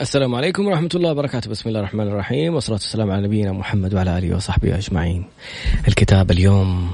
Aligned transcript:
السلام 0.00 0.34
عليكم 0.34 0.66
ورحمة 0.66 0.88
الله 0.94 1.10
وبركاته. 1.10 1.50
بسم 1.50 1.68
الله 1.68 1.80
الرحمن 1.80 2.08
الرحيم. 2.08 2.54
والصلاة 2.54 2.76
والسلام 2.76 3.10
على 3.10 3.22
نبينا 3.22 3.52
محمد 3.52 3.94
وعلى 3.94 4.18
آله 4.18 4.36
وصحبه 4.36 4.78
أجمعين. 4.78 5.24
الكتاب 5.88 6.30
اليوم 6.30 6.90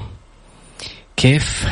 كيف 1.15 1.67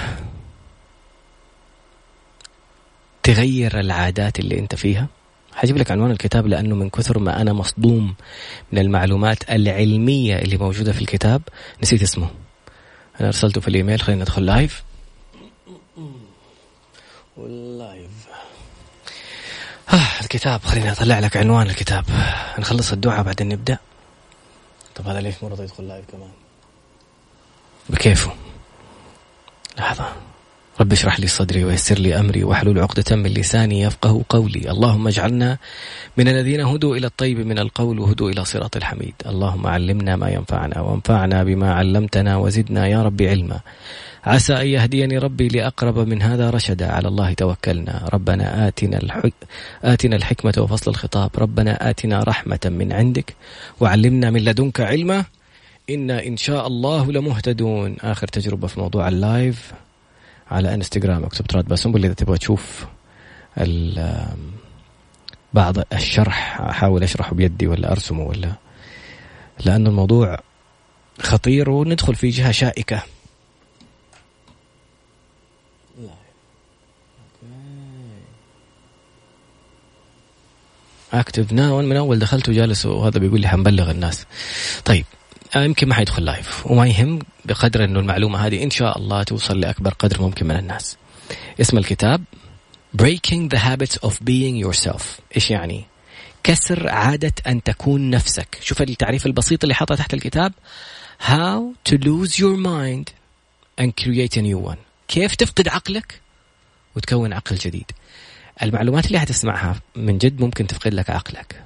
تغير 3.24 3.79
العادات 3.79 4.40
اللي 4.40 4.60
أنت 4.60 4.76
فيها؟ 4.76 5.08
حجيب 5.54 5.78
لك 5.78 5.92
عنوان 5.92 6.12
الكتاب 6.12 6.47
لأنه 6.47 6.76
من 6.76 6.90
كثر 6.90 7.19
ما 7.19 7.42
أنا 7.42 7.54
مصدوم 7.54 8.15
من 8.72 8.79
المعلومات 8.79 9.49
العلمية 9.49 10.40
اللي 10.40 10.58
موجودة 10.58 10.92
في 10.92 11.02
الكتاب 11.02 11.42
نسيت 11.83 12.02
اسمه. 12.02 12.29
أنا 13.20 13.28
أرسلته 13.28 13.62
في 13.62 13.67
الإيميل 13.67 14.02
خلينا 14.02 14.22
ندخل 14.22 14.46
لايف 14.46 14.83
وال 17.38 17.60
live 17.60 18.05
آه 19.94 20.22
الكتاب 20.22 20.63
خليني 20.63 20.91
أطلع 20.91 21.20
لك 21.20 21.38
عنوان 21.38 21.68
الكتاب. 21.68 22.05
نخلص 22.59 22.91
الدعاء 22.91 23.23
بعدين 23.23 23.50
نبدأ. 23.50 23.78
طب 24.96 25.08
هذا 25.08 25.22
ليش 25.22 25.36
مرة 25.44 25.62
يدخل 25.62 25.88
live 25.88 26.05
كمان؟ 26.12 26.30
بكيفه. 27.90 28.32
لحظة. 29.78 30.06
رب 30.82 30.92
اشرح 30.92 31.20
لي 31.20 31.28
صدري 31.28 31.64
ويسر 31.64 31.95
لي 32.00 32.20
أمري 32.20 32.44
واحلل 32.44 32.80
عقدة 32.80 33.16
من 33.16 33.30
لساني 33.30 33.82
يفقه 33.82 34.23
قولي، 34.30 34.72
اللهم 34.72 35.08
اجعلنا 35.08 35.58
من 36.17 36.28
الذين 36.28 36.62
هدوا 36.62 36.95
إلى 36.95 37.08
الطيب 37.08 37.40
من 37.40 37.59
القول 37.59 38.00
وهدوا 38.00 38.30
إلى 38.30 38.45
صراط 38.45 38.76
الحميد، 38.76 39.14
اللهم 39.26 39.67
علمنا 39.67 40.16
ما 40.16 40.30
ينفعنا 40.30 40.81
وانفعنا 40.81 41.44
بما 41.44 41.73
علمتنا 41.73 42.38
وزدنا 42.38 42.88
يا 42.88 43.04
رب 43.04 43.22
علما. 43.22 43.59
عسى 44.26 44.54
أن 44.54 44.68
يهديني 44.68 45.18
ربي 45.18 45.48
لأقرب 45.48 46.00
من 46.00 46.22
هذا 46.22 46.50
رشدا، 46.50 46.92
على 46.92 47.08
الله 47.08 47.34
توكلنا، 47.34 48.10
ربنا 48.14 48.68
آتنا 48.68 48.98
الحك... 48.98 49.34
آتنا 49.84 50.16
الحكمة 50.16 50.54
وفصل 50.58 50.92
الخطاب، 50.92 51.32
ربنا 51.38 51.90
آتنا 51.90 52.24
رحمة 52.24 52.60
من 52.66 52.94
عندك 52.94 53.36
وعلمنا 53.80 54.30
من 54.30 54.42
لدنك 54.42 54.82
علما. 54.82 55.26
إنا 55.90 56.26
إن 56.26 56.38
شاء 56.38 56.67
الله 56.67 57.12
لمهتدون. 57.12 57.95
آخر 58.02 58.28
تجربة 58.28 58.67
في 58.67 58.80
موضوع 58.80 59.08
اللايف 59.08 59.73
على 60.52 60.73
إنستغرام. 60.73 61.23
أكتب 61.23 61.48
تراد 61.48 61.66
باسنبل 61.66 62.06
إذا 62.06 62.14
تبغى 62.14 62.38
تشوف 62.38 62.86
بعض 65.54 65.76
الشرح 65.94 66.62
أحاول 66.62 67.04
أشرحه 67.04 67.36
بيدي 67.36 67.67
ولا 67.67 67.92
أرسمه 67.92 68.23
ولا 68.23 68.52
لأنه 69.66 69.89
الموضوع 69.89 70.39
خطير 71.20 71.70
وندخل 71.70 72.16
في 72.16 72.30
جهة 72.30 72.52
شائكة. 72.52 73.02
active 81.14 81.53
now 81.53 81.81
من 81.82 81.96
اول 81.98 82.20
دخلت 82.20 82.50
وجالس 82.50 82.86
وهذا 82.86 83.20
بيقول 83.20 83.42
لي 83.42 83.48
حنبلغ 83.48 83.92
الناس. 83.92 84.26
طيب 84.86 85.06
آه، 85.56 85.64
يمكن 85.64 85.88
ما 85.88 85.94
حيدخل 85.96 86.26
live 86.25 86.67
وما 86.68 86.88
يهم 86.88 87.20
بقدر 87.46 87.84
إنه 87.84 88.00
المعلومة 88.00 88.40
هذه 88.40 88.64
إن 88.64 88.70
شاء 88.70 88.98
الله 88.98 89.23
توصل 89.23 89.60
لأكبر 89.60 89.94
قدر 89.94 90.22
ممكن 90.22 90.48
من 90.48 90.56
الناس. 90.56 90.98
اسم 91.62 91.78
الكتاب 91.78 92.23
Breaking 92.98 93.50
the 93.50 93.58
Habits 93.58 93.98
of 94.08 94.14
Being 94.23 94.56
Yourself. 94.66 95.04
إيش 95.36 95.52
يعني؟ 95.52 95.86
كسر 96.44 96.90
عادة 96.90 97.34
أن 97.48 97.64
تكون 97.64 98.10
نفسك. 98.10 98.58
شوف 98.62 98.82
التعريف 98.82 99.26
البسيط 99.26 99.64
اللي 99.64 99.73
حاطه 99.73 99.96
تحت 99.96 100.14
الكتاب. 100.14 100.54
How 101.22 101.90
to 101.90 101.98
lose 101.98 102.40
your 102.40 102.58
mind 102.58 103.12
and 103.82 103.92
create 104.04 104.38
a 104.38 104.42
new 104.42 104.72
one. 104.72 104.95
كيف 105.08 105.36
تفقد 105.36 105.67
عقلك 105.67 106.22
وتكون 106.95 107.34
عقل 107.34 107.56
جديد. 107.56 107.92
المعلومات 108.64 109.06
اللي 109.06 109.20
حتسمعها 109.20 109.81
من 109.95 110.17
جد 110.17 110.42
ممكن 110.42 110.67
تفقد 110.67 110.94
لك 110.94 111.09
عقلك. 111.09 111.64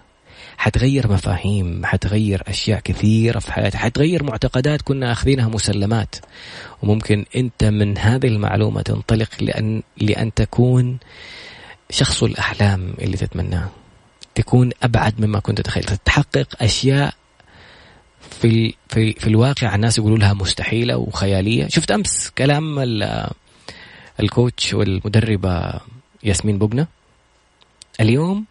حتغير 0.57 1.11
مفاهيم 1.11 1.85
حتغير 1.85 2.43
أشياء 2.47 2.79
كثيرة 2.79 3.39
في 3.39 3.53
حياتك 3.53 3.75
حتغير 3.75 4.23
معتقدات 4.23 4.81
كنا 4.81 5.11
أخذينها 5.11 5.47
مسلمات. 5.47 6.15
وممكن 6.83 7.25
أنت 7.35 7.63
من 7.63 7.97
هذه 7.97 8.27
المعلومة 8.27 8.81
تنطلق 8.81 9.29
لأن, 9.41 9.83
لأن 9.97 10.33
تكون 10.33 10.97
شخص 11.89 12.23
الأحلام 12.23 12.93
اللي 13.01 13.17
تتمناه. 13.17 13.69
تكون 14.35 14.71
أبعد 14.83 15.21
مما 15.21 15.39
كنت 15.39 15.57
تتخيل 15.57 15.83
تحقق 15.83 16.47
أشياء 16.61 17.13
في 18.41 18.73
في 18.89 19.13
في 19.13 19.27
الواقع 19.27 19.75
الناس 19.75 19.97
يقولوا 19.97 20.17
لها 20.17 20.33
مستحيلة 20.33 20.97
وخيالية. 20.97 21.67
شفت 21.67 21.91
أمس 21.91 22.29
كلام 22.29 22.79
الكوتش 24.19 24.73
والمدربة 24.73 25.79
ياسمين 26.23 26.57
بوغنا 26.57 26.87
اليوم 27.99 28.45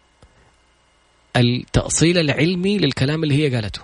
التأصيل 1.35 2.17
العلمي 2.17 2.77
للكلام 2.77 3.23
اللي 3.23 3.35
هي 3.43 3.55
قالته. 3.55 3.81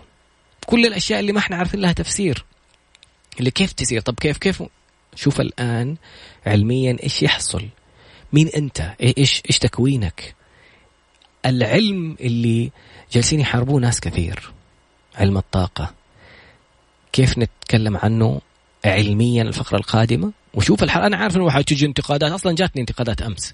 كل 0.66 0.85
الأشياء 0.85 1.19
اللي 1.19 1.31
ما 1.31 1.39
إحنا 1.39 1.55
عارفين 1.55 1.79
لها 1.79 1.93
تفسير. 1.93 2.45
اللي 3.39 3.51
كيف 3.51 3.73
تصير 3.73 4.01
طب 4.01 4.16
كيف 4.19 4.37
كيف 4.37 4.63
شوف 5.16 5.41
الآن 5.41 5.95
علميا 6.45 6.97
إيش 7.03 7.23
يحصل؟ 7.23 7.66
مين 8.33 8.47
أنت؟ 8.47 8.93
إيش 9.01 9.41
إيش 9.49 9.59
تكوينك؟ 9.59 10.35
العلم 11.45 12.17
اللي 12.19 12.72
جالسين 13.11 13.39
يحاربوه 13.39 13.79
ناس 13.79 13.99
كثير. 13.99 14.51
علم 15.15 15.37
الطاقة. 15.37 15.93
كيف 17.13 17.37
نتكلم 17.37 17.97
عنه 17.97 18.41
علميا 18.85 19.43
الفقرة 19.43 19.77
القادمة؟ 19.77 20.31
وشوف 20.53 20.83
الحلقة 20.83 21.07
أنا 21.07 21.17
عارف 21.17 21.37
إنه 21.37 21.49
حتجي 21.49 21.85
انتقادات 21.85 22.31
أصلا 22.31 22.55
جاتني 22.55 22.81
انتقادات 22.81 23.21
أمس. 23.21 23.53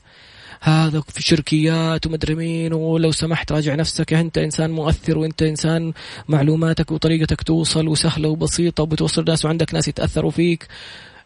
هذا 0.62 1.02
في 1.08 1.22
شركيات 1.22 2.08
ومدري 2.08 2.36
مين 2.36 2.74
ولو 2.74 3.12
سمحت 3.12 3.52
راجع 3.52 3.76
نفسك 3.76 4.14
أنت 4.14 4.38
إنسان 4.38 4.72
مؤثر 4.72 5.18
وأنت 5.18 5.42
إنسان 5.44 5.94
معلوماتك 6.28 6.92
وطريقتك 6.92 7.44
توصل 7.44 7.88
وسهلة 7.88 8.30
وبسيطة 8.30 8.84
وبتوصل 8.84 9.24
ناس 9.28 9.46
وعندك 9.46 9.74
ناس 9.74 9.88
يتأثروا 9.88 10.32
فيك. 10.32 10.68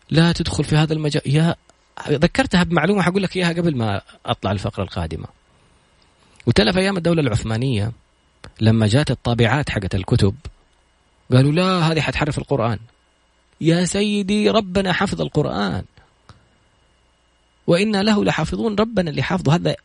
لا 0.09 0.31
تدخل 0.31 0.63
في 0.63 0.75
هذا 0.75 0.93
المجال. 0.93 1.21
يا 1.25 1.55
ذكرتها 2.09 2.63
بمعلومة 2.63 3.01
حقول 3.01 3.23
لك 3.23 3.35
إياها 3.35 3.53
قبل 3.53 3.75
ما 3.75 4.01
أطلع 4.25 4.51
الفقرة 4.51 4.83
القادمة. 4.83 5.27
وتلف 6.47 6.77
أيام 6.77 6.97
الدولة 6.97 7.21
العثمانية. 7.21 7.91
لما 8.61 8.87
جات 8.87 9.11
الطابعات 9.11 9.69
حقت 9.69 9.95
الكتب 9.95 10.35
قالوا 11.31 11.51
لا 11.51 11.91
هذه 11.91 12.01
حتحرف 12.01 12.37
القرآن. 12.37 12.79
يا 13.61 13.85
سيدي 13.85 14.49
ربنا 14.49 14.93
حفظ 14.93 15.21
القرآن. 15.21 15.83
وإنا 17.67 18.03
له 18.03 18.25
لحافظون 18.25 18.75
ربنا 18.75 19.09
اللي 19.09 19.23
حافظه. 19.23 19.55
هذا 19.55 19.75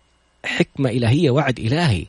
حكمة 0.45 0.91
إلهية 0.91 1.31
وعد 1.31 1.59
إلهي. 1.59 2.07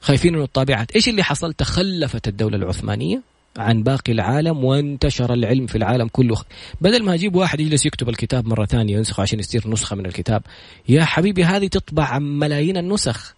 خايفين 0.00 0.36
من 0.36 0.42
الطابعات. 0.42 0.92
إيش 0.92 1.08
اللي 1.08 1.22
حصل؟ 1.22 1.52
تخلفت 1.52 2.28
الدولة 2.28 2.56
العثمانية 2.56 3.22
عن 3.56 3.82
باقي 3.82 4.12
العالم 4.12 4.64
وانتشر 4.64 5.34
العلم 5.34 5.66
في 5.66 5.78
العالم 5.78 6.08
كله. 6.08 6.36
بدل 6.80 7.04
ما 7.04 7.14
أجيب 7.14 7.34
واحد 7.34 7.60
يجلس 7.60 7.86
يكتب 7.86 8.08
الكتاب 8.08 8.46
مرة 8.46 8.66
ثانية 8.66 8.96
ينسخه 8.96 9.20
عشان 9.20 9.38
يصير 9.38 9.70
نسخة 9.70 9.96
من 9.96 10.06
الكتاب 10.06 10.42
يا 10.88 11.04
حبيبي 11.04 11.44
هذه 11.44 11.66
تطبع 11.66 12.04
عن 12.04 12.22
ملايين 12.38 12.76
النسخ. 12.76 13.34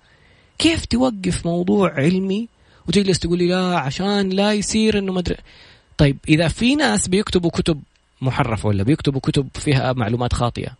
كيف 0.58 0.84
توقف 0.84 1.46
موضوع 1.46 1.92
علمي 1.94 2.48
وتجلس 2.88 3.18
تقول 3.18 3.38
لي 3.38 3.48
لا 3.48 3.78
عشان 3.78 4.28
لا 4.28 4.52
يصير 4.52 4.98
إنه 4.98 5.12
مدري 5.12 5.36
طيب 5.98 6.18
إذا 6.28 6.48
في 6.48 6.74
ناس 6.74 7.08
بيكتبوا 7.08 7.50
كتب 7.50 7.82
محرفة 8.20 8.68
ولا 8.68 8.82
بيكتبوا 8.82 9.20
كتب 9.20 9.48
فيها 9.54 9.92
معلومات 9.92 10.32
خاطئة 10.32 10.72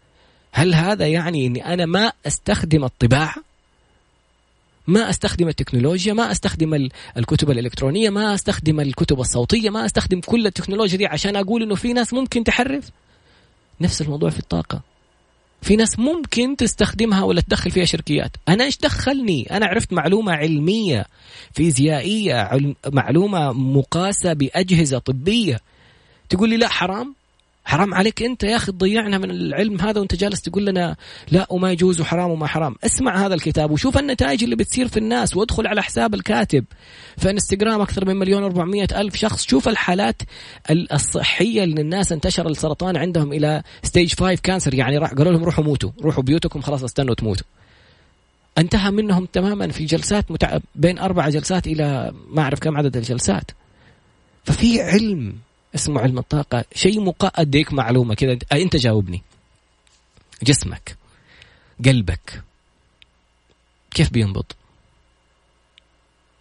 هل 0.52 0.74
هذا 0.74 1.06
يعني 1.06 1.46
إني 1.46 1.74
أنا 1.74 1.86
ما 1.86 2.12
أستخدم 2.26 2.84
الطباعة؟ 2.84 3.34
ما 4.86 5.10
أستخدم 5.10 5.48
التكنولوجيا، 5.48 6.12
ما 6.12 6.30
أستخدم 6.30 6.88
الكتب 7.16 7.50
الإلكترونية، 7.50 8.10
ما 8.10 8.34
أستخدم 8.34 8.80
الكتب 8.80 9.20
الصوتية، 9.20 9.70
ما 9.70 9.84
أستخدم 9.86 10.20
كل 10.20 10.46
التكنولوجيا 10.46 10.98
دي 10.98 11.06
عشان 11.06 11.36
أقول 11.36 11.62
إنه 11.62 11.74
في 11.74 11.92
ناس 11.92 12.12
ممكن 12.12 12.44
تحرف؟ 12.44 12.90
نفس 13.80 14.02
الموضوع 14.02 14.30
في 14.30 14.38
الطاقة. 14.38 14.80
في 15.64 15.76
ناس 15.76 15.98
ممكن 15.98 16.56
تستخدمها 16.56 17.22
ولا 17.22 17.40
تدخل 17.40 17.70
فيها 17.70 17.84
شركيات. 17.84 18.36
أنا 18.48 18.64
إيش 18.64 18.78
دخلني؟ 18.78 19.46
أنا 19.50 19.66
عرفت 19.66 19.92
معلومة 19.92 20.32
علمية 20.32 21.06
فيزيائية 21.52 22.34
علم 22.34 22.74
معلومة 22.86 23.52
مقاسة 23.52 24.32
بأجهزة 24.32 24.98
طبية. 24.98 25.60
تقول 26.28 26.50
لي 26.50 26.56
لا 26.56 26.68
حرام؟ 26.68 27.14
حرام 27.64 27.94
عليك 27.94 28.22
انت 28.22 28.42
يا 28.42 28.56
أخي 28.56 28.72
تضيعنا 28.72 29.18
من 29.18 29.30
العلم 29.30 29.80
هذا 29.80 30.00
وانت 30.00 30.14
جالس 30.14 30.42
تقول 30.42 30.66
لنا 30.66 30.96
لا 31.30 31.46
وما 31.50 31.72
يجوز 31.72 32.00
وحرام 32.00 32.30
وما 32.30 32.46
حرام. 32.46 32.76
اسمع 32.84 33.26
هذا 33.26 33.34
الكتاب 33.34 33.70
وشوف 33.70 33.98
النتائج 33.98 34.44
اللي 34.44 34.56
بتصير 34.56 34.88
في 34.88 34.96
الناس 34.96 35.36
وادخل 35.36 35.66
على 35.66 35.82
حساب 35.82 36.14
الكاتب. 36.14 36.64
في 37.16 37.30
انستغرام 37.30 37.80
أكثر 37.80 38.04
من 38.06 38.16
مليون 38.16 38.52
و400 38.52 38.96
ألف 38.96 39.16
شخص. 39.16 39.46
شوف 39.46 39.68
الحالات 39.68 40.22
الصحية 40.70 41.64
اللي 41.64 41.80
الناس 41.80 42.12
انتشر 42.12 42.48
السرطان 42.48 42.96
عندهم 42.96 43.32
إلى 43.32 43.62
stage 43.82 44.14
5 44.14 44.40
cancer 44.42 44.74
يعني 44.74 44.98
راح 44.98 45.12
قالوا 45.14 45.32
لهم 45.32 45.44
روحوا 45.44 45.64
موتوا. 45.64 45.90
روحوا 46.02 46.22
بيوتكم 46.22 46.60
خلاص 46.60 46.84
استنوا 46.84 47.14
تموتوا. 47.14 47.46
انتهى 48.58 48.90
منهم 48.90 49.24
تماما 49.32 49.68
في 49.68 49.84
جلسات 49.84 50.30
متع... 50.30 50.58
بين 50.74 50.98
أربع 50.98 51.28
جلسات 51.28 51.66
إلى 51.66 52.12
ما 52.30 52.42
أعرف 52.42 52.60
كم 52.60 52.76
عدد 52.76 52.96
الجلسات. 52.96 53.50
ففي 54.44 54.82
علم. 54.82 55.34
اسمه 55.74 56.00
علم 56.00 56.18
الطاقة 56.18 56.64
شيء 56.74 57.00
مقا 57.00 57.26
أديك 57.34 57.72
معلومة 57.72 58.14
كذا. 58.14 58.38
أنت 58.52 58.76
جاوبني. 58.76 59.22
جسمك. 60.42 60.96
قلبك. 61.84 62.42
كيف 63.90 64.10
بينبض؟ 64.10 64.44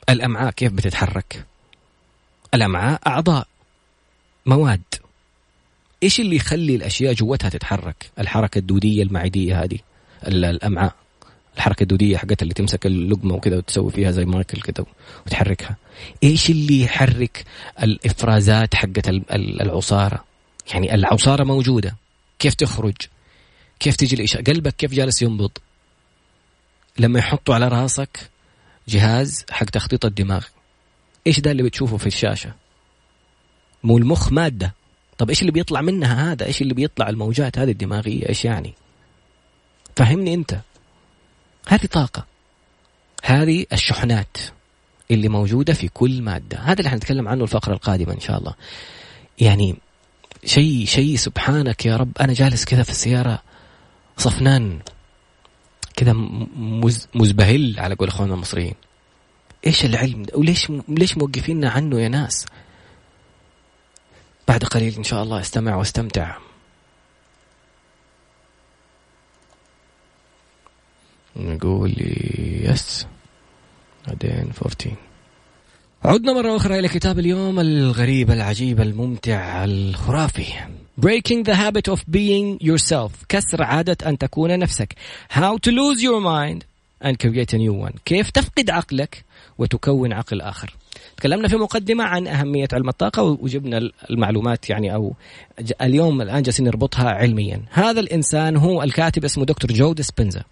الأمعاء 0.10 0.52
كيف 0.52 0.72
بتتحرك؟ 0.72 1.46
الأمعاء 2.54 3.02
أعضاء. 3.08 3.48
مواد. 4.46 4.82
إيش 6.04 6.20
اللي 6.20 6.36
يخلي 6.36 6.76
الأشياء 6.76 7.14
جوتها 7.14 7.50
تتحرك؟ 7.50 8.12
الحركة 8.20 8.60
الدودية 8.60 9.04
المعدية 9.04 9.64
هذه. 9.64 9.80
الأمعاء. 10.28 10.96
الحركة 11.58 11.84
الدودية 11.84 12.18
حقتها 12.18 12.44
اللي 12.44 12.54
تمسك 12.54 12.86
اللقمة 12.86 13.36
وكذا 13.36 13.58
وتسوي 13.58 13.92
فيها 13.92 14.12
زي 14.12 14.26
مايكل 14.26 14.62
كذا 14.62 14.86
وتحركها. 15.26 15.76
إيش 16.24 16.50
اللي 16.50 16.82
يحرك 16.82 17.46
الإفرازات 17.84 18.76
حقت 18.76 19.10
العصارة؟ 19.34 20.24
يعني 20.72 20.96
العصارة 20.96 21.44
موجودة. 21.44 21.96
كيف 22.40 22.54
تخرج؟ 22.54 22.96
كيف 23.80 23.96
تجي 23.96 24.16
الإشارة؟ 24.16 24.44
قلبك 24.44 24.76
كيف 24.76 24.94
جالس 24.94 25.22
ينبض؟ 25.22 25.52
لما 26.98 27.20
يحطوا 27.20 27.56
على 27.56 27.68
راسك 27.68 28.30
جهاز 28.88 29.46
حق 29.52 29.66
تخطيط 29.66 30.06
الدماغ. 30.06 30.46
إيش 31.28 31.40
ده 31.40 31.52
اللي 31.52 31.64
بتشوفه 31.64 31.98
في 31.98 32.08
الشاشة؟ 32.08 32.54
مو 33.84 33.98
المخ 33.98 34.32
مادة. 34.32 34.74
طب 35.18 35.30
إيش 35.30 35.42
اللي 35.42 35.52
بيطلع 35.52 35.82
منها 35.82 36.32
هذا؟ 36.32 36.46
إيش 36.46 36.62
اللي 36.62 36.74
بيطلع 36.74 37.10
الموجات 37.10 37.60
هذه 37.60 37.72
الدماغية؟ 37.72 38.30
إيش 38.30 38.46
يعني؟ 38.46 38.74
فهمني 39.96 40.34
أنت. 40.34 40.60
هذه 41.68 41.86
طاقة. 41.86 42.26
هذه 43.24 43.66
الشحنات 43.74 44.38
اللي 45.12 45.30
موجودة 45.30 45.74
في 45.74 45.88
كل 45.88 46.22
مادة. 46.22 46.58
هذا 46.58 46.80
اللي 46.80 46.90
حنتكلم 46.90 47.28
عنه 47.28 47.44
الفقرة 47.44 47.74
القادمة 47.74 48.14
إن 48.14 48.20
شاء 48.20 48.38
الله. 48.38 48.54
يعني 49.40 49.76
شيء 50.46 50.86
شيء 50.86 51.16
سبحانك 51.16 51.86
يا 51.86 51.98
رب. 51.98 52.12
أنا 52.22 52.34
جالس 52.34 52.66
كذا 52.66 52.84
في 52.84 52.90
السيارة 52.90 53.42
صفنان 54.18 54.80
كذا 55.96 56.14
مزبهل 57.14 57.76
على 57.80 57.96
قول 57.96 58.08
إخواننا 58.08 58.34
المصريين. 58.34 58.76
إيش 59.68 59.86
العلم 59.86 60.24
ده؟ 60.24 60.38
وليش 60.38 60.72
ليش 60.88 61.18
موقفيننا 61.18 61.70
عنه 61.70 62.00
يا 62.00 62.08
ناس؟ 62.08 62.46
بعد 64.48 64.64
قليل 64.64 64.96
إن 64.96 65.04
شاء 65.04 65.24
الله 65.24 65.40
أستمع 65.40 65.76
وأستمتع. 65.76 66.38
نقول 71.36 71.96
يس 72.64 73.08
بعدين 74.08 74.52
14 74.62 74.96
عدنا 76.04 76.34
مرة 76.34 76.56
أخرى 76.56 76.80
إلى 76.80 76.88
كتاب 76.88 77.20
اليوم 77.20 77.60
الغريب 77.60 78.32
العجيب 78.32 78.82
الممتع 78.82 79.64
الخرافي. 79.64 80.54
Breaking 81.02 81.44
the 81.44 81.56
habit 81.56 81.88
of 81.88 82.00
being 82.12 82.58
yourself. 82.62 83.12
كسر 83.30 83.64
عادة 83.64 83.98
أن 84.10 84.18
تكون 84.18 84.60
نفسك. 84.60 84.96
How 85.30 85.58
to 85.58 85.72
lose 85.72 86.04
your 86.04 86.22
mind 86.22 86.66
and 87.02 87.20
create 87.20 87.54
a 87.54 87.58
new 87.58 87.74
one. 87.74 87.98
كيف 88.06 88.30
تفقد 88.30 88.70
عقلك 88.70 89.26
وتكون 89.58 90.14
عقل 90.14 90.42
آخر. 90.42 90.74
تكلمنا 91.18 91.48
في 91.48 91.56
مقدمة 91.56 92.04
عن 92.04 92.28
أهمية 92.28 92.68
علم 92.74 92.90
الطاقة 92.90 93.24
وجبنا 93.24 93.90
المعلومات 94.10 94.70
يعني 94.70 94.94
أو 94.94 95.14
اليوم 95.82 96.22
الآن 96.22 96.42
جالسين 96.42 96.66
نربطها 96.66 97.10
علميا. 97.10 97.62
هذا 97.72 98.00
الإنسان 98.00 98.58
هو 98.58 98.84
الكاتب 98.84 99.26
اسمه 99.26 99.46
دكتور 99.46 99.72
جو 99.72 99.94
ديسبنزا 99.94 100.44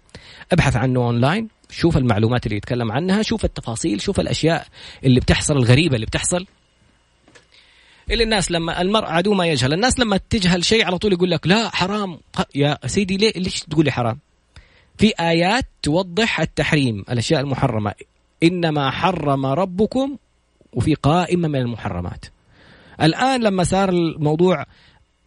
ابحث 0.52 0.76
عنه 0.76 1.00
أونلاين 1.00 1.48
شوف 1.70 1.96
المعلومات 1.96 2.46
اللي 2.46 2.56
يتكلم 2.56 2.92
عنها 2.92 3.22
شوف 3.22 3.44
التفاصيل 3.44 4.00
شوف 4.00 4.20
الأشياء 4.20 4.66
اللي 5.04 5.20
بتحصل 5.20 5.56
الغريبة 5.56 5.94
اللي 5.94 6.06
بتحصل. 6.06 6.46
اللي 8.10 8.24
الناس 8.24 8.50
لما 8.50 8.80
المرء 8.80 9.06
عدو 9.06 9.34
ما 9.34 9.46
يجهل. 9.46 9.72
الناس 9.72 9.98
لما 9.98 10.20
تجهل 10.30 10.64
شيء 10.64 10.84
على 10.84 10.98
طول 10.98 11.12
يقول 11.12 11.30
لك 11.30 11.46
لا 11.46 11.68
حرام. 11.68 12.18
يا 12.54 12.78
سيدي 12.86 13.16
ليه 13.16 13.32
ليش 13.36 13.60
تقول 13.60 13.84
لي 13.84 13.90
حرام؟ 13.90 14.18
في 14.98 15.12
آيات 15.20 15.64
توضح 15.82 16.40
التحريم 16.40 17.04
الأشياء 17.10 17.40
المحرمة. 17.40 17.94
إنما 18.42 18.90
حرم 18.90 19.46
ربكم 19.46 20.16
وفي 20.72 20.94
قائمة 20.94 21.48
من 21.48 21.60
المحرمات. 21.60 22.24
الآن 23.02 23.42
لما 23.42 23.64
صار 23.64 23.88
الموضوع 23.88 24.66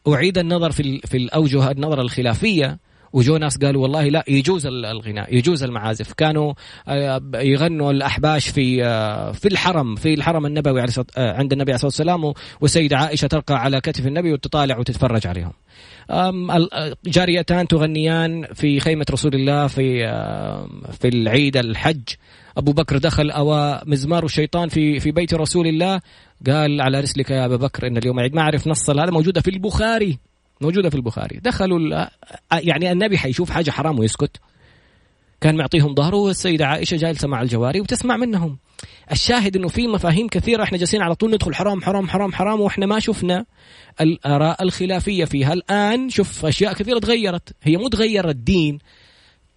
أعيد 0.08 0.38
النظر 0.38 0.72
في 0.72 1.00
في 1.00 1.18
الأوجه 1.18 1.72
النظر 1.72 2.02
الخلافية 2.02 2.80
وجو 3.16 3.38
ناس 3.38 3.58
قالوا 3.58 3.82
والله 3.82 4.10
لا 4.10 4.24
يجوز 4.28 4.66
الغناء 4.66 5.36
يجوز 5.36 5.64
المعازف. 5.64 6.14
كانوا 6.14 6.54
آه، 6.88 7.22
يغنوا 7.36 7.92
الأحباش 7.92 8.50
في 8.50 8.86
آه، 8.86 9.32
في 9.32 9.48
الحرم 9.48 9.96
في 9.96 10.14
الحرم 10.14 10.46
النبوي 10.46 10.82
آه، 10.82 10.86
عند 11.18 11.54
النبي 11.54 11.72
عليه 11.72 11.86
الصلاة 11.86 12.14
والسلام 12.14 12.34
والسيدة 12.62 12.98
عائشة 12.98 13.28
ترقى 13.28 13.56
على 13.56 13.82
كتف 13.82 14.08
النبي 14.08 14.34
وتطالع 14.34 14.78
وتتفرج 14.78 15.28
عليهم. 15.28 15.52
جاريتان 17.06 17.68
تغنيان 17.68 18.46
في 18.54 18.80
خيمة 18.80 19.06
رسول 19.12 19.36
الله 19.36 19.68
في 19.68 20.00
في 21.00 21.08
العيد 21.08 21.58
الحج. 21.58 22.04
أبو 22.58 22.72
بكر 22.72 22.98
دخل 22.98 23.32
أو 23.32 23.80
مزمار 23.86 24.26
الشيطان 24.26 24.70
في 24.70 25.00
في 25.00 25.12
بيت 25.12 25.34
رسول 25.34 25.68
الله. 25.68 26.02
قال 26.48 26.82
على 26.82 27.00
رسلك 27.00 27.30
يا 27.30 27.46
أبا 27.46 27.56
بكر 27.56 27.88
إن 27.88 27.98
اليوم 27.98 28.20
عيد. 28.20 28.36
ما 28.36 28.42
أعرف 28.42 28.68
نص 28.68 28.90
هذا 28.90 29.12
موجودة 29.12 29.42
في 29.42 29.50
البخاري. 29.50 30.20
موجودة 30.62 30.90
في 30.90 30.96
البخاري. 30.96 31.40
دخلوا 31.44 32.08
يعني 32.54 32.92
النبي 32.92 33.18
حيشوف 33.18 33.50
حاجة 33.50 33.72
حرام 33.72 34.00
ويسكت. 34.00 34.38
كان 35.42 35.58
معطيهم 35.58 35.96
ظهره 35.96 36.16
والسيدة 36.16 36.68
عائشة 36.68 36.98
جالسة 36.98 37.28
مع 37.28 37.42
الجواري 37.42 37.82
وتسمع 37.82 38.18
منهم. 38.18 38.58
الشاهد 39.12 39.56
إنه 39.56 39.68
في 39.68 39.88
مفاهيم 39.88 40.28
كثيرة 40.28 40.64
إحنا 40.64 40.78
جالسين 40.78 41.02
على 41.02 41.16
طول 41.16 41.32
ندخل 41.32 41.56
حرام 41.56 41.82
حرام 41.82 42.08
حرام 42.08 42.34
حرام 42.34 42.62
وإحنا 42.62 42.86
ما 42.86 43.00
شفنا 43.00 43.46
الآراء 44.02 44.64
الخلافية 44.64 45.26
فيها. 45.26 45.54
الآن 45.54 46.10
شوف 46.10 46.46
أشياء 46.46 46.74
كثيرة 46.74 47.00
تغيرت. 47.00 47.56
هي 47.64 47.78
مو 47.78 47.88
تغير 47.88 48.30
الدين. 48.30 48.80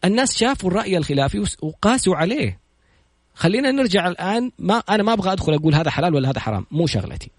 الناس 0.05 0.39
شافوا 0.39 0.71
الرأي 0.71 0.97
الخلافي 0.97 1.45
وقاسوا 1.63 2.17
عليه. 2.17 2.61
خلينا 3.35 3.71
نرجع 3.71 4.09
الآن. 4.09 4.53
ما 4.59 4.83
أنا 4.91 5.03
ما 5.03 5.13
أبغى 5.13 5.33
أدخل 5.33 5.55
أقول 5.55 5.75
هذا 5.75 5.91
حلال 5.91 6.15
ولا 6.15 6.31
هذا 6.31 6.41
حرام. 6.41 6.67
مو 6.71 6.87
شغلتي. 6.87 7.31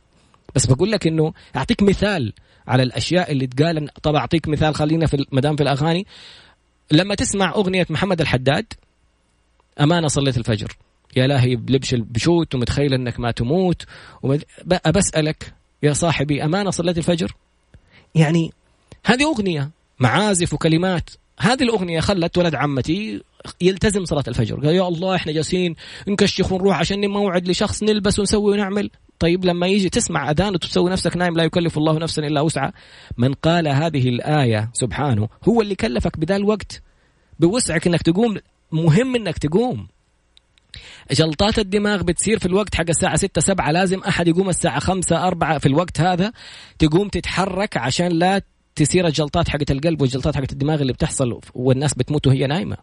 بس 0.55 0.65
بقول 0.65 0.91
لك 0.91 1.07
إنه 1.07 1.33
أعطيك 1.55 1.83
مثال 1.83 2.33
على 2.67 2.83
الأشياء 2.83 3.31
اللي 3.31 3.47
تقال. 3.47 3.89
طب 4.03 4.15
أعطيك 4.15 4.47
مثال 4.47 4.75
خلينا 4.75 5.07
في 5.07 5.25
مدام 5.31 5.55
في 5.55 5.63
الأغاني. 5.63 6.05
لما 6.91 7.15
تسمع 7.15 7.51
أغنية 7.51 7.85
محمد 7.89 8.21
الحداد 8.21 8.73
أمانة 9.81 10.07
صليت 10.07 10.37
الفجر. 10.37 10.77
يا 11.15 11.27
لاهي 11.27 11.55
بلبش 11.55 11.95
بشوت 11.95 12.55
ومتخيل 12.55 12.93
إنك 12.93 13.19
ما 13.19 13.31
تموت. 13.31 13.85
بسالك 14.95 15.53
يا 15.83 15.93
صاحبي 15.93 16.43
أمانة 16.43 16.69
صليت 16.71 16.97
الفجر؟ 16.97 17.35
يعني 18.15 18.53
هذه 19.05 19.23
أغنية 19.23 19.69
معازف 19.99 20.53
وكلمات 20.53 21.09
هذه 21.41 21.63
الأغنية 21.63 21.99
خلت 21.99 22.37
ولد 22.37 22.55
عمتي 22.55 23.21
يلتزم 23.61 24.05
صلاة 24.05 24.23
الفجر. 24.27 24.55
قال 24.55 24.75
يا 24.75 24.87
الله 24.87 25.15
إحنا 25.15 25.31
جالسين 25.31 25.75
نكشخ 26.07 26.51
ونروح 26.51 26.79
عشان 26.79 27.07
موعد 27.07 27.47
لشخص 27.47 27.83
نلبس 27.83 28.19
ونسوي 28.19 28.53
ونعمل. 28.53 28.89
طيب 29.19 29.45
لما 29.45 29.67
يجي 29.67 29.89
تسمع 29.89 30.31
أذان 30.31 30.53
وتسوي 30.55 30.91
نفسك 30.91 31.17
نايم 31.17 31.37
لا 31.37 31.43
يكلف 31.43 31.77
الله 31.77 31.99
نفسا 31.99 32.21
إلا 32.21 32.41
وسعها. 32.41 32.73
من 33.17 33.33
قال 33.33 33.67
هذه 33.67 34.09
الآية 34.09 34.69
سبحانه 34.73 35.29
هو 35.49 35.61
اللي 35.61 35.75
كلفك 35.75 36.19
بذا 36.19 36.35
الوقت. 36.35 36.81
بوسعك 37.39 37.87
إنك 37.87 38.01
تقوم 38.01 38.37
مهم 38.71 39.15
إنك 39.15 39.37
تقوم. 39.37 39.87
جلطات 41.11 41.59
الدماغ 41.59 42.01
بتصير 42.01 42.39
في 42.39 42.45
الوقت 42.45 42.75
حق 42.75 42.85
الساعة 42.89 43.15
ستة 43.15 43.41
سبعة 43.41 43.71
لازم 43.71 43.99
أحد 43.99 44.27
يقوم 44.27 44.49
الساعة 44.49 44.79
خمسة 44.79 45.27
أربعة 45.27 45.57
في 45.57 45.65
الوقت 45.65 46.01
هذا. 46.01 46.31
تقوم 46.79 47.07
تتحرك 47.07 47.77
عشان 47.77 48.07
لا 48.07 48.41
تصير 48.85 49.07
الجلطات 49.07 49.49
حقت 49.49 49.71
القلب 49.71 50.01
والجلطات 50.01 50.35
حقت 50.35 50.51
الدماغ 50.51 50.81
اللي 50.81 50.93
بتحصل 50.93 51.39
والناس 51.53 51.93
بتموت 51.93 52.27
وهي 52.27 52.47
نايمة. 52.47 52.77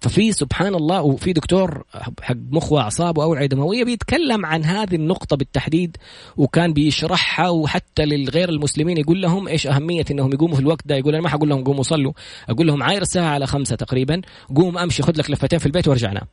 ففي 0.00 0.32
سبحان 0.32 0.74
الله 0.74 1.02
وفي 1.02 1.32
دكتور 1.32 1.84
حق 2.20 2.36
مخ 2.50 2.72
وأعصاب 2.72 3.18
واوعيه 3.18 3.46
دموية 3.46 3.84
بيتكلم 3.84 4.46
عن 4.46 4.64
هذه 4.64 4.94
النقطة 4.94 5.36
بالتحديد 5.36 5.96
وكان 6.36 6.72
بيشرحها 6.72 7.48
وحتى 7.48 8.04
للغير 8.04 8.48
المسلمين 8.48 8.96
يقول 8.96 9.22
لهم 9.22 9.48
إيش 9.48 9.66
أهمية 9.66 10.04
إنهم 10.10 10.32
يقوموا 10.32 10.54
في 10.54 10.60
الوقت 10.60 10.86
ده؟ 10.86 10.96
يقول 10.96 11.14
أنا 11.14 11.22
ما 11.22 11.28
حقول 11.28 11.48
لهم 11.48 11.64
قوموا 11.64 11.82
صلوا. 11.82 12.12
أقول 12.48 12.66
لهم 12.66 12.82
عاير 12.82 13.02
الساعة 13.02 13.28
على 13.28 13.46
خمسة 13.46 13.76
تقريبا 13.76 14.20
قوم 14.56 14.78
أمشي 14.78 15.02
خذ 15.02 15.18
لك 15.18 15.30
لفتين 15.30 15.58
في 15.58 15.66
البيت 15.66 15.88
وارجع 15.88 16.12
نام 16.12 16.26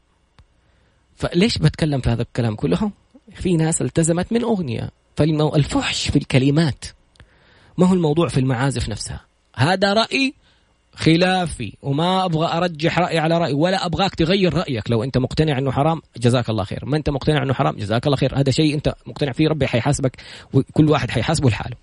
فليش 1.15 1.57
بتكلم 1.57 2.01
في 2.01 2.09
هذا 2.09 2.21
الكلام 2.21 2.55
كله؟ 2.55 2.91
في 3.35 3.57
ناس 3.57 3.81
التزمت 3.81 4.33
من 4.33 4.41
أغنية. 4.43 4.89
فالفحش 5.15 6.09
في 6.09 6.15
الكلمات. 6.15 6.85
ما 7.77 7.87
هو 7.87 7.93
الموضوع 7.93 8.27
في 8.27 8.39
المعازف 8.39 8.89
نفسها. 8.89 9.21
هذا 9.55 9.93
رأي 9.93 10.33
خلافي 10.95 11.73
وما 11.81 12.25
أبغى 12.25 12.57
أرجح 12.57 12.99
رايي 12.99 13.19
على 13.19 13.37
رأي 13.37 13.53
ولا 13.53 13.85
أبغاك 13.85 14.15
تغير 14.15 14.53
رأيك. 14.53 14.91
لو 14.91 15.03
أنت 15.03 15.17
مقتنع 15.17 15.57
إنه 15.57 15.71
حرام 15.71 16.01
جزاك 16.17 16.49
الله 16.49 16.63
خير. 16.63 16.85
ما 16.85 16.97
أنت 16.97 17.09
مقتنع 17.09 17.43
إنه 17.43 17.53
حرام 17.53 17.75
جزاك 17.75 18.05
الله 18.05 18.17
خير. 18.17 18.39
هذا 18.39 18.51
شيء 18.51 18.75
أنت 18.75 18.95
مقتنع 19.05 19.31
فيه 19.31 19.47
ربي 19.47 19.67
حيحاسبك 19.67 20.17
وكل 20.53 20.89
واحد 20.89 21.11
حيحاسبه 21.11 21.49
لحاله. 21.49 21.75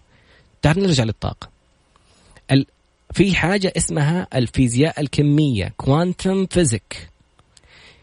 تعال 0.62 0.82
نرجع 0.82 1.04
للطاقة. 1.04 1.48
ال... 2.50 2.66
في 3.12 3.34
حاجة 3.34 3.72
اسمها 3.76 4.26
الفيزياء 4.34 5.00
الكمية 5.00 5.74
quantum 5.76 6.46
physic 6.46 7.10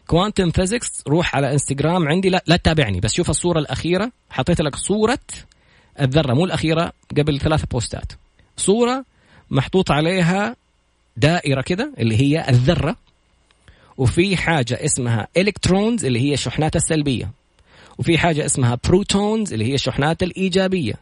quantum 0.08 0.51
physics 0.51 1.03
روح 1.08 1.36
على 1.36 1.53
إنستغرام 1.53 2.08
عندي 2.08 2.29
لا 2.29 2.43
لا 2.48 2.55
تتابعني 2.55 3.00
بس 3.00 3.13
شوف 3.13 3.29
الصورة 3.29 3.60
الأخيرة. 3.60 4.12
حطيت 4.29 4.62
لك 4.62 4.75
صورة 4.75 5.19
الذرة 6.01 6.34
مو 6.34 6.46
الأخيرة 6.46 6.94
قبل 7.18 7.39
ثلاث 7.39 7.65
بوستات. 7.65 8.12
صورة 8.58 9.06
محطوط 9.50 9.91
عليها 9.91 10.56
دائرة 11.18 11.62
كده 11.62 11.94
اللي 11.98 12.15
هي 12.22 12.50
الذرة 12.50 12.96
وفي 13.98 14.38
حاجة 14.38 14.86
اسمها 14.86 15.27
electrons 15.38 16.05
اللي 16.06 16.20
هي 16.20 16.34
الشحنات 16.34 16.75
السلبية. 16.75 17.32
وفي 17.98 18.18
حاجة 18.18 18.46
اسمها 18.46 18.77
protons 18.84 19.53
اللي 19.53 19.65
هي 19.65 19.74
الشحنات 19.74 20.24
الإيجابية. 20.24 20.94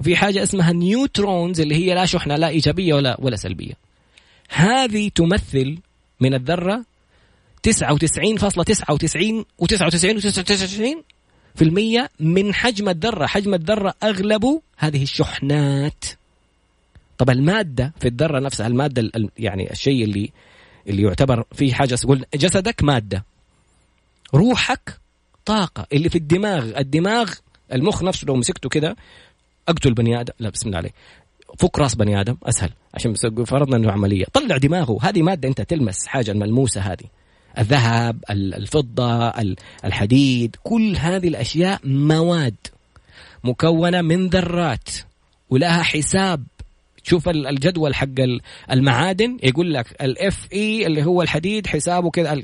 وفي 0.00 0.16
حاجة 0.16 0.42
اسمها 0.42 0.72
neutrons 0.72 1.60
اللي 1.60 1.74
هي 1.74 1.94
لا 1.94 2.06
شحنة 2.06 2.36
لا 2.36 2.48
إيجابية 2.48 2.94
ولا 2.94 3.16
ولا 3.20 3.36
سلبية. 3.36 3.74
هذه 4.48 5.08
تمثل 5.14 5.78
من 6.20 6.34
الذرة 6.34 6.84
99.99 7.62 9.44
و99 9.62 10.20
و99 10.20 11.15
في 11.56 11.62
المية 11.62 12.10
من 12.20 12.54
حجم 12.54 12.88
الذرة. 12.88 13.26
حجم 13.26 13.54
الذرة 13.54 13.94
أغلبه 14.02 14.62
هذه 14.78 15.02
الشحنات. 15.02 16.04
طب 17.18 17.30
المادة 17.30 17.92
في 18.00 18.08
الذرة 18.08 18.40
نفسها 18.40 18.66
المادة 18.66 19.10
يعني 19.38 19.70
الشيء 19.70 20.04
اللي 20.04 20.30
اللي 20.88 21.02
يعتبر 21.02 21.44
فيه 21.52 21.72
حاجة. 21.72 21.94
تقول 21.94 22.24
جسدك 22.34 22.82
مادة. 22.82 23.24
روحك 24.34 25.00
طاقة. 25.44 25.86
اللي 25.92 26.08
في 26.08 26.18
الدماغ 26.18 26.78
الدماغ 26.78 27.32
المخ 27.72 28.02
نفسه 28.02 28.26
لو 28.26 28.36
مسكته 28.36 28.68
كده 28.68 28.96
اقتل 29.68 29.94
بني 29.94 30.20
آدم. 30.20 30.32
لا 30.38 30.50
بسم 30.50 30.66
الله 30.66 30.78
عليك 30.78 30.94
فك 31.58 31.78
راس 31.78 31.94
بني 31.94 32.20
آدم 32.20 32.36
أسهل. 32.42 32.70
عشان 32.94 33.14
فرضنا 33.44 33.76
إنه 33.76 33.92
عملية. 33.92 34.24
طلع 34.32 34.56
دماغه. 34.56 34.98
هذه 35.02 35.22
مادة 35.22 35.48
أنت 35.48 35.60
تلمس 35.60 36.06
حاجة 36.06 36.30
الملموسة 36.30 36.80
هذه. 36.80 37.04
الذهب 37.58 38.24
الفضة 38.30 39.32
الحديد 39.84 40.56
كل 40.62 40.96
هذه 40.96 41.28
الأشياء 41.28 41.80
مواد 41.84 42.56
مكونة 43.44 44.02
من 44.02 44.28
ذرات 44.28 44.88
ولها 45.50 45.82
حساب. 45.82 46.44
شوف 47.02 47.28
الجدول 47.28 47.94
حق 47.94 48.08
المعادن 48.70 49.38
يقول 49.42 49.74
لك 49.74 50.02
الاف 50.02 50.48
اي 50.52 50.86
اللي 50.86 51.04
هو 51.04 51.22
الحديد 51.22 51.66
حسابه 51.66 52.10
كذا 52.10 52.42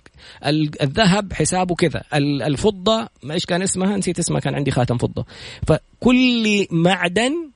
الذهب 0.83 1.33
حسابه 1.33 1.75
كذا 1.75 2.03
الفضة 2.15 3.09
إيش 3.31 3.47
كان 3.47 3.63
اسمها؟ 3.63 3.97
نسيت 3.97 4.19
اسمها 4.19 4.41
كان 4.41 4.55
عندي 4.55 4.71
خاتم 4.71 4.99
فضة. 4.99 5.27
فكل 5.67 6.67
معدن 6.71 7.51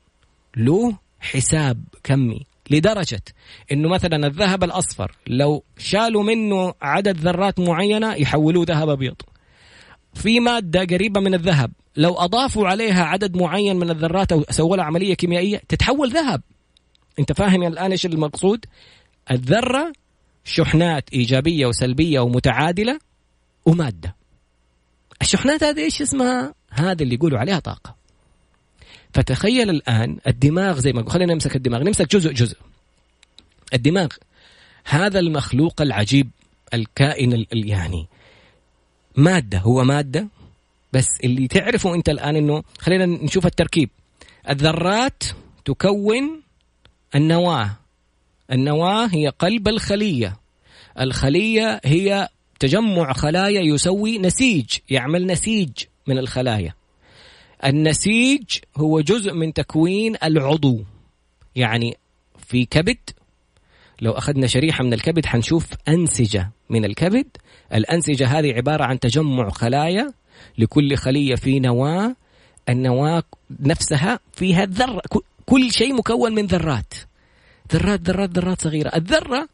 له 0.57 0.97
حساب 1.21 1.85
كمي. 2.05 2.47
لدرجة 2.71 3.23
إنه 3.73 3.89
مثلا 3.89 4.27
الذهب 4.27 4.65
الأصفر 4.65 5.17
لو 5.27 5.65
شالوا 5.79 6.23
منه 6.23 6.75
عدد 6.83 7.21
ذرات 7.21 7.61
معينة 7.61 8.15
يحولوه 8.15 8.65
ذهب 8.69 8.89
أبيض. 8.89 9.17
في 10.15 10.41
مادة 10.41 10.81
قريبة 10.81 11.21
من 11.21 11.35
الذهب 11.35 11.73
لو 11.97 12.15
أضافوا 12.15 12.69
عليها 12.69 13.05
عدد 13.05 13.37
معين 13.37 13.77
من 13.77 13.91
الذرات 13.91 14.33
أو 14.33 14.45
سووا 14.51 14.77
لها 14.77 14.85
عملية 14.85 15.15
كيميائية 15.15 15.63
تتحول 15.69 16.11
ذهب. 16.11 16.43
أنت 17.19 17.33
فاهم 17.33 17.63
الآن 17.63 17.91
إيش 17.91 18.07
المقصود؟ 18.07 18.65
الذرة 19.31 19.93
شحنات 20.45 21.11
إيجابية 21.13 21.67
وسلبية 21.67 22.21
ومتعادلة 22.21 22.99
ومادة. 23.67 24.17
الشحنات 25.23 25.65
هذه 25.65 25.81
إيش 25.81 26.03
اسمها؟ 26.03 26.55
هذا 26.71 27.03
اللي 27.03 27.15
يقولوا 27.15 27.39
عليها 27.39 27.59
طاقة. 27.59 27.96
فتخيل 29.17 29.71
الآن 29.71 30.19
الدماغ 30.27 30.79
زي 30.79 30.93
ما 30.93 31.11
خلينا 31.11 31.33
نمسك 31.33 31.57
الدماغ 31.57 31.83
نمسك 31.83 32.11
جزء 32.11 32.33
جزء. 32.33 32.57
الدماغ 33.75 34.09
هذا 34.85 35.19
المخلوق 35.19 35.83
العجيب 35.83 36.31
الكائن 36.75 37.47
يعني 37.53 38.07
مادة 39.17 39.59
هو 39.59 39.85
مادة 39.85 40.29
بس 40.93 41.07
اللي 41.25 41.49
تعرفه 41.49 41.95
أنت 41.95 42.09
الآن 42.09 42.37
إنه 42.37 42.63
خلينا 42.79 43.07
نشوف 43.07 43.47
التركيب. 43.47 43.91
الذرات 44.51 45.23
تكون 45.65 46.43
النواة. 47.15 47.71
النواة 48.53 49.07
هي 49.07 49.29
قلب 49.29 49.69
الخلية. 49.69 50.37
الخلية 51.01 51.81
هي 51.85 52.29
تجمع 52.61 53.13
خلايا 53.13 53.61
يسوي 53.61 54.19
نسيج 54.19 54.67
يعمل 54.91 55.27
نسيج 55.27 55.71
من 56.07 56.19
الخلايا. 56.19 56.75
النسيج 57.65 58.43
هو 58.77 59.01
جزء 59.01 59.33
من 59.33 59.53
تكوين 59.53 60.17
العضو. 60.25 60.85
يعني 61.57 61.97
في 62.39 62.65
كبد 62.65 62.99
لو 64.01 64.13
أخذنا 64.13 64.47
شريحة 64.47 64.85
من 64.85 64.93
الكبد 64.93 65.27
حنشوف 65.27 65.67
أنسجة 65.89 66.51
من 66.71 66.85
الكبد. 66.85 67.27
الأنسجة 67.75 68.27
هذه 68.27 68.53
عبارة 68.53 68.85
عن 68.85 69.01
تجمع 69.01 69.51
خلايا 69.51 70.13
لكل 70.59 70.97
خلية 70.97 71.35
في 71.35 71.61
نواة. 71.61 72.17
النواة 72.69 73.23
نفسها 73.61 74.21
فيها 74.33 74.65
ذرة 74.65 75.03
كل 75.47 75.71
شيء 75.71 75.95
مكون 75.95 76.35
من 76.35 76.47
ذرات. 76.47 76.95
ذرات 77.73 78.01
ذرات 78.01 78.31
ذرات 78.31 78.63
صغيرة. 78.63 78.89
الذرة 78.97 79.49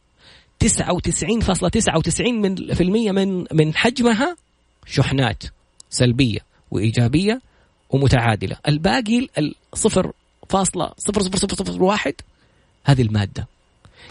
99.99 0.64 2.20
من 2.20 2.74
في 2.74 2.82
المية 2.82 3.12
من 3.12 3.44
من 3.52 3.74
حجمها 3.74 4.36
شحنات 4.86 5.42
سلبية 5.90 6.38
وإيجابية. 6.70 7.40
ومتعادلة. 7.92 8.56
الباقي 8.68 9.28
الصفر 9.72 10.12
فاصلة 10.48 10.92
صفر 10.98 11.22
صفر 11.22 11.36
صفر 11.36 11.54
صفر 11.54 11.82
واحد 11.82 12.14
هذه 12.84 13.02
المادة. 13.02 13.48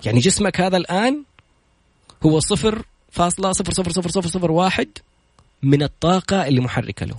يعني 0.06 0.20
جسمك 0.20 0.62
هذا 0.62 0.78
الآن 0.78 1.24
هو 2.26 2.40
صفر 2.40 2.86
فاصلة 3.12 3.52
صفر 3.52 3.74
صفر 3.74 3.92
صفر 3.92 4.10
صفر 4.10 4.28
صفر 4.28 4.52
واحد 4.52 4.88
من 5.64 5.84
الطاقة 5.84 6.48
اللي 6.48 6.62
محركة 6.62 7.06
له. 7.06 7.16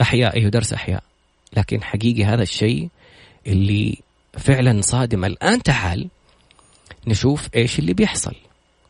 أحياء 0.00 0.36
أيوه 0.36 0.50
درس 0.50 0.72
أحياء. 0.72 1.02
لكن 1.56 1.82
حقيقي 1.82 2.24
هذا 2.24 2.42
الشيء 2.42 2.88
اللي 3.46 3.98
فعلا 4.38 4.80
صادمة 4.80 5.26
الآن 5.26 5.62
تعال 5.62 6.08
نشوف 7.06 7.48
إيش 7.56 7.78
اللي 7.78 7.94
بيحصل. 7.94 8.34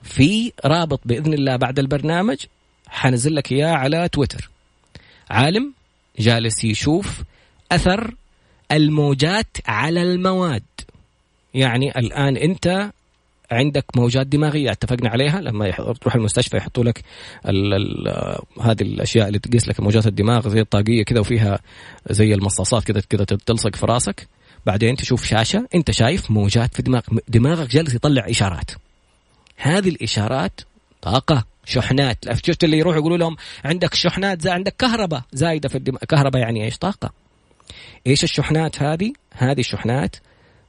في 0.02 0.52
رابط 0.64 1.00
بإذن 1.04 1.34
الله 1.34 1.56
بعد 1.56 1.78
البرنامج 1.78 2.36
حنزل 2.88 3.34
لك 3.34 3.52
إياه 3.52 3.72
على 3.72 4.08
تويتر. 4.08 4.51
عالم 5.30 5.72
جالس 6.18 6.64
يشوف 6.64 7.22
أثر 7.72 8.14
الموجات 8.72 9.56
على 9.66 10.02
المواد. 10.02 10.62
يعني 11.54 11.98
الآن 11.98 12.36
أنت 12.36 12.92
عندك 13.50 13.84
موجات 13.96 14.26
دماغية 14.26 14.70
اتفقنا 14.70 15.08
عليها 15.08 15.40
لما 15.40 15.70
تروح 15.70 16.14
المستشفى 16.14 16.56
يحطوا 16.56 16.84
لك 16.84 17.02
ال 17.48 17.74
ال 17.74 18.38
هذه 18.60 18.82
الأشياء 18.82 19.28
اللي 19.28 19.38
تقيس 19.38 19.68
لك 19.68 19.80
موجات 19.80 20.06
الدماغ 20.06 20.48
زي 20.48 20.60
الطاقية 20.60 21.02
كذا 21.02 21.20
وفيها 21.20 21.60
زي 22.10 22.34
المصاصات 22.34 22.84
كذا 22.84 23.00
كذا 23.00 23.24
تلصق 23.24 23.76
في 23.76 23.86
راسك. 23.86 24.28
بعدين 24.66 24.96
تشوف 24.96 25.24
شاشة 25.24 25.68
أنت 25.74 25.90
شايف 25.90 26.30
موجات 26.30 26.74
في 26.74 26.82
دماغ 26.82 27.02
دماغك 27.28 27.68
جالس 27.68 27.94
يطلع 27.94 28.26
إشارات. 28.28 28.70
هذه 29.56 29.88
الإشارات 29.88 30.60
طاقة 31.02 31.44
شحنات. 31.64 32.46
شفت 32.46 32.64
اللي 32.64 32.78
يروحوا 32.78 33.00
يقولوا 33.00 33.18
لهم 33.18 33.36
عندك 33.64 33.94
شحنات 33.94 34.42
زي 34.42 34.50
عندك 34.50 34.74
كهرباء 34.78 35.22
زايدة 35.32 35.68
في 35.68 35.74
الدماغ 35.74 36.00
كهرباء 36.08 36.42
يعني 36.42 36.64
إيش؟ 36.64 36.78
طاقة. 36.78 37.12
إيش 38.06 38.24
الشحنات 38.24 38.82
هذه؟ 38.82 39.12
هذه 39.32 39.60
الشحنات 39.60 40.16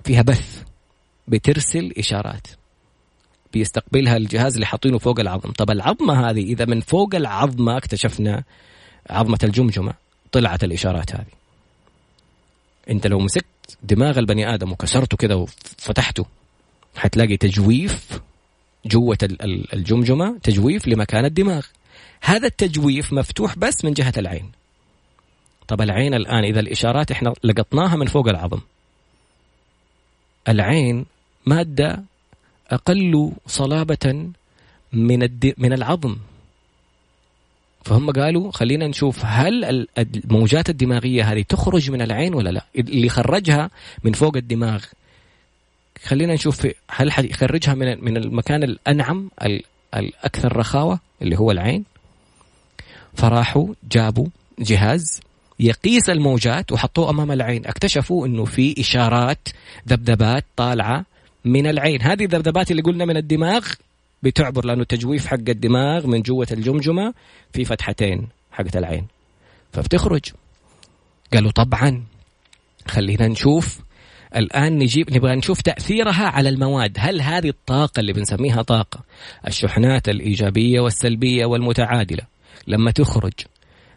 فيها 0.03 0.21
بث 0.21 0.63
بترسل 1.27 1.93
إشارات. 1.97 2.47
بيستقبلها 3.53 4.17
الجهاز 4.17 4.53
اللي 4.53 4.65
حاطينه 4.65 4.97
فوق 4.97 5.19
العظم. 5.19 5.51
طب 5.51 5.71
العظمة 5.71 6.29
هذه 6.29 6.43
إذا 6.43 6.65
من 6.65 6.81
فوق 6.81 7.15
العظمة 7.15 7.77
اكتشفنا 7.77 8.43
عظمة 9.09 9.39
الجمجمة 9.43 9.93
طلعت 10.31 10.63
الإشارات 10.63 11.15
هذه. 11.15 11.33
أنت 12.89 13.07
لو 13.07 13.19
مسكت 13.19 13.45
دماغ 13.83 14.19
البني 14.19 14.53
آدم 14.53 14.71
وكسرته 14.71 15.17
كذا 15.17 15.35
وفتحته 15.35 16.25
حتلاقي 16.95 17.37
تجويف 17.37 18.19
جوة 18.85 19.17
الجمجمة 19.73 20.37
تجويف 20.43 20.87
لمكان 20.87 21.25
الدماغ. 21.25 21.65
هذا 22.21 22.47
التجويف 22.47 23.13
مفتوح 23.13 23.57
بس 23.57 23.85
من 23.85 23.93
جهة 23.93 24.13
العين. 24.17 24.51
طب 25.67 25.81
العين 25.81 26.13
الآن 26.13 26.43
إذا 26.43 26.59
الإشارات 26.59 27.11
إحنا 27.11 27.33
لقطناها 27.43 27.95
من 27.95 28.05
فوق 28.05 28.27
العظم. 28.29 28.59
العين 30.47 31.05
مادة 31.45 32.03
أقل 32.71 33.31
صلابة 33.47 34.31
من. 34.93 35.29
من 35.57 35.73
العظم. 35.73 36.17
فهم 37.85 38.11
قالوا 38.11 38.51
خلينا 38.51 38.87
نشوف 38.87 39.25
هل 39.25 39.87
الموجات 39.97 40.69
الدماغية 40.69 41.23
هذه 41.31 41.41
تخرج 41.41 41.91
من 41.91 42.01
العين 42.01 42.33
ولا 42.33 42.49
لا؟ 42.49 42.65
اللي 42.75 43.09
خرجها 43.09 43.69
من 44.03 44.13
فوق 44.13 44.37
الدماغ 44.37 44.83
خلينا 46.03 46.33
نشوف 46.33 46.67
هل 46.89 47.07
يخرجها 47.07 47.73
من 47.73 48.03
من 48.03 48.17
المكان 48.17 48.63
الأنعم 48.63 49.29
الأكثر 49.95 50.57
رخاوة 50.57 50.99
اللي 51.21 51.39
هو 51.39 51.51
العين؟ 51.51 51.83
فراحوا 53.13 53.67
جابوا 53.91 54.27
جهاز 54.59 55.19
يقيس 55.59 56.09
الموجات 56.09 56.71
وحطوه 56.71 57.09
أمام 57.09 57.31
العين. 57.31 57.65
اكتشفوا 57.65 58.27
إنه 58.27 58.45
في 58.45 58.75
إشارات 58.79 59.47
ذبذبات 59.87 60.45
طالعة 60.55 61.05
من 61.45 61.67
العين. 61.67 62.01
هذه 62.01 62.25
الذبذبات 62.25 62.71
اللي 62.71 62.81
قلنا 62.81 63.05
من 63.05 63.17
الدماغ 63.17 63.67
بتعبر 64.23 64.65
لأنه 64.65 64.81
التجويف 64.81 65.27
حق 65.27 65.49
الدماغ 65.49 66.07
من 66.07 66.21
جوة 66.21 66.47
الجمجمة 66.51 67.13
في 67.53 67.65
فتحتين 67.65 68.27
حقت 68.51 68.77
العين. 68.77 69.07
فبتخرج. 69.73 70.25
قالوا 71.33 71.51
طبعا 71.51 72.03
خلينا 72.87 73.27
نشوف 73.27 73.79
الآن 74.35 74.77
نجيب 74.77 75.13
نبغى 75.13 75.35
نشوف 75.35 75.61
تأثيرها 75.61 76.25
على 76.25 76.49
المواد. 76.49 76.97
هل 76.99 77.21
هذه 77.21 77.49
الطاقة 77.49 77.99
اللي 77.99 78.13
بنسميها 78.13 78.61
طاقة 78.61 78.99
الشحنات 79.47 80.09
الإيجابية 80.09 80.79
والسلبية 80.79 81.45
والمتعادلة 81.45 82.23
لما 82.67 82.91
تخرج 82.91 83.33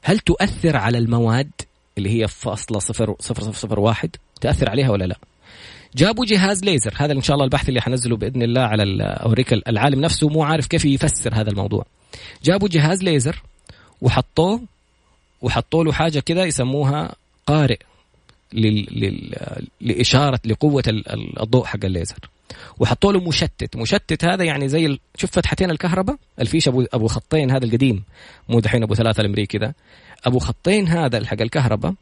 هل 0.02 0.18
تؤثر 0.18 0.76
على 0.76 0.98
المواد 0.98 1.50
اللي 1.98 2.22
هي 2.22 2.28
فاصلة 2.28 2.78
صفر 2.78 3.16
صفر 3.20 3.42
صفر, 3.42 3.52
صفر 3.52 3.80
واحد؟ 3.80 4.16
تأثر 4.40 4.70
عليها 4.70 4.90
ولا 4.90 5.04
لا؟ 5.04 5.18
جابوا 5.94 6.24
جهاز 6.24 6.64
ليزر. 6.64 6.94
هذا 6.96 7.12
إن 7.12 7.22
شاء 7.22 7.34
الله 7.34 7.44
البحث 7.44 7.68
اللي 7.68 7.80
حنزله 7.80 8.16
بإذن 8.16 8.42
الله 8.42 8.60
على 8.60 9.02
أوريك 9.02 9.52
العالم 9.52 10.00
نفسه 10.00 10.28
مو 10.28 10.42
عارف 10.42 10.66
كيف 10.66 10.84
يفسر 10.84 11.34
هذا 11.34 11.50
الموضوع. 11.50 11.86
جابوا 12.44 12.68
جهاز 12.68 13.02
ليزر 13.02 13.42
وحطوه 14.00 14.60
وحطوا 15.42 15.84
له 15.84 15.92
حاجة 15.92 16.20
كذا 16.20 16.44
يسموها 16.44 17.14
قارئ. 17.46 17.78
لل... 18.52 18.86
لل... 18.90 19.34
لإشارة 19.80 20.40
لقوة 20.44 20.82
الضوء 21.40 21.64
حق 21.64 21.84
الليزر. 21.84 22.18
وحطوا 22.78 23.12
له 23.12 23.20
مشتت. 23.20 23.76
مشتت 23.76 24.24
هذا 24.24 24.44
يعني 24.44 24.68
زي. 24.68 24.98
شوف 25.16 25.30
فتحتين 25.30 25.70
الكهرباء. 25.70 26.16
الفيش 26.40 26.68
ابو 26.68 26.86
أبو 26.92 27.06
خطين 27.06 27.50
هذا 27.50 27.64
القديم. 27.64 28.02
مو 28.48 28.60
دحين 28.60 28.82
أبو 28.82 28.94
ثلاثة 28.94 29.20
الأمريكي 29.20 29.58
كذا 29.58 29.74
أبو 30.24 30.38
خطين 30.38 30.88
هذا 30.88 31.26
حق 31.26 31.40
الكهرباء. 31.40 31.94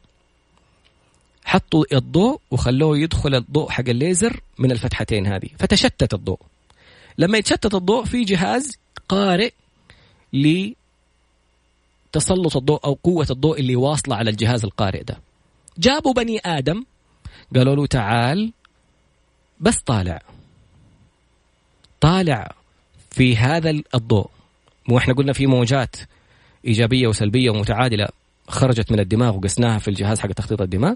حطوا 1.45 1.85
الضوء 1.93 2.39
وخلوه 2.51 2.97
يدخل 2.97 3.35
الضوء 3.35 3.69
حق 3.69 3.89
الليزر 3.89 4.41
من 4.59 4.71
الفتحتين 4.71 5.27
هذه. 5.27 5.49
فتشتت 5.59 6.13
الضوء. 6.13 6.39
لما 7.17 7.37
يتشتت 7.37 7.75
الضوء 7.75 8.05
في 8.05 8.21
جهاز 8.23 8.77
قارئ 9.09 9.51
لتسلط 10.33 10.75
الضوء 12.57 12.85
أو 12.85 12.99
قوة 13.03 13.27
الضوء 13.29 13.59
اللي 13.59 13.75
واصلة 13.75 14.15
على 14.15 14.29
الجهاز 14.29 14.63
القارئ 14.65 15.03
ده. 15.03 15.17
جابوا 15.77 16.13
بني 16.13 16.39
آدم 16.45 16.85
قالوا 17.55 17.75
له 17.75 17.85
تعال 17.85 18.53
بس 19.59 19.77
طالع. 19.77 20.21
طالع 22.01 22.51
في 23.11 23.37
هذا 23.37 23.69
الضوء. 23.95 24.29
مو 24.89 24.97
إحنا 24.97 25.13
قلنا 25.13 25.33
في 25.33 25.47
موجات 25.47 25.95
إيجابية 26.65 27.07
وسلبية 27.07 27.49
ومتعادلة 27.49 28.07
خرجت 28.47 28.91
من 28.91 28.99
الدماغ 28.99 29.35
وقسناها 29.35 29.79
في 29.79 29.87
الجهاز 29.87 30.19
حق 30.19 30.31
تخطيط 30.31 30.61
الدماغ. 30.61 30.93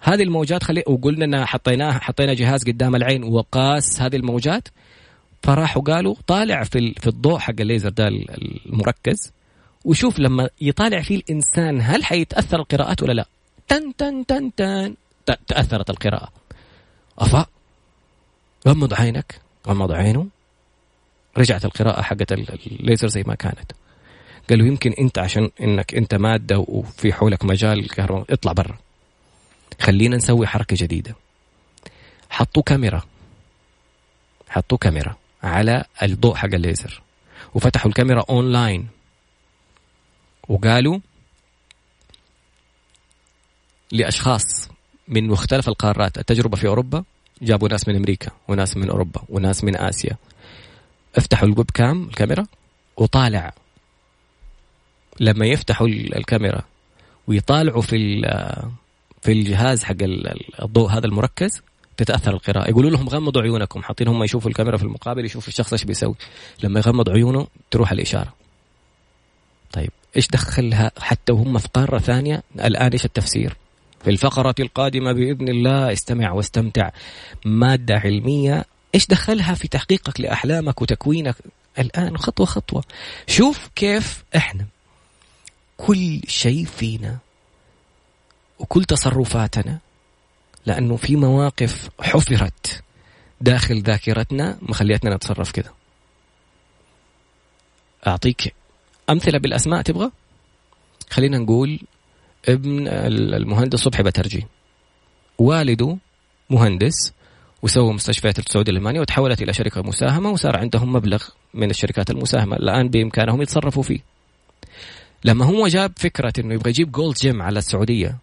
هذه 0.00 0.22
الموجات 0.22 0.62
خلي 0.62 0.82
وقلنا 0.86 1.24
إنها 1.24 1.44
حطيناها 1.44 1.98
حطينا 1.98 2.34
جهاز 2.34 2.64
قدام 2.64 2.96
العين 2.96 3.24
وقاس 3.24 4.02
هذه 4.02 4.16
الموجات. 4.16 4.68
فراحوا 5.42 5.82
قالوا 5.82 6.14
طالع 6.26 6.64
في 6.64 6.94
في 6.94 7.06
الضوء 7.06 7.38
حق 7.38 7.54
الليزر 7.60 7.88
ده 7.88 8.08
المركز. 8.08 9.32
وشوف 9.84 10.18
لما 10.18 10.48
يطالع 10.60 11.02
فيه 11.02 11.16
الإنسان 11.16 11.80
هل 11.80 12.04
حيتأثر 12.04 12.60
القراءات 12.60 13.02
ولا 13.02 13.12
لا؟ 13.12 13.26
تن 13.68 13.96
تن 13.96 14.26
تن 14.26 14.54
تن. 14.54 14.94
تأثرت 15.46 15.90
القراءة. 15.90 16.32
أفا؟ 17.18 17.46
غمض 18.68 18.94
عينك. 18.94 19.40
غمض 19.66 19.92
عينه. 19.92 20.28
رجعت 21.38 21.64
القراءة 21.64 22.02
حقت 22.02 22.32
الليزر 22.32 23.08
زي 23.08 23.22
ما 23.26 23.34
كانت. 23.34 23.72
قالوا 24.50 24.66
يمكن 24.66 24.92
أنت 24.92 25.18
عشان 25.18 25.50
إنك 25.60 25.94
أنت 25.94 26.14
مادة 26.14 26.58
وفي 26.58 27.12
حولك 27.12 27.44
مجال 27.44 27.88
كهرباء 27.88 28.32
اطلع 28.32 28.52
برا. 28.52 28.78
خلينا 29.80 30.16
نسوي 30.16 30.46
حركة 30.46 30.76
جديدة. 30.78 31.14
حطوا 32.30 32.62
كاميرا. 32.62 33.02
حطوا 34.48 34.78
كاميرا 34.78 35.16
على 35.42 35.84
الضوء 36.02 36.34
حق 36.34 36.54
الليزر. 36.54 37.02
وفتحوا 37.54 37.88
الكاميرا 37.88 38.24
أونلاين. 38.30 38.88
وقالوا 40.48 40.98
لأشخاص 43.92 44.68
من 45.08 45.28
مختلف 45.28 45.68
القارات 45.68 46.18
التجربة 46.18 46.56
في 46.56 46.66
أوروبا 46.66 47.04
جابوا 47.42 47.68
ناس 47.68 47.88
من 47.88 47.96
أمريكا 47.96 48.30
وناس 48.48 48.76
من 48.76 48.90
أوروبا 48.90 49.20
وناس 49.28 49.64
من 49.64 49.76
آسيا. 49.76 50.16
افتحوا 51.16 51.48
ال 51.48 51.70
webcam 51.70 52.02
الكاميرا 52.02 52.46
وطالع. 52.96 53.54
لما 55.20 55.46
يفتحوا 55.46 55.86
الكاميرا 55.88 56.62
ويطالعوا 57.26 57.82
في 57.82 58.22
في 59.22 59.32
الجهاز 59.32 59.84
حق 59.84 59.96
الضوء 60.62 60.90
هذا 60.90 61.06
المركز 61.06 61.62
تتأثر 61.96 62.30
القراءة. 62.30 62.70
يقولوا 62.70 62.90
لهم 62.90 63.08
غمضوا 63.08 63.42
عيونكم 63.42 63.82
حاطين 63.82 64.08
هم 64.08 64.22
يشوفوا 64.22 64.50
الكاميرا 64.50 64.76
في 64.76 64.82
المقابل 64.82 65.24
يشوفوا 65.24 65.48
الشخص 65.48 65.72
إيش 65.72 65.84
بيسوي. 65.84 66.14
لما 66.62 66.80
يغمض 66.80 67.10
عيونه 67.10 67.46
تروح 67.70 67.92
الإشارة. 67.92 68.34
طيب 69.72 69.90
إيش 70.16 70.28
دخلها؟ 70.28 70.92
حتى 70.98 71.32
وهم 71.32 71.58
في 71.58 71.68
قارة 71.74 71.98
ثانية 71.98 72.42
الآن 72.54 72.92
إيش 72.92 73.04
التفسير؟ 73.04 73.56
في 74.04 74.10
الفقرة 74.10 74.54
القادمة 74.60 75.12
بإذن 75.12 75.48
الله 75.48 75.92
استمع 75.92 76.32
واستمتع. 76.32 76.90
مادة 77.44 77.94
علمية 77.94 78.64
إيش 78.94 79.06
دخلها 79.06 79.54
في 79.54 79.68
تحقيقك 79.68 80.20
لأحلامك 80.20 80.82
وتكوينك؟ 80.82 81.36
الآن 81.78 82.16
خطوة 82.16 82.46
خطوة. 82.46 82.84
شوف 83.26 83.68
كيف 83.74 84.24
إحنا 84.36 84.66
كل 85.76 86.20
شيء 86.28 86.64
فينا 86.64 87.18
وكل 88.58 88.84
تصرفاتنا 88.84 89.78
لأنه 90.66 90.96
في 90.96 91.16
مواقف 91.16 91.88
حفرت 92.00 92.82
داخل 93.40 93.82
ذاكرتنا 93.82 94.58
مخليتنا 94.62 95.14
نتصرف 95.14 95.50
كذا 95.50 95.72
أعطيك 98.06 98.54
أمثلة 99.10 99.38
بالأسماء 99.38 99.82
تبغى؟ 99.82 100.10
خلينا 101.10 101.38
نقول 101.38 101.80
ابن 102.48 102.88
المهندس 102.88 103.78
صبحي 103.78 104.02
بترجي 104.02 104.46
والده 105.38 105.96
مهندس 106.50 107.12
وسووا 107.62 107.92
مستشفيات 107.92 108.38
السعودية 108.38 108.72
الألمانية 108.72 109.00
وتحولت 109.00 109.42
إلى 109.42 109.52
شركة 109.52 109.82
مساهمة 109.82 110.30
وصار 110.30 110.56
عندهم 110.56 110.92
مبلغ 110.92 111.24
من 111.54 111.70
الشركات 111.70 112.10
المساهمة. 112.10 112.56
الآن 112.56 112.88
بإمكانهم 112.88 113.42
يتصرفوا 113.42 113.82
فيه. 113.82 114.00
لما 115.24 115.44
هو 115.44 115.66
جاب 115.66 115.92
فكرة 115.96 116.32
إنه 116.38 116.54
يبغى 116.54 116.70
يجيب 116.70 116.92
جولد 116.92 117.16
جيم 117.16 117.42
على 117.42 117.58
السعودية 117.58 118.18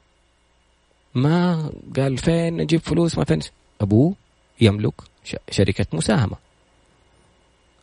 ما 1.16 1.72
قال 1.96 2.18
فين 2.18 2.58
نجيب 2.58 2.80
فلوس 2.80 3.18
ما 3.18 3.24
فين؟ 3.24 3.40
أبوه 3.82 4.16
يملك 4.62 4.94
شركة 5.52 5.86
مساهمة. 5.94 6.36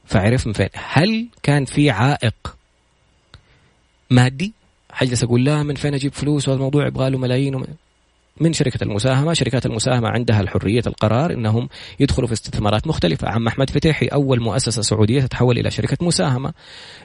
فعرف 0.05 0.47
من 0.47 0.53
فين. 0.53 0.69
هل 0.75 1.29
كان 1.43 1.65
في 1.65 1.91
عائق 1.91 2.57
مادي؟ 4.11 4.53
حجلس 4.97 5.25
أقول 5.25 5.45
لا 5.45 5.63
من 5.63 5.75
فين 5.75 5.95
أجيب 5.95 6.13
فلوس؟ 6.13 6.49
وهذا 6.49 6.59
الموضوع 6.59 6.87
يبغى 6.87 7.11
له 7.11 7.19
ملايين 7.19 7.65
من 8.41 8.53
شركة 8.53 8.85
المساهمة. 8.85 9.33
شركات 9.33 9.67
المساهمة 9.67 10.09
عندها 10.09 10.41
الحرية 10.41 10.83
القرار 10.87 11.33
أنهم 11.33 11.69
يدخلوا 12.01 12.27
في 12.27 12.33
استثمارات 12.33 12.87
مختلفة. 12.87 13.29
عم 13.29 13.47
أحمد 13.47 13.71
فتيحي 13.71 14.07
أول 14.07 14.41
مؤسسة 14.41 14.83
سعودية 14.83 15.21
تتحول 15.21 15.59
إلى 15.59 15.71
شركة 15.71 16.07
مساهمة. 16.07 16.53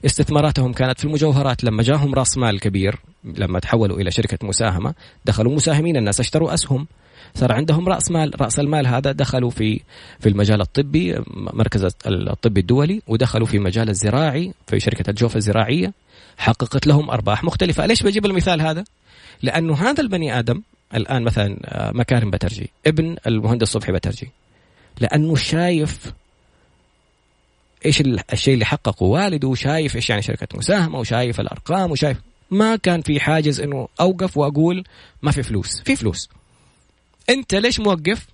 استثماراتهم 0.06 0.73
كانت 0.73 0.99
في 0.99 1.06
المجوهرات. 1.06 1.63
لما 1.63 1.84
جاهم 1.84 2.13
رأس 2.13 2.38
مال 2.38 2.60
كبير 2.60 2.95
لما 3.23 3.60
تحولوا 3.60 3.97
إلى 3.97 4.12
شركة 4.12 4.47
مساهمة 4.47 4.93
دخلوا 5.25 5.56
مساهمين. 5.56 5.97
الناس 5.97 6.19
اشتروا 6.19 6.54
أسهم. 6.54 6.88
صار 7.36 7.51
عندهم 7.51 7.89
رأس 7.89 8.12
مال. 8.12 8.41
رأس 8.41 8.60
المال 8.60 8.88
هذا 8.88 9.12
دخلوا 9.12 9.49
في 9.49 9.82
في 10.19 10.30
المجال 10.30 10.62
الطبي 10.62 11.21
مركز 11.54 11.88
الطب 12.06 12.58
الدولي 12.58 13.01
ودخلوا 13.08 13.47
في 13.47 13.60
مجال 13.60 13.89
الزراعي 13.89 14.54
في 14.67 14.80
شركة 14.80 15.10
الجوف 15.10 15.36
الزراعية. 15.36 15.93
حققت 16.38 16.88
لهم 16.88 17.10
أرباح 17.10 17.44
مختلفة. 17.44 17.86
ليش 17.86 18.04
بجيب 18.04 18.26
المثال 18.26 18.62
هذا؟ 18.62 18.84
لأنه 19.41 19.74
هذا 19.74 20.02
البني 20.02 20.39
آدم 20.39 20.62
الآن 20.96 21.24
مثلا 21.24 21.58
آه، 21.63 21.91
مكارم 21.91 22.32
بترجي 22.32 22.70
ابن 22.88 23.17
المهندس 23.28 23.67
صبحي 23.67 23.91
بترجي 23.91 24.30
لأنه 25.00 25.36
شايف 25.36 26.13
إيش 27.86 28.02
الشيء 28.34 28.54
اللي 28.54 28.65
حققه. 28.65 29.04
والده 29.04 29.48
وشايف 29.48 29.96
إيش 29.96 30.10
يعني 30.10 30.22
شركة 30.22 30.48
مساهمة 30.58 31.00
وشايف 31.00 31.39
الأرقام 31.39 31.91
وشايف 31.91 32.17
ما 32.52 32.76
كان 32.76 33.02
في 33.02 33.20
حاجز 33.20 33.62
إنه 33.62 33.88
أوقف 34.00 34.38
وأقول 34.38 34.84
ما 35.22 35.32
في 35.32 35.44
فلوس. 35.44 35.82
في 35.82 35.96
فلوس. 35.96 36.30
أنت 37.30 37.56
ليش 37.56 37.80
موقف؟ 37.80 38.28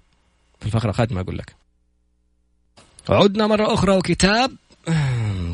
في 0.59 0.65
الفقرة 0.65 0.89
القادمة 0.89 1.21
أقول 1.21 1.37
لك. 1.37 1.55
عدنا 3.09 3.47
مرة 3.47 3.73
أخرى 3.73 3.97
وكتاب. 3.97 4.51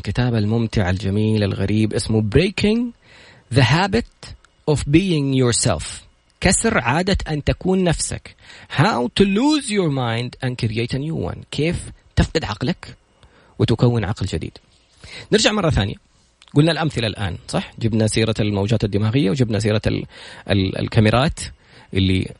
كتاب 0.00 0.34
الممتع 0.34 0.90
الجميل 0.90 1.42
الغريب 1.42 1.94
اسمه 1.94 2.22
Breaking 2.36 2.92
the 3.54 3.62
Habit 3.62 4.28
of 4.70 4.78
Being 4.78 5.34
Yourself. 5.34 5.84
كسر 6.40 6.78
عادة 6.78 7.16
أن 7.28 7.44
تكون 7.44 7.84
نفسك. 7.84 8.36
How 8.76 9.08
to 9.20 9.24
lose 9.24 9.70
your 9.70 9.90
mind 9.90 10.36
and 10.44 10.58
create 10.58 10.94
a 10.94 10.98
new 10.98 11.32
one. 11.32 11.38
كيف 11.50 11.90
تفقد 12.16 12.44
عقلك 12.44 12.96
وتكون 13.58 14.04
عقل 14.04 14.26
جديد. 14.26 14.58
نرجع 15.32 15.52
مرة 15.52 15.70
ثانية. 15.70 15.94
قلنا 16.54 16.72
الأمثلة 16.72 17.06
الآن 17.06 17.36
صح؟ 17.48 17.72
جبنا 17.78 18.06
سيرة 18.06 18.34
الموجات 18.40 18.84
الدماغية 18.84 19.30
وجبنا 19.30 19.58
سيرة 19.58 19.82
ال 19.86 20.04
ال 20.50 20.78
الكاميرات 20.78 21.40
اللي 21.94 22.32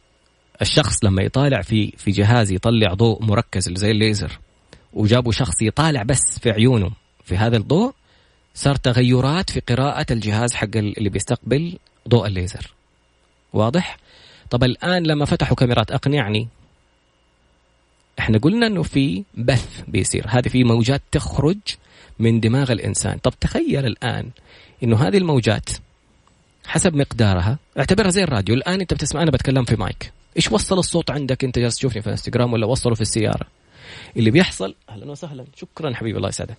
الشخص 0.62 1.04
لما 1.04 1.22
يطالع 1.22 1.62
في 1.62 1.92
في 1.96 2.10
جهاز 2.10 2.52
يطلع 2.52 2.94
ضوء 2.94 3.22
مركز 3.22 3.70
زي 3.72 3.90
الليزر 3.90 4.38
وجابوا 4.92 5.32
شخص 5.32 5.62
يطالع 5.62 6.02
بس 6.02 6.38
في 6.40 6.50
عيونه. 6.50 6.90
في 7.24 7.36
هذا 7.36 7.56
الضوء 7.56 7.92
صار 8.54 8.76
تغيرات 8.76 9.50
في 9.50 9.60
قراءة 9.60 10.06
الجهاز 10.10 10.54
حق 10.54 10.76
اللي 10.76 11.08
بيستقبل 11.08 11.78
ضوء 12.08 12.26
الليزر. 12.26 12.74
واضح؟ 13.52 13.98
طب 14.50 14.64
الآن 14.64 15.02
لما 15.02 15.24
فتحوا 15.24 15.56
كاميرات 15.56 15.90
أقنعني 15.90 16.48
إحنا 18.18 18.38
قلنا 18.38 18.66
إنه 18.66 18.82
في 18.82 19.24
بث 19.34 19.82
بيصير. 19.88 20.24
هذه 20.28 20.48
في 20.48 20.64
موجات 20.64 21.02
تخرج 21.12 21.58
من 22.18 22.40
دماغ 22.40 22.72
الإنسان. 22.72 23.18
طب 23.18 23.34
تخيل 23.40 23.86
الآن 23.86 24.30
إنه 24.82 24.96
هذه 24.96 25.18
الموجات 25.18 25.70
حسب 26.66 26.94
مقدارها 26.94 27.58
اعتبرها 27.78 28.10
زي 28.10 28.22
الراديو. 28.22 28.54
الآن 28.54 28.80
أنت 28.80 28.94
بتسمع 28.94 29.22
أنا 29.22 29.30
بتكلم 29.30 29.64
في 29.64 29.76
مايك. 29.76 30.12
إيش 30.36 30.52
وصل 30.52 30.78
الصوت 30.78 31.10
عندك؟ 31.10 31.44
أنت 31.44 31.58
جالس 31.58 31.76
تشوفني 31.76 32.02
في 32.02 32.06
الانستغرام 32.06 32.52
ولا 32.52 32.66
وصله 32.66 32.94
في 32.94 33.00
السيارة؟ 33.00 33.46
اللي 34.16 34.30
بيحصل 34.30 34.74
أهلا 34.88 35.10
وسهلا. 35.10 35.44
شكرا 35.56 35.94
حبيبي 35.94 36.16
الله 36.16 36.28
يسعدك. 36.28 36.56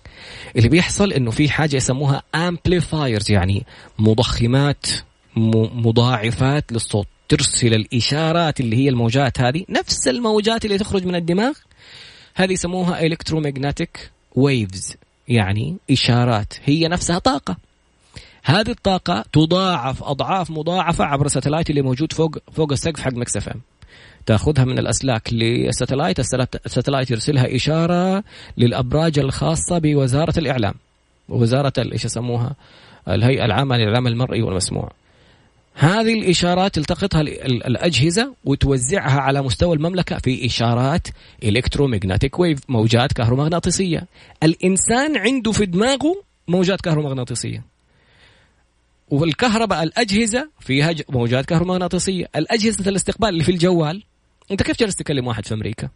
اللي 0.56 0.68
بيحصل 0.68 1.12
إنه 1.12 1.30
في 1.30 1.48
حاجة 1.48 1.76
يسموها 1.76 2.22
amplifiers 2.34 3.30
يعني 3.30 3.66
مضخمات 3.98 4.86
مضاعفات 5.36 6.72
للصوت. 6.72 7.06
ترسل 7.28 7.74
الإشارات 7.74 8.60
اللي 8.60 8.76
هي 8.76 8.88
الموجات 8.88 9.40
هذه 9.40 9.64
نفس 9.68 10.08
الموجات 10.08 10.64
اللي 10.64 10.78
تخرج 10.78 11.04
من 11.06 11.14
الدماغ. 11.14 11.52
هذه 12.34 12.52
يسموها 12.52 13.08
electromagnetic 13.08 14.00
waves 14.34 14.96
يعني 15.28 15.76
إشارات. 15.90 16.54
هي 16.64 16.88
نفسها 16.88 17.18
طاقة. 17.18 17.56
هذه 18.44 18.70
الطاقة 18.70 19.24
تضاعف 19.32 20.02
أضعاف 20.02 20.50
مضاعفة 20.50 21.04
عبر 21.04 21.26
ال 21.26 21.30
satellite 21.30 21.70
اللي 21.70 21.82
موجود 21.82 22.12
فوق 22.12 22.38
فوق 22.52 22.72
السقف 22.72 23.00
حق 23.00 23.12
Mix 23.12 23.36
FM. 23.36 23.60
تاخذها 24.26 24.64
من 24.64 24.78
الأسلاك 24.78 25.32
لل 25.32 25.48
satellite 25.48 26.18
ال 26.66 26.70
satellite 26.70 27.10
يرسلها 27.10 27.56
إشارة 27.56 28.24
للأبراج 28.56 29.18
الخاصة 29.18 29.78
بوزارة 29.78 30.38
الإعلام. 30.38 30.74
وزاره 31.28 31.72
إيش 31.78 32.04
يسموها؟ 32.04 32.54
الهيئة 33.08 33.44
العامة 33.44 33.76
للإعلام 33.76 34.06
المرئي 34.06 34.42
والمسموع. 34.42 34.90
هذه 35.74 36.14
الإشارات 36.14 36.74
تلتقطها 36.74 37.20
الأجهزة 37.20 38.34
وتوزعها 38.44 39.20
على 39.20 39.42
مستوى 39.42 39.76
المملكة 39.76 40.18
في 40.18 40.46
إشارات 40.46 41.08
electromagnetic 41.44 42.38
wave 42.38 42.58
موجات 42.68 43.12
كهرومغناطيسية. 43.12 44.06
الإنسان 44.42 45.16
عنده 45.16 45.52
في 45.52 45.66
دماغه 45.66 46.22
موجات 46.48 46.80
كهرومغناطيسية. 46.80 47.64
والكهرباء 49.10 49.82
الأجهزة 49.82 50.50
فيها 50.60 50.94
موجات 51.08 51.44
كهرومغناطيسية. 51.44 52.28
الأجهزة 52.36 52.90
الاستقبال 52.90 53.28
اللي 53.28 53.44
في 53.44 53.52
الجوال 53.52 54.02
انت 54.50 54.62
كيف 54.62 54.78
جالس 54.78 54.94
تكلم 54.96 55.26
واحد 55.26 55.46
في 55.46 55.54
أمريكا؟ 55.54 55.88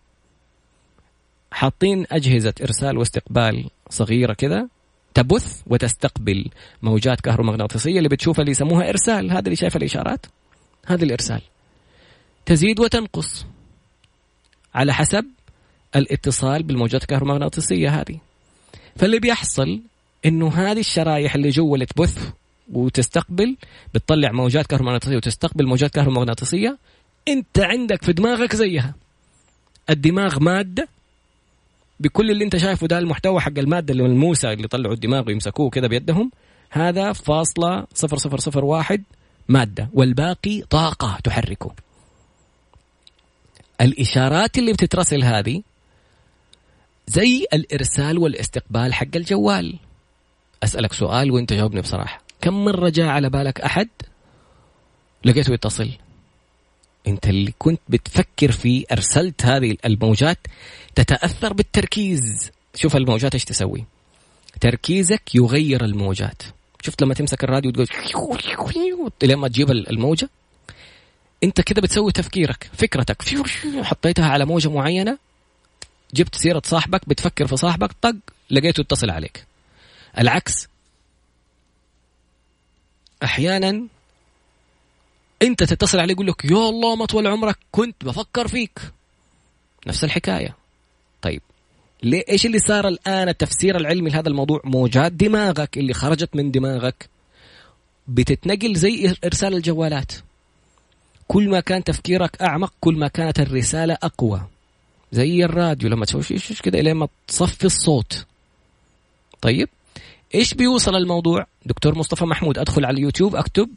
حاطين 1.53 2.07
أجهزة 2.13 2.55
إرسال 2.63 2.99
واستقبال 2.99 3.71
صغيرة 3.91 4.33
كذا 4.33 4.69
تبث 5.15 5.63
وتستقبل 5.67 6.51
موجات 6.83 7.21
كهرومغناطيسية 7.21 7.99
اللي 7.99 8.09
بتشوفها 8.09 8.43
اللي 8.43 8.51
يسموها 8.51 8.89
إرسال. 8.89 9.31
هذا 9.31 9.39
اللي 9.45 9.57
شايف 9.57 9.77
الإشارات؟ 9.77 10.27
هذا 10.87 11.05
الإرسال. 11.05 11.41
تزيد 12.47 12.81
وتنقص 12.81 13.47
على 14.75 14.95
حسب 14.95 15.27
الاتصال 15.97 16.63
بالموجات 16.63 17.03
الكهرومغناطيسية 17.03 18.01
هذه. 18.01 18.19
فاللي 18.97 19.19
بيحصل 19.19 19.81
إنه 20.25 20.49
هذه 20.49 20.81
الشرايح 20.81 21.35
اللي 21.35 21.49
جوا 21.49 21.75
اللي 21.75 21.87
تبث 21.87 22.31
وتستقبل 22.73 23.57
بتطلع 23.95 24.33
موجات 24.33 24.67
كهرومغناطيسية 24.67 25.17
وتستقبل 25.17 25.67
موجات 25.67 25.91
كهرومغناطيسية 25.91 26.79
انت 27.31 27.59
عندك 27.59 28.05
في 28.05 28.13
دماغك 28.13 28.57
زيها. 28.57 28.95
الدماغ 29.91 30.41
مادة 30.41 30.89
بكل 32.01 32.31
اللي 32.31 32.45
انت 32.45 32.57
شايفه 32.57 32.87
ده 32.87 32.99
المحتوى 32.99 33.41
حق 33.41 33.59
المادة 33.59 33.93
اللي 33.93 34.05
الملموسه 34.05 34.53
اللي 34.53 34.69
طلعوا 34.69 34.95
الدماغ 34.95 35.27
ويمسكوه 35.27 35.71
كده 35.71 35.89
بيدهم. 35.89 36.31
هذا 36.71 37.13
فاصلة 37.13 37.87
صفر 37.95 38.17
صفر 38.17 38.39
صفر 38.39 38.65
واحد 38.65 39.03
مادة 39.49 39.89
والباقي 39.93 40.63
طاقة 40.71 41.19
تحركه. 41.25 41.75
الإشارات 43.81 44.59
اللي 44.59 44.73
بتترسل 44.73 45.25
هذه 45.25 45.63
زي 47.07 47.47
الإرسال 47.53 48.19
والإستقبال 48.19 48.95
حق 48.95 49.17
الجوال. 49.17 49.79
أسألك 50.63 50.93
سؤال 50.93 51.31
وانت 51.31 51.53
جاوبني 51.53 51.81
بصراحة. 51.81 52.23
كم 52.41 52.65
مرة 52.65 52.89
جاء 52.89 53.07
على 53.07 53.31
بالك 53.31 53.61
أحد 53.61 53.89
لقيته 55.25 55.53
يتصل؟ 55.53 55.91
انت 57.07 57.27
اللي 57.27 57.55
كنت 57.59 57.81
بتفكر 57.89 58.53
فيه 58.53 58.85
ارسلت 58.93 59.45
هذه 59.47 59.77
الموجات 59.85 60.39
تتاثر 60.95 61.53
بالتركيز. 61.53 62.51
شوف 62.75 62.97
الموجات 62.97 63.35
إيش 63.35 63.45
تسوي. 63.45 63.85
تركيزك 64.61 65.35
يغير 65.35 65.85
الموجات. 65.85 66.43
شفت 66.83 67.03
لما 67.03 67.15
تمسك 67.15 67.45
الراديو 67.45 67.71
وتقول 67.71 67.87
لين 69.23 69.37
ما 69.37 69.49
تجيب 69.49 69.71
الموجة؟ 69.71 70.29
انت 71.45 71.61
كده 71.61 71.83
بتسوي 71.83 72.13
تفكيرك 72.13 72.71
فكرتك. 72.73 73.23
حطيتها 73.83 74.27
على 74.27 74.45
موجة 74.45 74.69
معينة 74.69 75.19
جبت 76.15 76.35
سيرة 76.35 76.63
صاحبك 76.65 77.09
بتفكر 77.09 77.47
في 77.47 77.57
صاحبك 77.57 77.93
طق 78.03 78.17
لقيته 78.51 78.81
يتصل 78.81 79.11
عليك. 79.11 79.45
العكس. 80.19 80.69
أحيانا 83.23 83.87
انت 85.43 85.63
تتصل 85.63 85.99
عليه 86.01 86.15
يقول 86.15 86.27
لك 86.27 86.45
يا 86.45 86.69
الله 86.69 86.97
ما 86.97 87.07
طول 87.07 87.27
عمرك 87.27 87.59
كنت 87.71 88.05
بفكر 88.05 88.49
فيك. 88.49 88.81
نفس 89.87 90.05
الحكاية. 90.05 90.57
طيب 91.23 91.43
ليه 92.03 92.25
إيش 92.29 92.47
اللي 92.47 92.59
صار 92.59 92.89
الآن؟ 92.89 93.29
التفسير 93.29 93.77
العلمي 93.77 94.11
لهذا 94.11 94.29
الموضوع 94.29 94.61
موجات 94.65 95.13
دماغك 95.13 95.79
اللي 95.79 95.95
خرجت 95.95 96.37
من 96.37 96.51
دماغك. 96.51 97.09
بتتنقل 98.09 98.75
زي 98.75 99.15
إرسال 99.25 99.55
الجوالات. 99.55 100.13
كل 101.29 101.49
ما 101.49 101.61
كان 101.61 101.85
تفكيرك 101.85 102.43
أعمق 102.43 102.73
كل 102.81 102.99
ما 102.99 103.09
كانت 103.09 103.41
الرسالة 103.41 103.99
أقوى. 104.03 104.43
زي 105.13 105.45
الراديو 105.45 105.89
لما 105.89 106.05
تسوي 106.05 106.23
شيء 106.23 106.57
كده 106.63 106.81
إلين 106.81 106.97
ما 106.97 107.09
تصفي 107.27 107.65
الصوت. 107.65 108.27
طيب 109.41 109.69
إيش 110.35 110.55
بيوصل 110.55 110.95
الموضوع؟ 110.95 111.47
دكتور 111.67 111.99
مصطفى 111.99 112.25
محمود 112.25 112.59
أدخل 112.59 112.85
على 112.85 112.95
اليوتيوب 112.95 113.37
أكتب 113.37 113.69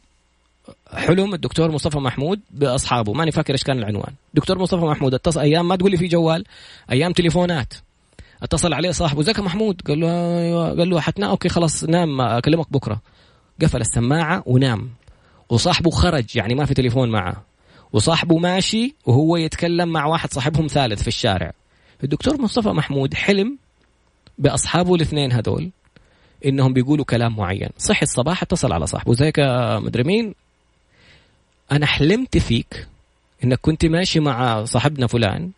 حلم 0.94 1.34
الدكتور 1.34 1.70
مصطفى 1.70 1.98
محمود 1.98 2.40
بأصحابه. 2.50 3.12
ماني 3.12 3.32
فاكر 3.32 3.52
إيش 3.52 3.62
كان 3.64 3.78
العنوان. 3.78 4.12
دكتور 4.34 4.58
مصطفى 4.58 4.84
محمود 4.84 5.14
اتصل 5.14 5.40
أيام 5.40 5.68
ما 5.68 5.76
تقول 5.76 5.90
لي 5.90 5.96
في 5.96 6.06
جوال 6.06 6.44
أيام 6.90 7.12
تليفونات. 7.12 7.74
اتصل 8.42 8.72
عليه 8.72 8.90
صاحبه 8.90 9.20
ازيك 9.20 9.40
محمود؟ 9.40 9.80
قال 9.80 10.00
له 10.00 10.38
أيوه. 10.38 10.68
قال 10.68 10.90
له 10.90 11.00
حتنام. 11.00 11.30
okay 11.30 11.48
خلاص 11.48 11.84
نام 11.84 12.20
أكلمك 12.20 12.72
بكرة. 12.72 13.00
قفل 13.62 13.80
السماعة 13.80 14.42
ونام. 14.46 14.90
وصاحبه 15.48 15.90
خرج 15.90 16.36
يعني 16.36 16.54
ما 16.54 16.64
في 16.64 16.74
تليفون 16.74 17.10
معه. 17.10 17.44
وصاحبه 17.92 18.38
ماشي 18.38 18.94
وهو 19.06 19.36
يتكلم 19.36 19.88
مع 19.88 20.06
واحد 20.06 20.32
صاحبهم 20.32 20.66
ثالث 20.66 21.02
في 21.02 21.08
الشارع. 21.08 21.52
الدكتور 22.04 22.42
مصطفى 22.42 22.68
محمود 22.68 23.14
حلم 23.14 23.58
بأصحابه 24.38 24.94
الاثنين 24.94 25.32
هذول 25.32 25.70
إنهم 26.44 26.72
بيقولوا 26.72 27.04
كلام 27.04 27.36
معين. 27.36 27.68
صحي 27.78 28.02
الصباح 28.02 28.42
اتصل 28.42 28.72
على 28.72 28.86
صاحبه. 28.86 29.14
زيك 29.14 29.40
مدري 29.76 30.02
مين؟ 30.02 30.34
أنا 31.72 31.86
حلمت 31.86 32.38
فيك 32.38 32.88
إنك 33.44 33.60
كنت 33.60 33.84
ماشي 33.84 34.20
مع 34.20 34.64
صاحبنا 34.64 35.06
فلان 35.06 35.50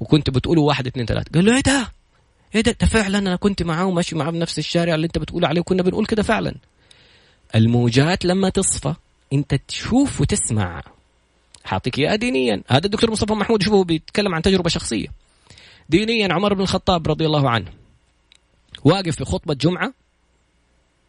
وكنت 0.00 0.30
بتقولوا 0.30 0.66
واحد 0.68 0.86
اثنين 0.86 1.06
ثلاثة 1.06 1.30
قال 1.34 1.44
له 1.44 1.56
إيه 1.56 1.62
ده؟ 1.62 1.92
إيه 2.54 2.60
ده؟ 2.60 2.72
فعلا 2.86 3.18
أنا 3.18 3.36
كنت 3.36 3.62
معاه 3.62 3.86
وماشي 3.86 4.16
معاه 4.16 4.30
بنفس 4.30 4.58
الشارع 4.58 4.94
اللي 4.94 5.06
أنت 5.06 5.18
بتقول 5.18 5.44
عليه 5.44 5.60
وكنا 5.60 5.82
بنقول 5.82 6.06
كده 6.06 6.22
فعلا. 6.22 6.54
الموجات 7.54 8.24
لما 8.24 8.48
تصفى 8.48 8.94
أنت 9.32 9.54
تشوف 9.54 10.20
وتسمع. 10.20 10.82
حاعطيك 11.64 11.98
إياها 11.98 12.16
دينيا، 12.16 12.62
هذا 12.68 12.86
الدكتور 12.86 13.10
مصطفى 13.10 13.32
محمود 13.32 13.62
شوفوا 13.62 13.84
بيتكلم 13.84 14.34
عن 14.34 14.42
تجربة 14.42 14.68
شخصية. 14.68 15.06
دينيا 15.88 16.32
عمر 16.32 16.54
بن 16.54 16.60
الخطاب 16.60 17.08
رضي 17.08 17.26
الله 17.26 17.50
عنه 17.50 17.72
واقف 18.84 19.16
في 19.16 19.24
خطبة 19.24 19.54
جمعة 19.54 19.92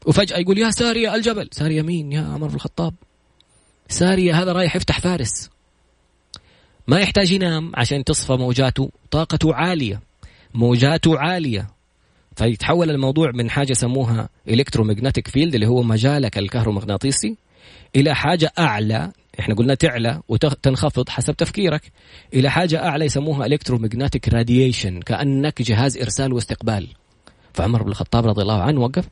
وفجأة 0.05 0.37
يقول 0.37 0.57
يا 0.57 0.71
سارية 0.71 1.15
الجبل، 1.15 1.49
سارية 1.51 1.81
مين؟ 1.81 2.11
يا 2.11 2.21
عمر 2.21 2.47
بن 2.47 2.55
الخطاب. 2.55 2.93
سارية 3.89 4.41
هذا 4.41 4.51
رايح 4.51 4.75
يفتح 4.75 4.99
فارس. 4.99 5.49
ما 6.87 6.99
يحتاج 6.99 7.31
ينام 7.31 7.71
عشان 7.75 8.03
تصفى 8.03 8.33
موجاته 8.33 8.91
طاقته 9.11 9.55
عالية 9.55 10.01
موجاته 10.53 11.19
عالية. 11.19 11.67
فيتحول 12.35 12.89
الموضوع 12.89 13.31
من 13.31 13.49
حاجة 13.49 13.73
سموها 13.73 14.29
electromagnetic 14.49 15.29
field 15.31 15.53
اللي 15.53 15.67
هو 15.67 15.83
مجالك 15.83 16.37
الكهرومغناطيسي 16.37 17.37
إلى 17.95 18.15
حاجة 18.15 18.51
أعلى 18.59 19.11
إحنا 19.39 19.55
قلنا 19.55 19.73
تعلى 19.73 20.21
وتنخفض 20.27 21.09
حسب 21.09 21.35
تفكيرك 21.35 21.91
إلى 22.33 22.49
حاجة 22.49 22.85
أعلى 22.85 23.05
يسموها 23.05 23.47
electromagnetic 23.47 24.33
radiation 24.33 24.99
كأنك 24.99 25.61
جهاز 25.61 25.97
إرسال 25.97 26.33
واستقبال. 26.33 26.87
فعمر 27.53 27.83
بن 27.83 27.89
الخطاب 27.89 28.27
رضي 28.27 28.41
الله 28.41 28.61
عنه 28.61 28.81
وقف 28.81 29.07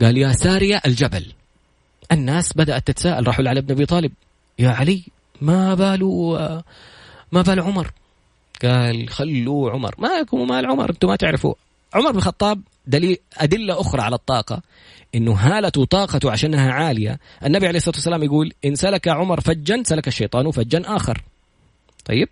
قال 0.00 0.18
يا 0.18 0.32
سارية 0.32 0.80
الجبل. 0.86 1.32
الناس 2.12 2.52
بدأت 2.52 2.86
تتساءل 2.86 3.26
راحوا 3.26 3.44
لعلي 3.44 3.60
بن 3.60 3.70
أبي 3.70 3.86
طالب. 3.86 4.12
يا 4.58 4.70
علي 4.70 5.02
ما 5.40 5.74
باله 5.74 6.62
ما 7.32 7.42
بال 7.42 7.60
عمر؟ 7.60 7.90
قال 8.62 9.08
خلوا 9.08 9.70
عمر. 9.70 9.94
ما 9.98 10.08
لكم 10.20 10.48
مال 10.48 10.66
عمر 10.66 10.90
أنتم 10.90 11.08
ما 11.08 11.16
تعرفوا 11.16 11.54
عمر 11.94 12.10
بن 12.10 12.18
الخطاب 12.18 12.60
دليل 12.86 13.16
أدلة 13.36 13.80
أخرى 13.80 14.02
على 14.02 14.14
الطاقة 14.14 14.62
إنه 15.14 15.32
هالته 15.32 15.84
طاقته 15.84 16.30
عشانها 16.30 16.72
عالية. 16.72 17.20
النبي 17.44 17.66
عليه 17.66 17.76
الصلاة 17.76 17.96
والسلام 17.96 18.22
يقول 18.22 18.52
إن 18.64 18.74
سلك 18.74 19.08
عمر 19.08 19.40
فجا 19.40 19.82
سلك 19.82 20.08
الشيطان 20.08 20.50
فجا 20.50 20.82
آخر. 20.86 21.22
طيب؟ 22.04 22.28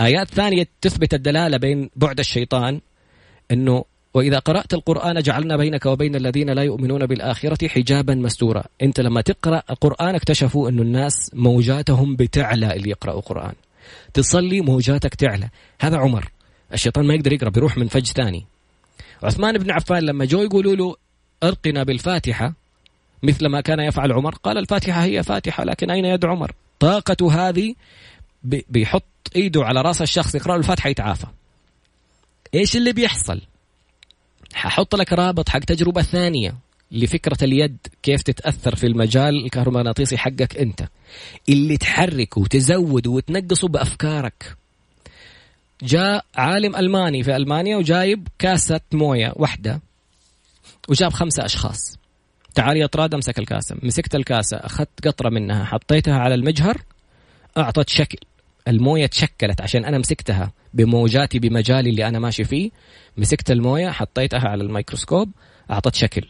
آيات 0.00 0.28
ثانية 0.28 0.68
تثبت 0.80 1.14
الدلالة 1.14 1.56
بين 1.56 1.90
بعد 1.96 2.18
الشيطان 2.18 2.80
أنه 3.50 3.84
وإذا 4.14 4.38
قرأت 4.38 4.74
القرآن 4.74 5.22
جعلنا 5.22 5.56
بينك 5.56 5.86
وبين 5.86 6.14
الذين 6.14 6.50
لا 6.50 6.62
يؤمنون 6.62 7.06
بالآخرة 7.06 7.68
حجابا 7.68 8.14
مستورا. 8.14 8.64
أنت 8.82 9.00
لما 9.00 9.20
تقرأ 9.20 9.62
القرآن 9.70 10.14
اكتشفوا 10.14 10.68
أن 10.68 10.78
الناس 10.78 11.30
موجاتهم 11.34 12.16
بتعلى 12.16 12.76
اللي 12.76 12.90
يقرأوا 12.90 13.20
قرآن. 13.20 13.54
تصلي 14.14 14.60
موجاتك 14.60 15.14
تعلى. 15.14 15.48
هذا 15.80 15.96
عمر. 15.96 16.30
الشيطان 16.72 17.06
ما 17.06 17.14
يقدر 17.14 17.32
يقرأ 17.32 17.48
بيروح 17.48 17.78
من 17.78 17.88
فج 17.88 18.06
ثاني. 18.06 18.46
عثمان 19.22 19.58
بن 19.58 19.70
عفان 19.70 20.02
لما 20.02 20.24
جو 20.24 20.42
يقولوا 20.42 20.76
له 20.76 20.96
أرقنا 21.42 21.82
بالفاتحة 21.82 22.54
مثل 23.22 23.46
ما 23.46 23.60
كان 23.60 23.80
يفعل 23.80 24.12
عمر 24.12 24.34
قال 24.34 24.58
الفاتحة 24.58 25.04
هي 25.04 25.22
فاتحة 25.22 25.64
لكن 25.64 25.90
أين 25.90 26.04
يد 26.04 26.24
عمر؟ 26.24 26.52
طاقة 26.80 27.32
هذه 27.32 27.74
بيحط 28.42 29.04
إيده 29.36 29.64
على 29.64 29.80
رأس 29.80 30.02
الشخص 30.02 30.34
يقرأ 30.34 30.56
الفاتحة 30.56 30.90
يتعافى. 30.90 31.26
إيش 32.54 32.76
اللي 32.76 32.92
بيحصل؟ 32.92 33.40
ححط 34.54 34.94
لك 34.94 35.12
رابط 35.12 35.48
حق 35.48 35.58
تجربة 35.58 36.02
ثانية 36.02 36.54
لفكرة 36.92 37.44
اليد 37.44 37.76
كيف 38.02 38.22
تتأثر 38.22 38.76
في 38.76 38.86
المجال 38.86 39.44
الكهرومغناطيسي 39.44 40.18
حقك 40.18 40.56
أنت. 40.56 40.88
اللي 41.48 41.76
تحركه 41.76 42.40
وتزوده 42.40 43.10
وتنقصه 43.10 43.68
بأفكارك. 43.68 44.56
جاء 45.82 46.24
عالم 46.36 46.76
ألماني 46.76 47.22
في 47.22 47.36
ألمانيا 47.36 47.76
وجايب 47.76 48.28
كاسة 48.38 48.80
موية 48.92 49.32
واحدة 49.36 49.80
وجاب 50.88 51.12
خمسة 51.12 51.44
أشخاص. 51.44 51.98
تعال 52.54 52.76
يا 52.76 52.86
طراد 52.86 53.14
أمسك 53.14 53.38
الكاسة. 53.38 53.76
مسكت 53.82 54.14
الكاسة 54.14 54.56
أخذت 54.56 55.06
قطرة 55.06 55.30
منها 55.30 55.64
حطيتها 55.64 56.18
على 56.18 56.34
المجهر 56.34 56.82
أعطت 57.58 57.88
شكل. 57.88 58.18
الموية 58.68 59.06
تشكلت 59.06 59.60
عشان 59.60 59.84
أنا 59.84 59.98
مسكتها 59.98 60.52
بموجاتي 60.74 61.38
بمجالي 61.38 61.90
اللي 61.90 62.08
أنا 62.08 62.18
ماشي 62.18 62.44
فيه. 62.44 62.70
مسكت 63.16 63.50
الموية 63.50 63.90
حطيتها 63.90 64.48
على 64.48 64.62
الميكروسكوب 64.64 65.30
أعطت 65.70 65.94
شكل. 65.94 66.26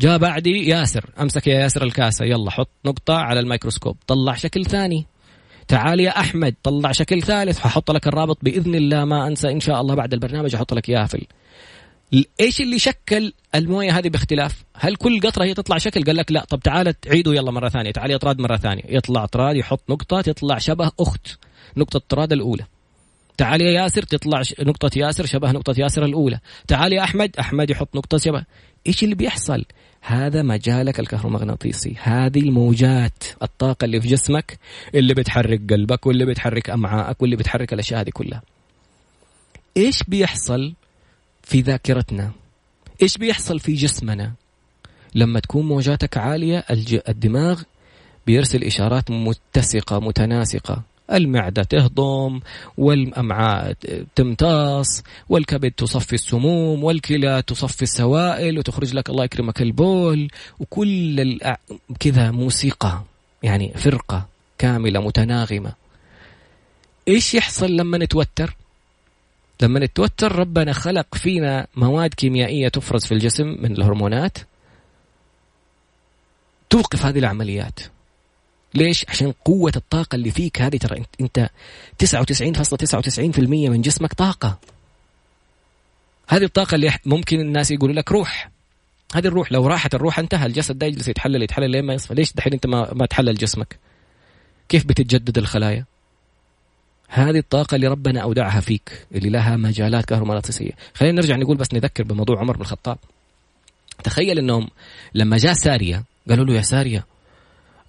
جاء 0.00 0.18
بعدي 0.18 0.68
ياسر 0.68 1.10
أمسك 1.20 1.46
يا 1.46 1.60
ياسر 1.60 1.82
الكاسة 1.82 2.24
يلا 2.24 2.50
حط 2.50 2.70
نقطة 2.84 3.14
على 3.14 3.40
الميكروسكوب. 3.40 3.96
طلع 4.06 4.34
شكل 4.34 4.66
ثاني. 4.66 5.06
تعال 5.68 6.00
يا 6.00 6.20
أحمد 6.20 6.54
طلع 6.62 6.92
شكل 6.92 7.22
ثالث 7.22 7.58
ححط 7.58 7.90
لك 7.90 8.06
الرابط 8.06 8.38
بإذن 8.42 8.74
الله 8.74 9.04
ما 9.04 9.26
أنسى 9.26 9.48
إن 9.48 9.60
شاء 9.60 9.80
الله 9.80 9.94
بعد 9.94 10.12
البرنامج 10.12 10.54
أحط 10.54 10.74
لك 10.74 10.88
اياها 10.88 11.06
في 11.06 11.26
إيش 12.40 12.60
اللي 12.60 12.78
شكل 12.78 13.32
الموية 13.54 13.98
هذه 13.98 14.08
باختلاف؟ 14.08 14.64
هل 14.74 14.96
كل 14.96 15.20
قطرة 15.20 15.44
هي 15.44 15.54
تطلع 15.54 15.78
شكل؟ 15.78 16.04
قال 16.04 16.16
لك 16.16 16.32
لا. 16.32 16.44
طب 16.44 16.60
تعال 16.60 16.94
عيدوا 17.06 17.34
يلا 17.34 17.50
مرة 17.50 17.68
ثانية، 17.68 17.90
تعال 17.90 18.10
يا 18.10 18.16
طراد 18.16 18.40
مرة 18.40 18.56
ثانية، 18.56 18.82
يطلع 18.88 19.26
طراد 19.26 19.56
يحط 19.56 19.90
نقطة 19.90 20.20
تطلع 20.20 20.58
شبه 20.58 20.90
أخت. 21.00 21.38
نقطة 21.76 22.00
طراد 22.08 22.32
الأولى. 22.32 22.64
تعال 23.36 23.60
يا 23.60 23.70
ياسر 23.82 24.02
تطلع 24.02 24.42
نقطة 24.60 24.90
ياسر 24.96 25.26
شبه 25.26 25.52
نقطة 25.52 25.74
ياسر 25.78 26.04
الأولى. 26.04 26.38
تعال 26.68 26.92
يا 26.92 27.04
أحمد 27.04 27.36
أحمد 27.36 27.70
يحط 27.70 27.96
نقطة 27.96 28.18
شبه. 28.18 28.44
إيش 28.86 29.04
اللي 29.04 29.14
بيحصل؟ 29.14 29.64
هذا 30.00 30.42
مجالك 30.42 31.00
الكهرومغناطيسي. 31.00 31.96
هذه 32.02 32.40
الموجات 32.40 33.24
الطاقة 33.42 33.84
اللي 33.84 34.00
في 34.00 34.08
جسمك 34.08 34.58
اللي 34.94 35.14
بتحرك 35.14 35.72
قلبك 35.72 36.06
واللي 36.06 36.26
بتحرك 36.26 36.70
أمعائك 36.70 37.22
واللي 37.22 37.36
بتحرك 37.36 37.72
الأشياء 37.72 38.00
هذه 38.00 38.10
كلها. 38.10 38.42
إيش 39.76 40.02
بيحصل 40.02 40.74
في 41.42 41.60
ذاكرتنا؟ 41.60 42.30
إيش 43.02 43.18
بيحصل 43.18 43.60
في 43.60 43.72
جسمنا؟ 43.72 44.32
لما 45.14 45.40
تكون 45.40 45.66
موجاتك 45.66 46.16
عالية 46.16 46.64
الدماغ 47.08 47.62
بيرسل 48.26 48.64
إشارات 48.64 49.10
متسقة 49.10 50.00
متناسقة. 50.00 50.82
المعدة 51.12 51.62
تهضم 51.62 52.40
والأمعاء 52.78 53.76
تمتص 54.14 55.02
والكبد 55.28 55.70
تصفي 55.70 56.12
السموم 56.12 56.84
والكلى 56.84 57.42
تصفي 57.46 57.82
السوائل 57.82 58.58
وتخرج 58.58 58.94
لك 58.94 59.10
الله 59.10 59.24
يكرمك 59.24 59.62
البول 59.62 60.28
وكل 60.60 61.38
كذا 62.00 62.30
موسيقى 62.30 63.02
يعني 63.42 63.72
فرقة 63.76 64.26
كاملة 64.58 65.00
متناغمة. 65.00 65.72
إيش 67.08 67.34
يحصل 67.34 67.76
لما 67.76 67.98
نتوتر؟ 67.98 68.56
لما 69.62 69.80
نتوتر 69.80 70.36
ربنا 70.36 70.72
خلق 70.72 71.14
فينا 71.14 71.66
مواد 71.76 72.14
كيميائية 72.14 72.68
تفرز 72.68 73.06
في 73.06 73.12
الجسم 73.12 73.46
من 73.46 73.72
الهرمونات 73.72 74.38
توقف 76.70 77.06
هذه 77.06 77.18
العمليات. 77.18 77.80
ليش؟ 78.74 79.06
عشان 79.08 79.32
قوة 79.44 79.72
الطاقة 79.76 80.16
اللي 80.16 80.30
فيك 80.30 80.62
هذه 80.62 80.76
ترى 80.76 81.04
أنت 81.20 81.50
99.99% 82.04 83.38
من 83.38 83.80
جسمك 83.80 84.12
طاقة. 84.12 84.58
هذه 86.28 86.44
الطاقة 86.44 86.74
اللي 86.74 86.92
ممكن 87.06 87.40
الناس 87.40 87.70
يقولوا 87.70 87.94
لك 87.94 88.12
روح. 88.12 88.50
هذه 89.14 89.26
الروح 89.26 89.52
لو 89.52 89.66
راحت 89.66 89.94
الروح 89.94 90.18
انتهى 90.18 90.46
الجسد 90.46 90.78
ده 90.78 90.86
يجلس 90.86 91.08
يتحلل 91.08 91.42
يتحلل 91.42 91.70
لين 91.70 91.84
ما 91.84 91.94
يصفى، 91.94 92.14
ليش 92.14 92.32
دحين 92.32 92.52
أنت 92.52 92.66
ما 92.66 92.94
ما 92.94 93.06
تحلل 93.06 93.34
جسمك؟ 93.34 93.78
كيف 94.68 94.84
بتتجدد 94.86 95.38
الخلايا؟ 95.38 95.84
هذه 97.08 97.38
الطاقة 97.38 97.74
اللي 97.74 97.86
ربنا 97.86 98.20
أودعها 98.20 98.60
فيك 98.60 99.06
اللي 99.14 99.30
لها 99.30 99.56
مجالات 99.56 100.04
كهرومغناطيسية 100.04 100.70
خلينا 100.94 101.20
نرجع 101.20 101.36
نقول 101.36 101.56
بس 101.56 101.74
نذكر 101.74 102.02
بموضوع 102.04 102.40
عمر 102.40 102.56
بن 102.56 102.60
الخطاب 102.60 102.98
تخيل 104.04 104.38
أنهم 104.38 104.68
لما 105.14 105.36
جاء 105.36 105.52
سارية 105.52 106.04
قالوا 106.28 106.44
له 106.44 106.54
يا 106.54 106.62
سارية 106.62 107.06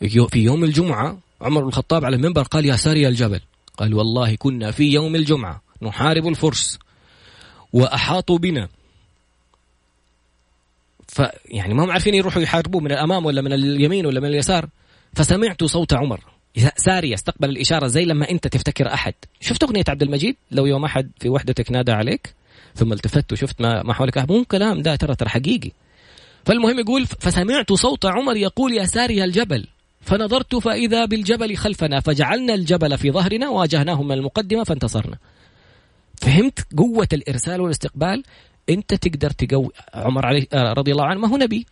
في 0.09 0.39
يوم 0.39 0.63
الجمعة 0.63 1.17
عمر 1.41 1.61
بن 1.61 1.67
الخطاب 1.67 2.05
على 2.05 2.15
المنبر 2.15 2.43
قال 2.43 2.65
يا 2.65 2.75
سارية 2.75 3.07
الجبل. 3.07 3.39
قال 3.77 3.93
والله 3.93 4.35
كنا 4.35 4.71
في 4.71 4.83
يوم 4.83 5.15
الجمعة 5.15 5.61
نحارب 5.81 6.27
الفرس 6.27 6.79
وأحاطوا 7.73 8.37
بنا. 8.37 8.69
فيعني 11.07 11.73
ما 11.73 11.85
هم 11.85 11.91
عارفين 11.91 12.13
يروحوا 12.13 12.41
يحاربوا 12.41 12.81
من 12.81 12.91
الأمام 12.91 13.25
ولا 13.25 13.41
من 13.41 13.53
اليمين 13.53 14.05
ولا 14.05 14.19
من 14.19 14.27
اليسار. 14.27 14.69
فسمعت 15.13 15.63
صوت 15.63 15.93
عمر. 15.93 16.19
ساري 16.77 17.11
يستقبل 17.11 17.49
الإشارة 17.49 17.87
زي 17.87 18.05
لما 18.05 18.29
أنت 18.31 18.47
تفتكر 18.47 18.93
أحد. 18.93 19.13
شفت 19.41 19.63
أغنية 19.63 19.83
عبد 19.87 20.03
المجيد؟ 20.03 20.35
لو 20.51 20.65
يوم 20.65 20.85
أحد 20.85 21.11
في 21.19 21.29
وحدتك 21.29 21.71
نادى 21.71 21.91
عليك. 21.91 22.33
ثم 22.75 22.93
التفت 22.93 23.31
وشفت 23.33 23.61
ما, 23.61 23.83
ما 23.83 23.93
حولك. 23.93 24.17
مو 24.17 24.45
كلام 24.45 24.81
ده 24.81 24.95
ترى 24.95 25.15
ترى 25.15 25.29
حقيقي. 25.29 25.71
فالمهم 26.45 26.79
يقول 26.79 27.05
فسمعت 27.05 27.73
صوت 27.73 28.05
عمر 28.05 28.37
يقول 28.37 28.73
يا 28.73 28.85
ساري 28.85 29.23
الجبل. 29.23 29.67
فنظرت 30.01 30.55
فإذا 30.55 31.05
بالجبل 31.05 31.57
خلفنا 31.57 31.99
فجعلنا 31.99 32.53
الجبل 32.53 32.97
في 32.97 33.11
ظهرنا 33.11 33.49
واجهناهم 33.49 34.07
من 34.07 34.11
المقدمة 34.11 34.63
فانتصرنا. 34.63 35.17
فهمت 36.21 36.67
قوة 36.77 37.07
الإرسال 37.13 37.61
والاستقبال؟ 37.61 38.23
أنت 38.69 38.93
تقدر 38.93 39.29
تقوي 39.29 39.69
عمر 39.93 40.25
عليه 40.25 40.47
آه، 40.53 40.73
رضي 40.73 40.91
الله 40.91 41.05
عنه. 41.05 41.19
ما 41.19 41.27
هو 41.27 41.37
نبي؟ 41.37 41.65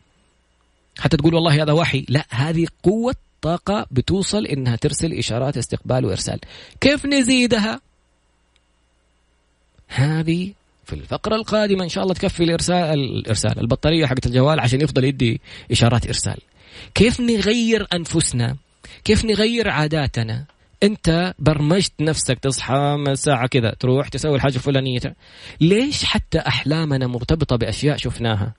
حتى 0.99 1.17
تقول 1.17 1.33
والله 1.33 1.63
هذا 1.63 1.71
وحي. 1.71 2.05
لا 2.09 2.25
هذه 2.29 2.67
قوة 2.83 3.15
طاقة 3.41 3.85
بتوصل 3.91 4.45
إنها 4.45 4.75
ترسل 4.75 5.13
إشارات 5.13 5.57
استقبال 5.57 6.05
وإرسال. 6.05 6.39
كيف 6.81 7.05
نزيدها؟ 7.05 7.81
هذه 9.87 10.53
في 10.85 10.93
الفقرة 10.93 11.35
القادمة 11.35 11.83
إن 11.83 11.89
شاء 11.89 12.03
الله 12.03 12.13
تكفي 12.13 12.43
الإرسال 12.43 12.99
الإرسال 12.99 13.59
البطارية 13.59 14.05
حقت 14.05 14.25
الجوال 14.25 14.59
عشان 14.59 14.81
يفضل 14.81 15.03
يدي 15.03 15.41
إشارات 15.71 16.07
إرسال. 16.07 16.37
كيف 16.95 17.19
نغير 17.19 17.87
أنفسنا؟ 17.93 18.55
كيف 19.03 19.25
نغير 19.25 19.69
عاداتنا؟ 19.69 20.45
أنت 20.83 21.33
برمجت 21.39 21.91
نفسك 21.99 22.39
تصحى 22.39 23.03
ساعة 23.13 23.47
كذا 23.47 23.73
تروح 23.79 24.07
تسوي 24.07 24.35
الحاجة 24.35 24.55
الفلانية. 24.55 25.15
ليش 25.61 26.03
حتى 26.03 26.39
أحلامنا 26.39 27.07
مرتبطة 27.07 27.55
بأشياء 27.55 27.97
شفناها؟ 27.97 28.53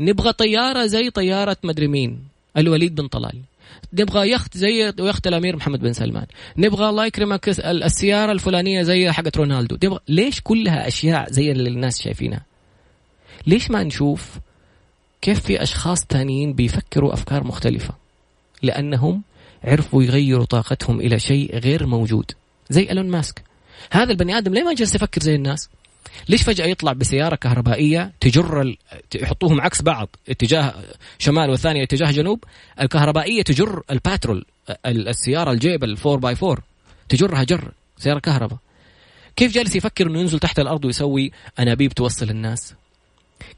نبغى 0.00 0.32
طيارة 0.32 0.86
زي 0.86 1.10
طيارة 1.10 1.56
مدري 1.64 1.88
مين 1.88 2.24
الوليد 2.56 2.94
بن 2.94 3.08
طلال. 3.08 3.40
نبغى 3.92 4.30
يخت 4.30 4.56
زي 4.56 4.92
يخت 4.98 5.26
الأمير 5.26 5.56
محمد 5.56 5.80
بن 5.80 5.92
سلمان. 5.92 6.26
نبغى 6.56 6.88
الله 6.88 7.06
يكرمك 7.06 7.48
السيارة 7.58 8.32
الفلانية 8.32 8.82
زي 8.82 9.10
حقت 9.10 9.36
رونالدو. 9.36 9.76
نبغى 9.84 10.00
ليش 10.08 10.40
كلها 10.40 10.88
أشياء 10.88 11.32
زي 11.32 11.52
اللي 11.52 11.70
الناس 11.70 12.02
شايفينها؟ 12.02 12.44
ليش 13.46 13.70
ما 13.70 13.82
نشوف 13.82 14.38
كيف 15.22 15.40
في 15.40 15.62
أشخاص 15.62 16.04
ثانيين 16.04 16.52
بيفكروا 16.52 17.14
أفكار 17.14 17.44
مختلفة؟ 17.44 17.94
لأنهم 18.62 19.22
عرفوا 19.64 20.02
يغيروا 20.02 20.44
طاقتهم 20.44 21.00
إلى 21.00 21.18
شيء 21.18 21.58
غير 21.58 21.86
موجود 21.86 22.30
زي 22.70 22.88
إيلون 22.88 23.08
ماسك. 23.08 23.42
هذا 23.90 24.10
البني 24.10 24.38
آدم 24.38 24.54
ليه 24.54 24.62
ما 24.62 24.74
جالس 24.74 24.94
يفكر 24.94 25.20
زي 25.20 25.34
الناس؟ 25.34 25.68
ليش 26.28 26.42
فجأة 26.42 26.66
يطلع 26.66 26.92
بسيارة 26.92 27.36
كهربائية 27.36 28.12
تجر 28.20 28.60
ال... 28.60 28.76
يحطوهم 29.14 29.60
عكس 29.60 29.82
بعض 29.82 30.08
اتجاه 30.28 30.74
شمال 31.18 31.50
والثانية 31.50 31.82
اتجاه 31.82 32.10
جنوب؟ 32.10 32.44
الكهربائية 32.80 33.42
تجر 33.42 33.82
الباترول 33.90 34.44
السيارة 34.86 35.52
الجيب 35.52 35.84
ال 35.84 35.91
four 35.91 36.18
by 36.18 36.34
four 36.34 36.60
تجرها 37.08 37.44
جر 37.44 37.72
سيارة 37.96 38.18
كهرباء. 38.18 38.58
كيف 39.36 39.52
جالس 39.54 39.76
يفكر 39.76 40.06
إنه 40.06 40.20
ينزل 40.20 40.38
تحت 40.38 40.58
الأرض 40.60 40.84
ويسوي 40.84 41.32
أنابيب 41.58 41.92
توصل 41.92 42.30
الناس؟ 42.30 42.74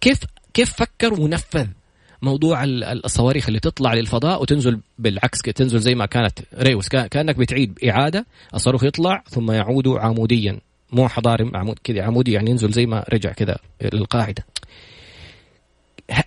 كيف 0.01 0.19
كيف 0.55 0.73
فكر 0.73 1.21
ونفذ 1.21 1.67
موضوع 2.23 2.65
الصواريخ 2.65 3.47
اللي 3.47 3.61
تطلع 3.61 3.95
للفضاء 3.95 4.43
وتنزل 4.43 4.81
بالعكس 4.99 5.39
تنزل 5.43 5.81
زي 5.81 5.95
ما 5.95 6.07
كانت 6.07 6.39
reverse 6.59 6.89
كأنك 6.89 7.37
بتعيد 7.37 7.79
إعادة 7.89 8.27
الصاروخ 8.55 8.85
يطلع 8.85 9.23
ثم 9.31 9.51
يعود 9.53 9.89
عموديا. 9.89 10.59
مو 10.93 11.09
حضاري 11.09 11.51
عمود 11.55 11.79
كذا 11.85 12.03
عمودي 12.03 12.33
يعني 12.33 12.51
ينزل 12.51 12.73
زي 12.73 12.87
ما 12.87 13.05
رجع 13.13 13.33
كذا 13.33 13.57
للقاعدة. 13.83 14.45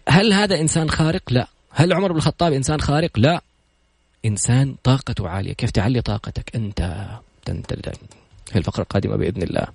هل 0.09 0.33
هذا 0.33 0.59
إنسان 0.59 0.89
خارق؟ 0.89 1.21
لا. 1.29 1.47
هل 1.71 1.93
عمر 1.93 2.11
بن 2.11 2.17
الخطاب 2.17 2.53
إنسان 2.53 2.81
خارق؟ 2.81 3.19
لا. 3.19 3.41
إنسان 4.25 4.75
طاقته 4.83 5.29
عالية. 5.29 5.53
كيف 5.53 5.71
تعلي 5.71 6.01
طاقتك؟ 6.01 6.55
أنت. 6.55 7.07
في 8.45 8.55
الفقرة 8.55 8.83
القادمة 8.83 9.15
بإذن 9.15 9.43
الله. 9.43 9.67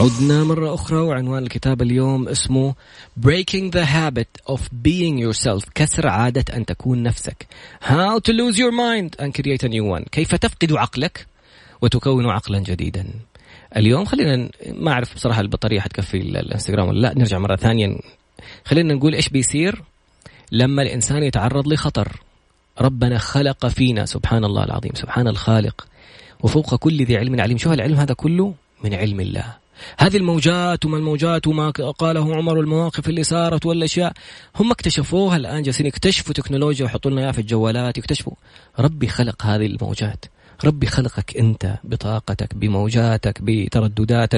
عدنا 0.00 0.44
مرة 0.44 0.74
أخرى 0.74 0.98
وعنوان 0.98 1.42
الكتاب 1.42 1.82
اليوم 1.82 2.28
اسمه 2.28 2.74
Breaking 3.20 3.70
the 3.70 3.84
Habit 3.84 4.52
of 4.52 4.60
Being 4.60 5.18
Yourself 5.18 5.68
كسر 5.74 6.08
عادة 6.08 6.56
أن 6.56 6.66
تكون 6.66 7.02
نفسك. 7.02 7.46
How 7.82 8.18
to 8.18 8.32
lose 8.32 8.58
your 8.58 8.72
mind 8.72 9.16
and 9.18 9.34
create 9.34 9.62
a 9.62 9.68
new 9.68 9.84
one. 9.84 10.08
كيف 10.12 10.34
تفقد 10.34 10.72
عقلك 10.72 11.26
وتكون 11.82 12.26
عقلا 12.26 12.58
جديدا. 12.58 13.06
اليوم 13.76 14.04
خلينا 14.04 14.50
ما 14.72 14.92
أعرف 14.92 15.14
بصراحة 15.14 15.40
البطارية 15.40 15.80
حتكفي 15.80 16.16
الانستغرام 16.16 16.88
ولا 16.88 17.00
لأ. 17.00 17.18
نرجع 17.18 17.38
مرة 17.38 17.56
ثانية 17.56 17.98
خلينا 18.64 18.94
نقول 18.94 19.14
إيش 19.14 19.28
بيصير 19.28 19.82
لما 20.52 20.82
الإنسان 20.82 21.22
يتعرض 21.22 21.68
لخطر. 21.68 22.20
ربنا 22.80 23.18
خلق 23.18 23.66
فينا 23.66 24.06
سبحان 24.06 24.44
الله 24.44 24.64
العظيم 24.64 24.92
سبحان 24.94 25.28
الخالق. 25.28 25.86
وفوق 26.40 26.74
كل 26.74 27.04
ذي 27.04 27.16
علم 27.16 27.40
عليم. 27.40 27.58
شو 27.58 27.72
العلم 27.72 27.96
هذا 27.96 28.14
كله؟ 28.14 28.54
من 28.84 28.94
علم 28.94 29.20
الله. 29.20 29.60
هذه 29.98 30.16
الموجات 30.16 30.84
وما 30.84 30.96
الموجات 30.96 31.46
وما 31.46 31.70
قاله 31.70 32.36
عمر 32.36 32.58
والمواقف 32.58 33.08
اللي 33.08 33.22
صارت 33.22 33.66
والأشياء 33.66 34.12
هم 34.56 34.70
اكتشفوها 34.70 35.36
الآن 35.36 35.62
جالسين 35.62 35.86
يكتشفوا 35.86 36.34
تكنولوجيا 36.34 36.84
ويحطوا 36.84 37.10
لنا 37.10 37.20
إياها 37.20 37.32
في 37.32 37.38
الجوالات 37.38 37.98
يكتشفوا 37.98 38.32
ربي 38.78 39.08
خلق 39.08 39.46
هذه 39.46 39.66
الموجات 39.66 40.24
ربي 40.64 40.86
خلقك 40.86 41.36
أنت 41.36 41.78
بطاقتك 41.84 42.54
بموجاتك 42.54 43.42
بترددات 43.42 44.30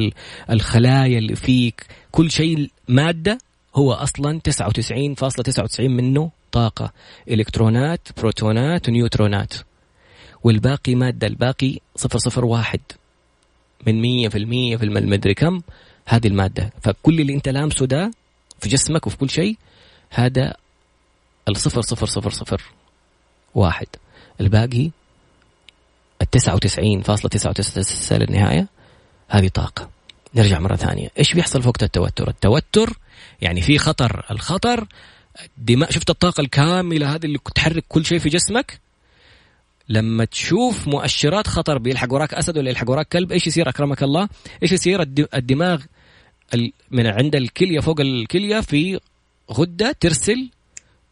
الخلايا 0.51 1.19
اللي 1.19 1.37
فيك 1.37 1.87
كل 2.11 2.31
شيء 2.31 2.71
مادة 2.89 3.39
هو 3.75 3.93
أصلا 3.93 4.41
99.99 4.49 5.81
منه 5.81 6.31
طاقة 6.53 6.93
إلكترونات 7.31 8.09
بروتونات 8.19 8.89
ونيوترونات 8.89 9.55
والباقي 10.45 10.95
مادة 10.95 11.27
الباقي 11.27 11.79
001 12.37 12.81
من 13.87 14.29
100% 14.29 14.31
في 14.79 14.85
المدري 14.85 15.35
كم 15.35 15.63
هذه 16.07 16.27
المادة. 16.27 16.73
فكل 16.83 17.21
اللي 17.21 17.35
انت 17.35 17.49
لامسه 17.49 17.87
ده 17.87 18.11
في 18.61 18.69
جسمك 18.69 19.07
وفي 19.07 19.17
كل 19.17 19.31
شيء 19.31 19.57
هذا 20.11 20.55
الصفر 21.49 21.81
صفر 21.81 22.07
صفر 22.07 22.31
صفر 22.31 22.63
واحد. 23.55 23.87
الباقي 24.41 24.91
التسعة 26.23 26.55
وتسعين 26.55 27.03
فاصلة 27.03 27.29
تسعة 27.29 27.51
وتسعة 27.51 28.19
للنهاية 28.19 28.69
هذه 29.29 29.49
طاقة. 29.49 29.91
نرجع 30.35 30.59
مرة 30.59 30.77
ثانية. 30.77 31.09
إيش 31.19 31.35
بيحصل 31.35 31.63
فوق 31.63 31.77
التوتر؟ 31.83 32.29
التوتر 32.29 32.99
يعني 33.41 33.61
في 33.61 33.79
خطر. 33.79 34.27
الخطر 34.31 34.87
دماء 35.59 35.91
شفت 35.91 36.11
الطاقة 36.11 36.41
الكاملة 36.41 37.15
هذه 37.15 37.27
اللي 37.27 37.39
تحرك 37.55 37.85
كل 37.89 38.05
شيء 38.05 38.19
في 38.19 38.29
جسمك؟ 38.29 38.81
لما 39.93 40.25
تشوف 40.25 40.89
مؤشرات 40.89 41.47
خطر 41.47 41.79
بيلحق 41.79 42.13
وراك 42.13 42.35
أسد 42.35 42.59
ولا 42.59 42.71
يلحق 42.71 42.91
وراك 42.91 43.09
كلب 43.09 43.33
إيش 43.33 43.47
يصير؟ 43.47 43.69
أكرمك 43.69 44.03
الله؟ 44.03 44.29
إيش 44.63 44.73
يصير؟ 44.73 45.03
الدماغ 45.35 45.83
من 46.91 47.07
عند 47.07 47.37
الكلية 47.37 47.81
فوق 47.81 48.01
الكلية 48.01 48.61
في 48.61 49.01
غدة 49.53 49.97
ترسل 50.01 50.51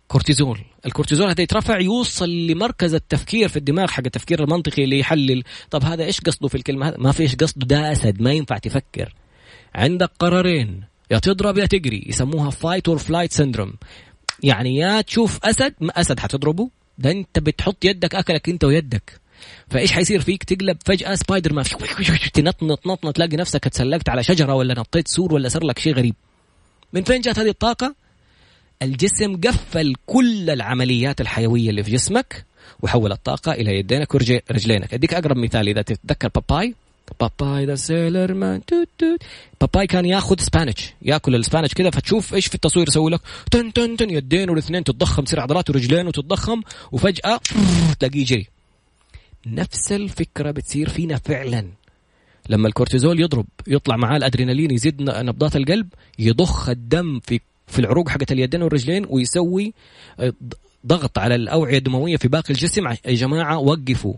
كورتيزول. 0.09 0.61
الكورتيزول 0.87 1.29
هذا 1.29 1.43
يترفع 1.43 1.81
يوصل 1.81 2.31
لمركز 2.31 2.95
التفكير 2.95 3.49
في 3.49 3.57
الدماغ 3.57 3.89
حق 3.89 4.03
التفكير 4.07 4.45
المنطقي 4.45 4.85
اللي 4.85 4.99
يحلل 4.99 5.43
طب 5.71 5.85
هذا 5.85 6.05
إيش 6.05 6.21
قصده 6.21 6.49
في 6.49 6.55
الكلمة 6.55 6.89
هذا 6.89 6.97
ما 6.99 7.13
في 7.13 7.23
إيش 7.23 7.37
قصده 7.37 7.67
ده 7.67 7.93
أسد 7.93 8.23
ما 8.23 8.33
ينفع 8.33 8.59
تفكر. 8.59 9.15
عندك 9.75 10.11
قرارين 10.19 10.85
يا 11.11 11.19
تضرب 11.19 11.59
يا 11.59 11.67
تجري 11.67 12.05
يسموها 12.07 12.51
fight 12.51 12.89
or 12.89 12.99
flight 12.99 13.33
syndrome 13.33 13.73
يعني 14.43 14.77
يا 14.77 15.01
تشوف 15.01 15.45
أسد 15.45 15.75
ما 15.81 16.01
أسد 16.01 16.21
حتضربه. 16.21 16.80
ده 16.99 17.11
انت 17.11 17.39
بتحط 17.39 17.85
يدك 17.85 18.15
اكلك 18.15 18.49
انت 18.49 18.65
ويدك. 18.65 19.21
فايش 19.71 19.93
حيصير 19.93 20.21
فيك؟ 20.21 20.45
تقلب 20.45 20.77
فجأة 20.85 21.15
سبايدر 21.15 21.53
مان 21.53 21.65
تنطنط 22.33 22.87
نطنط 22.87 23.17
تلاقي 23.17 23.37
نفسك 23.37 23.67
اتسلقت 23.67 24.09
على 24.09 24.23
شجرة 24.23 24.55
ولا 24.55 24.75
نطيت 24.81 25.09
سور 25.09 25.35
ولا 25.35 25.49
صار 25.49 25.65
لك 25.65 25.79
شيء 25.79 25.95
غريب. 25.95 26.15
من 26.93 27.03
فين 27.03 27.21
جات 27.21 27.39
هذه 27.39 27.49
الطاقة؟ 27.49 27.95
الجسم 28.83 29.41
قفل 29.41 29.95
كل 30.07 30.51
العمليات 30.51 31.21
الحيوية 31.21 31.71
اللي 31.71 31.85
في 31.85 31.91
جسمك 31.91 32.45
وحول 32.83 33.13
الطاقة 33.13 33.53
إلى 33.53 33.79
يدينك 33.79 34.15
ورجلينك 34.15 34.95
أديك 34.95 35.15
أقرب 35.15 35.37
مثال 35.37 35.69
إذا 35.69 35.83
تتذكر 35.83 36.29
باباي. 36.29 36.75
باباي 37.21 37.67
the 37.67 37.75
sailor 37.75 38.35
man 38.35 38.65
توت 38.65 38.89
توت 38.99 39.23
باباي 39.61 39.87
كان 39.87 40.05
ياخذ 40.05 40.41
spinach 40.41 40.93
ياكل 41.03 41.35
ال 41.35 41.40
spinach 41.40 41.75
كذا 41.75 41.91
فتشوف 41.91 42.35
إيش 42.35 42.47
في 42.47 42.55
التصوير 42.55 42.89
يسوي 42.89 43.11
لك. 43.11 43.21
تن 43.51 43.73
تن 43.73 43.97
تن 43.97 44.11
يدين 44.11 44.51
والاثنين 44.51 44.85
تتضخم 44.85 45.25
تصير 45.25 45.41
عضلات 45.41 45.71
ورجلين 45.71 46.13
تتضخم 46.13 46.63
وفجأة 46.93 47.41
تلاقيه 48.01 48.21
يجري. 48.21 48.47
نفس 49.47 49.93
الفكرة 49.93 50.51
بتصير 50.51 50.89
فينا 50.89 51.19
فعلا. 51.19 51.67
لما 52.49 52.69
الكورتيزول 52.69 53.21
يضرب 53.21 53.47
يطلع 53.67 53.97
معاه 53.97 54.17
الأدرينالين 54.17 54.71
يزيد 54.71 55.03
نبضات 55.03 55.57
القلب 55.57 55.89
يضخ 56.19 56.69
الدم 56.69 57.21
في 57.21 57.41
في 57.67 57.79
العروق 57.79 58.09
حقت 58.09 58.33
اليدين 58.33 58.63
والرجلين 58.63 59.07
ويسوي 59.09 59.75
آه، 60.21 60.33
ضغط 60.87 61.19
على 61.19 61.35
الأوعية 61.35 61.79
الدموية 61.79 62.17
في 62.17 62.29
باقي 62.29 62.51
الجسم. 62.51 62.87
يا 62.89 62.97
جماعة 63.05 63.59
وقفوا. 63.59 64.15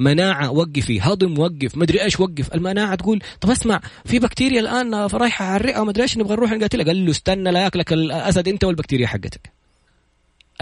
مناعة 0.00 0.50
وقفي 0.50 1.00
هضم 1.00 1.38
وقف 1.38 1.76
مدري 1.76 2.02
إيش 2.02 2.20
وقف. 2.20 2.54
المناعة 2.54 2.94
تقول 2.94 3.22
طب 3.40 3.50
اسمع 3.50 3.80
في 4.04 4.18
بكتيريا 4.18 4.60
الآن 4.60 4.94
رايحة 4.94 5.44
على 5.44 5.56
الرئة 5.56 5.80
ومدري 5.80 6.02
إيش 6.02 6.18
نبغى 6.18 6.36
نروح 6.36 6.52
نقاتلها. 6.52 6.86
قال 6.86 7.04
له 7.04 7.10
استنى 7.10 7.50
لا 7.50 7.62
يأكلك 7.62 7.92
الأسد 7.92 8.48
أنت 8.48 8.64
والبكتيريا 8.64 9.06
حقتك. 9.06 9.52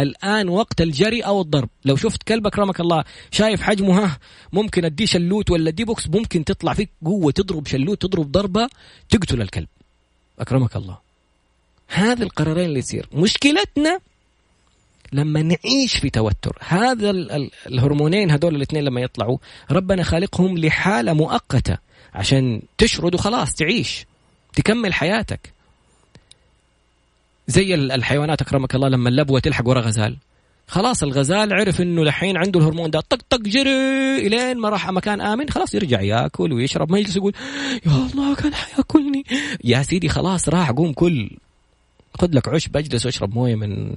الآن 0.01 0.49
وقت 0.49 0.81
الجري 0.81 1.21
أو 1.21 1.41
الضرب. 1.41 1.69
لو 1.85 1.97
شفت 1.97 2.23
كلب 2.23 2.47
اكرمك 2.47 2.81
الله 2.81 3.05
شايف 3.31 3.61
حجمه 3.61 4.05
ها 4.05 4.19
ممكن 4.53 4.85
أديه 4.85 5.07
شلوت 5.07 5.51
ولا 5.51 5.71
دي 5.71 5.85
box 5.85 6.09
ممكن 6.09 6.45
تطلع 6.45 6.75
فيك 6.75 6.91
قوة 7.05 7.33
تضرب 7.33 7.67
شلوت 7.67 8.03
تضرب 8.03 8.33
ضربة 8.33 8.69
تقتل 9.09 9.43
الكلب. 9.43 9.69
أكرمك 10.39 10.77
الله. 10.77 10.99
هذا 11.89 12.23
القرارين 12.23 12.65
اللي 12.65 12.79
يصير. 12.79 13.09
مشكلتنا 13.13 13.99
لما 15.13 15.43
نعيش 15.43 15.97
في 16.01 16.11
توتر. 16.11 16.59
هذا 16.61 17.11
الهرمونين 17.67 18.31
هذول 18.31 18.57
الاثنين 18.57 18.85
لما 18.85 19.01
يطلعوا 19.01 19.39
ربنا 19.71 20.03
خالقهم 20.03 20.59
لحالة 20.59 21.13
مؤقتة 21.13 21.79
عشان 22.15 22.63
تشرد 22.79 23.15
وخلاص 23.15 23.55
تعيش 23.55 24.07
تكمل 24.55 24.95
حياتك. 24.95 25.53
زي 27.47 27.75
الحيوانات 27.75 28.43
أكرمك 28.43 28.75
الله 28.75 28.89
لما 28.89 29.09
اللبوة 29.09 29.41
تلحق 29.41 29.69
ورا 29.69 29.81
غزال. 29.81 30.17
خلاص 30.69 31.03
الغزال 31.03 31.53
عرف 31.53 31.81
إنه 31.81 32.03
الحين 32.03 32.37
عنده 32.37 32.61
الهرمون 32.61 32.91
ده 32.91 33.01
طق 33.01 33.19
طق 33.31 33.41
جري 33.41 34.17
إلين 34.27 34.59
ما 34.59 34.69
راح 34.69 34.91
مكان 34.91 35.21
آمن 35.21 35.51
خلاص 35.51 35.75
يرجع 35.75 36.01
ياكل 36.01 36.53
ويشرب 36.53 36.93
ما 36.93 36.99
يجلس 36.99 37.17
يقول 37.17 37.33
يا 37.87 38.09
الله 38.13 38.35
كان 38.35 38.55
حياكلني. 38.55 39.25
يا 39.65 39.83
سيدي 39.83 40.09
خلاص 40.09 40.49
راح 40.49 40.71
قوم 40.71 40.93
كل 40.93 41.31
خذ 42.19 42.29
لك 42.33 42.49
عشب 42.49 42.77
اجلس 42.77 43.07
واشرب 43.07 43.35
موية 43.35 43.55
من 43.55 43.95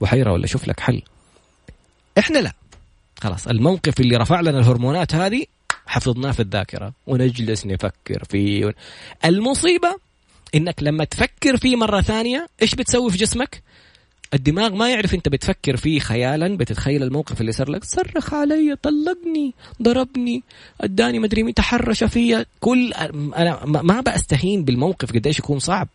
بحيرة 0.00 0.32
ولا 0.32 0.46
شوف 0.46 0.68
لك 0.68 0.80
حل. 0.80 1.02
إحنا 2.18 2.38
لا. 2.38 2.52
خلاص 3.20 3.48
الموقف 3.48 4.00
اللي 4.00 4.16
رفع 4.16 4.40
لنا 4.40 4.58
الهرمونات 4.58 5.14
هذه 5.14 5.44
حفظناه 5.86 6.32
في 6.32 6.40
الذاكرة. 6.40 6.92
ونجلس 7.06 7.66
نفكر 7.66 8.24
فيه 8.24 8.74
المصيبة 9.24 9.96
إنك 10.54 10.82
لما 10.82 11.04
تفكر 11.04 11.56
فيه 11.56 11.76
مرة 11.76 12.00
ثانية 12.00 12.48
إيش 12.62 12.74
بتسوي 12.74 13.10
في 13.10 13.16
جسمك؟ 13.16 13.62
الدماغ 14.34 14.74
ما 14.74 14.90
يعرف 14.90 15.14
أنت 15.14 15.28
بتفكر 15.28 15.76
فيه 15.76 16.00
خيالا 16.00 16.56
بتتخيل 16.56 17.02
الموقف 17.02 17.40
اللي 17.40 17.52
صار 17.52 17.70
لك. 17.70 17.84
صرخ 17.84 18.34
علي 18.34 18.76
طلقني 18.82 19.54
ضربني 19.82 20.42
أداني 20.80 21.18
مدري 21.18 21.42
مين 21.42 21.54
تحرش 21.54 22.04
فيا. 22.04 22.46
كل 22.60 22.92
أنا 23.36 23.64
ما 23.64 24.00
بستهين 24.00 24.64
بالموقف 24.64 25.12
قديش 25.12 25.38
يكون 25.38 25.58
صعب. 25.58 25.88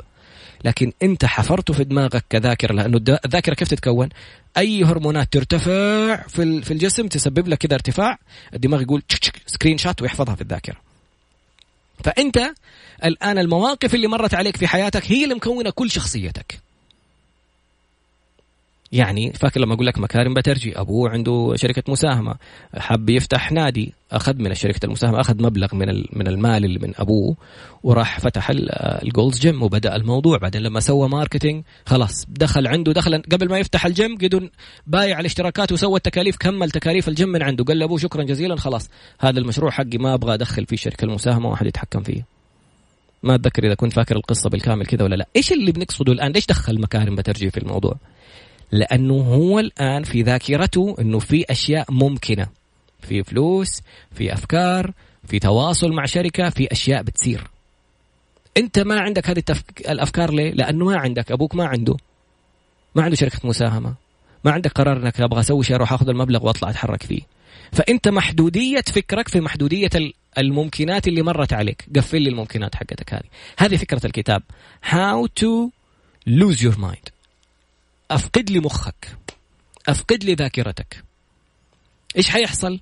لكن 0.64 0.92
انت 1.04 1.26
حفرته 1.26 1.74
في 1.74 1.84
دماغك 1.84 2.26
كذاكرة 2.30 2.74
لأنه 2.74 2.98
الذاكرة 3.26 3.54
كيف 3.54 3.68
تتكون؟ 3.68 4.10
أي 4.58 4.84
هرمونات 4.84 5.34
ترتفع 5.34 6.16
في 6.28 6.62
في 6.62 6.72
الجسم 6.72 7.08
تسبب 7.08 7.48
لك 7.48 7.58
كذا 7.58 7.74
ارتفاع 7.74 8.18
الدماغ 8.54 8.82
يقول 8.82 9.04
screenshot 9.46 10.02
ويحفظها 10.02 10.36
في 10.36 10.42
الذاكرة. 10.42 10.76
فأنت 12.04 12.54
الآن 13.06 13.38
المواقف 13.38 13.96
اللي 13.96 14.08
مرت 14.08 14.34
عليك 14.34 14.58
في 14.58 14.68
حياتك 14.68 15.12
هي 15.12 15.24
اللي 15.24 15.36
مكونة 15.36 15.70
كل 15.70 15.92
شخصيتك. 15.92 16.60
يعني 18.94 19.34
فاكر 19.34 19.60
لما 19.60 19.74
أقول 19.74 19.86
لك 19.86 20.00
مكارم 20.00 20.34
بترجي 20.34 20.80
أبوه 20.80 21.10
عنده 21.10 21.54
شركة 21.56 21.84
مساهمة. 21.92 22.36
حب 22.78 23.10
يفتح 23.10 23.52
نادي 23.52 23.94
أخذ 24.12 24.36
من 24.36 24.54
شركه 24.54 24.86
المساهمة 24.86 25.22
أخذ 25.22 25.44
مبلغ 25.44 25.76
من 25.76 26.04
من 26.14 26.28
المال 26.28 26.66
اللي 26.66 26.80
من 26.80 26.94
أبوه 26.98 27.36
وراح 27.84 28.20
فتح 28.20 28.48
ال 28.52 28.64
Gold's 28.64 29.40
Gym 29.40 29.64
وبدأ 29.64 29.96
الموضوع. 29.96 30.38
بعدين 30.38 30.62
لما 30.62 30.80
سوى 30.80 31.10
marketing 31.10 31.64
خلاص 31.86 32.26
دخل 32.30 32.68
عنده 32.68 32.94
دخل 32.94 33.22
قبل 33.32 33.50
ما 33.50 33.60
يفتح 33.60 33.86
الجيم 33.86 34.18
قدر 34.18 34.50
بايع 34.88 35.20
الاشتراكات 35.20 35.72
وسوى 35.72 35.98
التكاليف 35.98 36.38
كمل 36.38 36.72
تكاليف 36.72 37.08
الجيم 37.08 37.30
من 37.30 37.44
عنده. 37.44 37.64
قال 37.64 37.80
لأبوه 37.80 37.98
شكرا 37.98 38.24
جزيلا 38.24 38.56
خلاص 38.56 38.90
هذا 39.20 39.40
المشروع 39.40 39.72
حقي 39.72 39.98
ما 39.98 40.14
أبغى 40.14 40.34
أدخل 40.34 40.66
فيه 40.66 40.78
شركة 40.78 41.06
المساهمة 41.06 41.50
واحد 41.50 41.66
يتحكم 41.66 42.04
فيه. 42.04 42.26
ما 43.24 43.36
أتذكر 43.36 43.64
إذا 43.64 43.74
كنت 43.74 43.94
فاكر 43.94 44.16
القصة 44.16 44.50
بالكامل 44.50 44.86
كذا 44.86 45.04
ولا 45.04 45.16
لا. 45.16 45.28
إيش 45.36 45.52
اللي 45.52 45.72
بنقصده 45.72 46.14
الآن؟ 46.14 46.32
ليش 46.32 46.46
دخل 46.46 46.82
مكارم 46.82 47.16
بترجي 47.16 47.50
في 47.50 47.58
الموضوع؟ 47.58 47.96
لأنه 48.74 49.14
هو 49.14 49.60
الآن 49.60 50.04
في 50.04 50.22
ذاكرته 50.22 50.96
إنه 51.00 51.20
في 51.20 51.46
أشياء 51.50 51.92
ممكنة. 51.92 52.48
في 53.02 53.24
فلوس 53.24 53.82
في 54.12 54.34
أفكار 54.34 54.92
في 55.28 55.40
تواصل 55.40 55.92
مع 55.92 56.06
شركة 56.06 56.50
في 56.50 56.72
أشياء 56.72 57.04
بتصير. 57.04 57.48
أنت 58.58 58.80
ما 58.80 59.00
عندك 59.00 59.30
هذه 59.30 59.38
التفك... 59.38 59.92
الأفكار 59.92 60.34
ليه؟ 60.34 60.52
لأنه 60.52 60.86
ما 60.86 60.98
عندك 60.98 61.32
أبوك 61.32 61.56
ما 61.56 61.66
عنده. 61.66 61.98
ما 62.96 63.04
عنده 63.04 63.16
شركة 63.16 63.40
مساهمة. 63.44 63.94
ما 64.46 64.52
عندك 64.52 64.72
قرار 64.72 64.98
إنك 64.98 65.22
أبغى 65.22 65.40
أسوي 65.40 65.64
شيء 65.64 65.76
أروح 65.76 65.94
أخذ 65.94 66.10
المبلغ 66.10 66.46
وأطلع 66.46 66.70
أتحرك 66.70 67.04
فيه. 67.04 67.22
فأنت 67.72 68.08
محدودية 68.08 68.82
فكرك 68.82 69.28
في 69.28 69.42
محدودية 69.42 69.90
الممكنات 70.38 71.08
اللي 71.08 71.22
مرت 71.22 71.54
عليك. 71.54 71.86
قفل 71.96 72.22
لي 72.22 72.30
الممكنات 72.30 72.76
حقتك 72.76 73.14
هذه. 73.14 73.28
هذه 73.58 73.76
فكرة 73.76 74.06
الكتاب. 74.06 74.44
How 74.86 75.28
to 75.44 75.70
lose 76.30 76.62
your 76.62 76.78
mind. 76.78 77.13
أفقد 78.16 78.50
لي 78.50 78.60
مخك. 78.60 79.18
أفقد 79.88 80.24
لي 80.24 80.34
ذاكرتك. 80.34 81.04
إيش 82.18 82.30
حيحصل؟ 82.30 82.80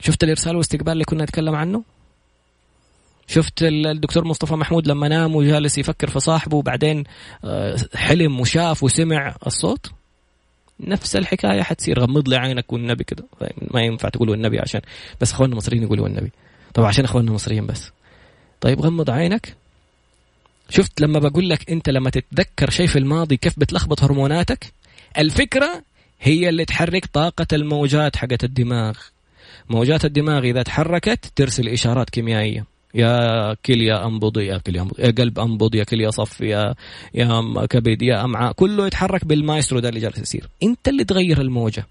شفت 0.00 0.24
الإرسال 0.24 0.52
والاستقبال 0.52 0.92
اللي 0.92 1.04
كنا 1.04 1.22
نتكلم 1.24 1.54
عنه؟ 1.54 1.84
شفت 3.26 3.62
الدكتور 3.62 4.24
مصطفى 4.24 4.54
محمود 4.54 4.86
لما 4.86 5.08
نام 5.08 5.36
وجالس 5.36 5.78
يفكر 5.78 6.10
في 6.10 6.20
صاحبه 6.20 6.56
وبعدين 6.56 7.04
آه، 7.44 7.76
حلم 7.94 8.40
وشاف 8.40 8.82
وسمع 8.82 9.36
الصوت؟ 9.46 9.90
نفس 10.80 11.16
الحكاية 11.16 11.62
حتصير. 11.62 12.00
غمض 12.00 12.28
لي 12.28 12.36
عينك 12.36 12.72
والنبي 12.72 13.04
كده. 13.04 13.24
ما 13.74 13.80
ينفع 13.80 14.08
تقول 14.08 14.30
والنبي 14.30 14.58
عشان 14.60 14.80
بس 15.20 15.32
إخواننا 15.32 15.52
المصريين 15.52 15.82
يقولوا 15.82 16.04
والنبي. 16.04 16.32
طبعا 16.74 16.88
عشان 16.88 17.04
إخواننا 17.04 17.30
المصريين 17.30 17.66
بس. 17.66 17.90
طيب 18.60 18.80
غمض 18.80 19.10
عينك. 19.10 19.56
شفت 20.72 21.00
لما 21.00 21.18
بقول 21.18 21.48
لك 21.48 21.70
انت 21.70 21.88
لما 21.88 22.10
تتذكر 22.10 22.70
شيء 22.70 22.86
في 22.86 22.98
الماضي 22.98 23.36
كيف 23.36 23.58
بتلخبط 23.58 24.02
هرموناتك؟ 24.02 24.72
الفكرة 25.18 25.82
هي 26.20 26.48
اللي 26.48 26.64
تحرك 26.64 27.06
طاقة 27.06 27.46
الموجات 27.52 28.16
حقت 28.16 28.44
الدماغ. 28.44 28.98
موجات 29.70 30.04
الدماغ 30.04 30.44
إذا 30.44 30.62
تحركت 30.62 31.32
ترسل 31.36 31.68
إشارات 31.68 32.10
كيميائية. 32.10 32.64
يا 32.94 33.54
كلية 33.66 34.06
انبض 34.06 34.38
يا 34.38 34.58
كلية 34.58 34.82
انبض 34.82 35.00
يا 35.00 35.10
قلب 35.10 35.38
انبض 35.38 35.74
يا 35.74 35.84
كلية 35.84 36.08
صف 36.08 36.40
يا 36.40 36.74
يا 37.14 37.66
كبد 37.70 38.02
يا 38.02 38.24
أمعاء. 38.24 38.52
كله 38.52 38.86
يتحرك 38.86 39.24
بالمايسترو 39.24 39.80
ده 39.80 39.88
اللي 39.88 40.00
جالس 40.00 40.18
يصير. 40.18 40.48
أنت 40.62 40.88
اللي 40.88 41.04
تغير 41.04 41.40
الموجة. 41.40 41.86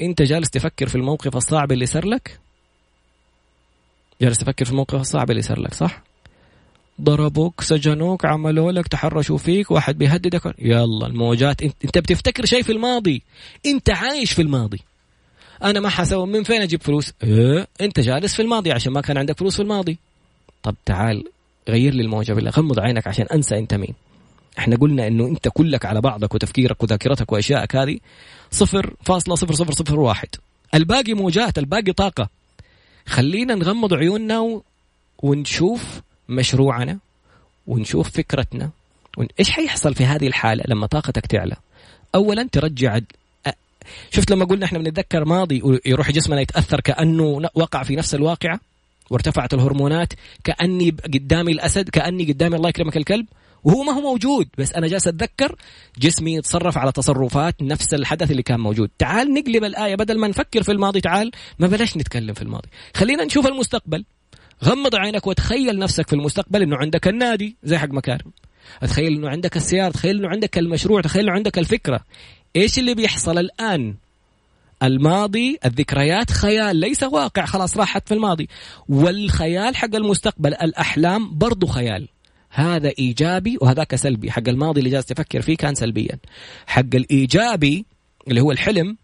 أنت 0.00 0.22
جالس 0.22 0.50
تفكر 0.50 0.88
في 0.88 0.94
الموقف 0.94 1.36
الصعب 1.36 1.72
اللي 1.72 1.86
صار 1.86 2.06
لك؟ 2.06 2.38
جالس 4.22 4.38
تفكر 4.38 4.64
في 4.64 4.70
الموقف 4.70 5.00
الصعب 5.00 5.30
اللي 5.30 5.42
صار 5.42 5.60
لك 5.60 5.74
صح؟ 5.74 6.02
ضربوك 7.00 7.60
سجنوك 7.60 8.24
عملوا 8.24 8.72
لك 8.72 8.88
تحرشوا 8.88 9.38
فيك 9.38 9.70
واحد 9.70 9.98
بيهددك. 9.98 10.54
يلا 10.58 11.06
الموجات. 11.06 11.62
إنت 11.62 11.98
بتفتكر 11.98 12.44
شيء 12.44 12.62
في 12.62 12.72
الماضي؟ 12.72 13.22
إنت 13.66 13.90
عايش 13.90 14.32
في 14.32 14.42
الماضي. 14.42 14.80
أنا 15.62 15.80
ما 15.80 15.88
حسوي 15.88 16.26
من 16.26 16.42
فين 16.42 16.62
أجيب 16.62 16.82
فلوس؟ 16.82 17.12
إيه؟ 17.22 17.68
إنت 17.80 18.00
جالس 18.00 18.34
في 18.34 18.42
الماضي 18.42 18.72
عشان 18.72 18.92
ما 18.92 19.00
كان 19.00 19.18
عندك 19.18 19.38
فلوس 19.38 19.56
في 19.56 19.62
الماضي. 19.62 19.98
طب 20.62 20.74
تعال 20.84 21.24
غير 21.68 21.94
لي 21.94 22.02
الموجة 22.02 22.32
بالله. 22.32 22.50
غمض 22.50 22.80
عينك 22.80 23.06
عشان 23.06 23.26
أنسى 23.26 23.58
أنت 23.58 23.74
مين. 23.74 23.94
إحنا 24.58 24.76
قلنا 24.76 25.06
إنه 25.06 25.26
أنت 25.26 25.48
كلك 25.48 25.86
على 25.86 26.00
بعضك 26.00 26.34
وتفكيرك 26.34 26.82
وذاكرتك 26.82 27.32
وأشيائك 27.32 27.76
هذه 27.76 27.98
صفر 28.50 28.94
فاصلة 29.04 29.34
صفر 29.34 29.54
صفر 29.54 29.72
صفر 29.72 30.00
واحد. 30.00 30.28
الباقي 30.74 31.14
موجات 31.14 31.58
الباقي 31.58 31.92
طاقة. 31.92 32.28
خلينا 33.06 33.54
نغمض 33.54 33.94
عيوننا 33.94 34.40
و... 34.40 34.62
ونشوف 35.22 36.00
مشروعنا 36.28 36.98
ونشوف 37.66 38.10
فكرتنا. 38.10 38.70
إيش 39.40 39.50
حيحصل 39.50 39.94
في 39.94 40.04
هذه 40.04 40.26
الحالة 40.26 40.64
لما 40.68 40.86
طاقتك 40.86 41.26
تعلى؟ 41.26 41.56
اولا 42.14 42.48
ترجع 42.52 42.98
شفت 44.10 44.30
لما 44.30 44.44
قلنا 44.44 44.64
إحنا 44.64 44.78
بنتذكر 44.78 45.24
ماضي 45.24 45.62
ويروح 45.62 46.10
جسمنا 46.10 46.40
يتأثر 46.40 46.80
كأنه 46.80 47.48
وقع 47.54 47.82
في 47.82 47.96
نفس 47.96 48.14
الواقعة؟ 48.14 48.60
وارتفعت 49.10 49.54
الهرمونات 49.54 50.12
كأني 50.44 50.90
قدامي 50.90 51.52
الأسد 51.52 51.88
كأني 51.88 52.24
قدامي 52.24 52.56
الله 52.56 52.68
يكرمك 52.68 52.96
الكلب 52.96 53.26
وهو 53.64 53.82
ما 53.82 53.92
هو 53.92 54.00
موجود. 54.00 54.48
بس 54.58 54.72
أنا 54.72 54.86
جالس 54.86 55.08
أتذكر 55.08 55.56
جسمي 55.98 56.34
يتصرف 56.34 56.78
على 56.78 56.92
تصرفات 56.92 57.62
نفس 57.62 57.94
الحدث 57.94 58.30
اللي 58.30 58.42
كان 58.42 58.60
موجود. 58.60 58.90
تعال 58.98 59.34
نقلب 59.34 59.64
الآية 59.64 59.94
بدل 59.94 60.18
ما 60.18 60.28
نفكر 60.28 60.62
في 60.62 60.72
الماضي 60.72 61.00
تعال 61.00 61.30
ما 61.58 61.66
بلاش 61.66 61.96
نتكلم 61.96 62.34
في 62.34 62.42
الماضي. 62.42 62.68
خلينا 62.94 63.24
نشوف 63.24 63.46
المستقبل. 63.46 64.04
غمض 64.64 64.94
عينك 64.94 65.26
وتخيل 65.26 65.78
نفسك 65.78 66.08
في 66.08 66.12
المستقبل 66.12 66.62
إنه 66.62 66.76
عندك 66.76 67.08
النادي 67.08 67.56
زي 67.62 67.78
حق 67.78 67.88
مكارم. 67.88 68.32
تخيل 68.80 69.12
إنه 69.12 69.28
عندك 69.28 69.56
السيارة 69.56 69.92
تخيل 69.92 70.18
إنه 70.18 70.28
عندك 70.28 70.58
المشروع 70.58 71.00
تخيل 71.00 71.22
إنه 71.22 71.32
عندك 71.32 71.58
الفكرة. 71.58 72.00
إيش 72.56 72.78
اللي 72.78 72.94
بيحصل 72.94 73.38
الآن؟ 73.38 73.94
الماضي 74.82 75.58
الذكريات 75.64 76.30
خيال 76.30 76.76
ليس 76.76 77.02
واقع 77.02 77.44
خلاص 77.44 77.76
راحت 77.76 78.08
في 78.08 78.14
الماضي. 78.14 78.48
والخيال 78.88 79.76
حق 79.76 79.94
المستقبل 79.94 80.54
الأحلام 80.54 81.38
برضو 81.38 81.66
خيال. 81.66 82.08
هذا 82.50 82.92
إيجابي 82.98 83.58
وهذاك 83.60 83.94
سلبي. 83.94 84.30
حق 84.30 84.48
الماضي 84.48 84.78
اللي 84.78 84.90
جالس 84.90 85.06
تفكر 85.06 85.40
فيه 85.40 85.56
كان 85.56 85.74
سلبيا. 85.74 86.18
حق 86.66 86.94
الإيجابي 86.94 87.86
اللي 88.28 88.40
هو 88.40 88.52
الحلم 88.52 88.96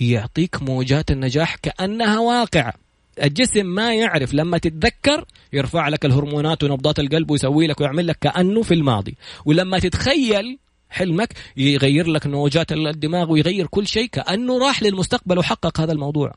يعطيك 0.00 0.62
موجات 0.62 1.10
النجاح 1.10 1.56
كأنها 1.56 2.18
واقع. 2.18 2.72
الجسم 3.22 3.66
ما 3.66 3.94
يعرف 3.94 4.34
لما 4.34 4.58
تتذكر 4.58 5.24
يرفع 5.52 5.88
لك 5.88 6.04
الهرمونات 6.04 6.64
ونبضات 6.64 6.98
القلب 6.98 7.30
ويسوي 7.30 7.66
لك 7.66 7.80
ويعمل 7.80 8.06
لك 8.06 8.18
كأنه 8.20 8.62
في 8.62 8.74
الماضي. 8.74 9.16
ولما 9.44 9.78
تتخيل 9.78 10.58
حلمك 10.90 11.34
يغير 11.56 12.06
لك 12.06 12.26
نوجات 12.26 12.72
الدماغ 12.72 13.32
ويغير 13.32 13.66
كل 13.66 13.86
شيء 13.86 14.06
كأنه 14.06 14.58
راح 14.58 14.82
للمستقبل 14.82 15.38
وحقق 15.38 15.80
هذا 15.80 15.92
الموضوع. 15.92 16.34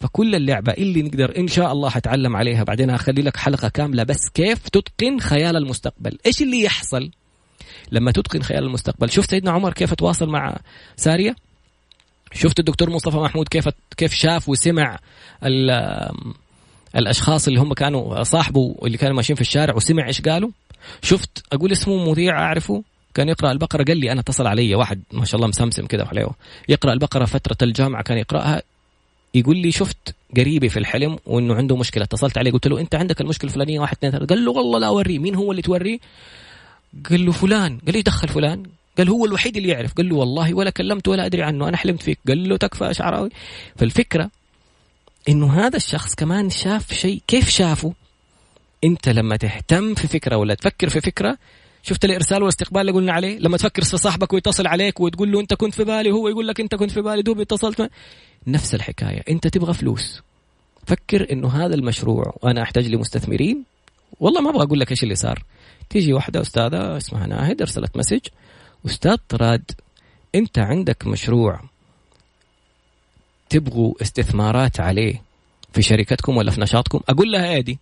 فكل 0.00 0.34
اللعبة 0.34 0.72
اللي 0.72 1.02
نقدر 1.02 1.38
إن 1.38 1.48
شاء 1.48 1.72
الله 1.72 1.88
حتعلم 1.88 2.36
عليها 2.36 2.64
بعدين 2.64 2.90
أخلي 2.90 3.22
لك 3.22 3.36
حلقة 3.36 3.68
كاملة 3.68 4.02
بس 4.02 4.28
كيف 4.34 4.68
تتقن 4.68 5.20
خيال 5.20 5.56
المستقبل. 5.56 6.18
إيش 6.26 6.42
اللي 6.42 6.62
يحصل 6.62 7.10
لما 7.92 8.12
تتقن 8.12 8.42
خيال 8.42 8.64
المستقبل؟ 8.64 9.10
شفت 9.10 9.30
سيدنا 9.30 9.50
عمر 9.50 9.72
كيف 9.72 9.94
تواصل 9.94 10.28
مع 10.28 10.58
سارية. 10.96 11.36
شفت 12.34 12.58
الدكتور 12.58 12.90
مصطفى 12.90 13.16
محمود 13.16 13.48
كيف 13.48 13.68
كيف 13.96 14.14
شاف 14.14 14.48
وسمع 14.48 14.98
الأشخاص 16.96 17.48
اللي 17.48 17.60
هم 17.60 17.72
كانوا 17.72 18.22
صاحبه 18.22 18.76
اللي 18.84 18.98
كانوا 18.98 19.16
ماشيين 19.16 19.34
في 19.34 19.40
الشارع 19.40 19.74
وسمع 19.74 20.06
إيش 20.06 20.20
قالوا؟ 20.20 20.50
شفت 21.02 21.44
أقول 21.52 21.72
اسمه 21.72 22.10
مذيع 22.10 22.38
أعرفه؟ 22.38 22.84
كان 23.14 23.28
يقرأ 23.28 23.52
البقرة 23.52 23.84
قال 23.84 23.98
لي 23.98 24.12
أنا 24.12 24.20
اتصل 24.20 24.46
علي 24.46 24.74
واحد 24.74 25.02
ما 25.12 25.24
شاء 25.24 25.36
الله 25.36 25.48
مسمسم 25.48 25.86
كذا 25.86 26.02
وحليوه 26.02 26.34
يقرأ 26.68 26.92
البقرة 26.92 27.24
فترة 27.24 27.56
الجامعة 27.62 28.02
كان 28.02 28.18
يقرأها. 28.18 28.62
يقول 29.34 29.56
لي 29.56 29.72
شفت 29.72 30.14
قريبي 30.36 30.68
في 30.68 30.78
الحلم 30.78 31.18
وإنه 31.26 31.54
عنده 31.54 31.76
مشكلة. 31.76 32.04
اتصلت 32.04 32.38
عليه 32.38 32.52
قلت 32.52 32.66
له 32.66 32.80
أنت 32.80 32.94
عندك 32.94 33.20
المشكلة 33.20 33.50
الفلانية؟ 33.50 33.80
واحد 33.80 33.96
اثنين 33.96 34.12
ثلاثة. 34.12 34.26
قال 34.34 34.44
له 34.44 34.50
والله 34.50 34.78
لا 34.78 34.86
أوريه. 34.86 35.18
مين 35.18 35.34
هو 35.34 35.50
اللي 35.50 35.62
توريه؟ 35.62 35.98
قال 37.10 37.26
له 37.26 37.32
فلان. 37.32 37.78
قال 37.86 37.94
لي 37.94 38.02
دخل 38.02 38.28
فلان. 38.28 38.62
قال 38.98 39.08
هو 39.08 39.24
الوحيد 39.24 39.56
اللي 39.56 39.68
يعرف. 39.68 39.92
قال 39.92 40.08
له 40.08 40.16
والله 40.16 40.54
ولا 40.54 40.70
كلمت 40.70 41.08
ولا 41.08 41.26
أدري 41.26 41.42
عنه 41.42 41.68
أنا 41.68 41.76
حلمت 41.76 42.02
فيك. 42.02 42.18
قال 42.28 42.48
له 42.48 42.56
تكفى 42.56 42.94
شعراوي. 42.94 43.30
فالفكرة 43.76 44.30
إنه 45.28 45.52
هذا 45.52 45.76
الشخص 45.76 46.14
كمان 46.14 46.50
شاف 46.50 46.92
شيء. 46.92 47.22
كيف 47.26 47.48
شافه؟ 47.48 47.92
أنت 48.84 49.08
لما 49.08 49.36
تهتم 49.36 49.94
في 49.94 50.08
فكرة 50.08 50.36
ولا 50.36 50.54
تفكر 50.54 50.88
في 50.88 51.00
فكرة 51.00 51.38
شفت 51.82 52.04
الإرسال 52.04 52.42
والاستقبال 52.42 52.80
اللي 52.80 52.92
قلنا 52.92 53.12
عليه؟ 53.12 53.38
لما 53.38 53.56
تفكر 53.56 53.84
في 53.84 53.96
صاحبك 53.96 54.32
ويتصل 54.32 54.66
عليك 54.66 55.00
وتقول 55.00 55.32
له 55.32 55.40
أنت 55.40 55.54
كنت 55.54 55.74
في 55.74 55.84
بالي 55.84 56.12
وهو 56.12 56.28
يقول 56.28 56.48
لك 56.48 56.60
أنت 56.60 56.74
كنت 56.74 56.90
في 56.90 57.00
بالي 57.00 57.22
دوب 57.22 57.40
اتصلت 57.40 57.90
نفس 58.46 58.74
الحكاية. 58.74 59.22
أنت 59.30 59.46
تبغى 59.46 59.74
فلوس. 59.74 60.22
فكر 60.86 61.32
إنه 61.32 61.48
هذا 61.48 61.74
المشروع 61.74 62.36
وأنا 62.42 62.62
أحتاج 62.62 62.86
لمستثمرين. 62.86 63.64
والله 64.20 64.40
ما 64.40 64.50
أبغى 64.50 64.62
أقول 64.62 64.80
لك 64.80 64.90
إيش 64.90 65.02
اللي 65.02 65.14
صار. 65.14 65.42
تيجي 65.90 66.12
واحدة 66.12 66.40
أستاذة 66.40 66.96
اسمها 66.96 67.26
ناهد 67.26 67.60
أرسلت 67.60 67.96
message. 67.96 68.20
أستاذ 68.86 69.16
طراد 69.28 69.70
أنت 70.34 70.58
عندك 70.58 71.06
مشروع 71.06 71.60
تبغوا 73.50 73.94
استثمارات 74.02 74.80
عليه 74.80 75.22
في 75.72 75.82
شركتكم 75.82 76.36
ولا 76.36 76.50
في 76.50 76.60
نشاطكم؟ 76.60 77.00
أقول 77.08 77.32
لها 77.32 77.54
ايدي 77.54 77.78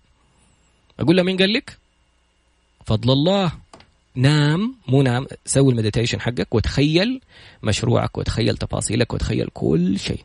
أقول 1.01 1.17
لها 1.17 1.25
مين 1.25 1.37
قال 1.37 1.53
لك؟ 1.53 1.79
فضل 2.87 3.13
الله 3.13 3.53
نام 4.15 4.75
مو 4.89 5.03
نام 5.03 5.27
سوي 5.47 5.73
ال 5.73 5.77
meditation 5.77 6.21
حقك 6.21 6.55
وتخيل 6.55 7.21
مشروعك 7.63 8.19
وتخيل 8.19 8.57
تفاصيلك 8.57 9.13
وتخيل 9.13 9.49
كل 9.55 9.99
شيء. 9.99 10.25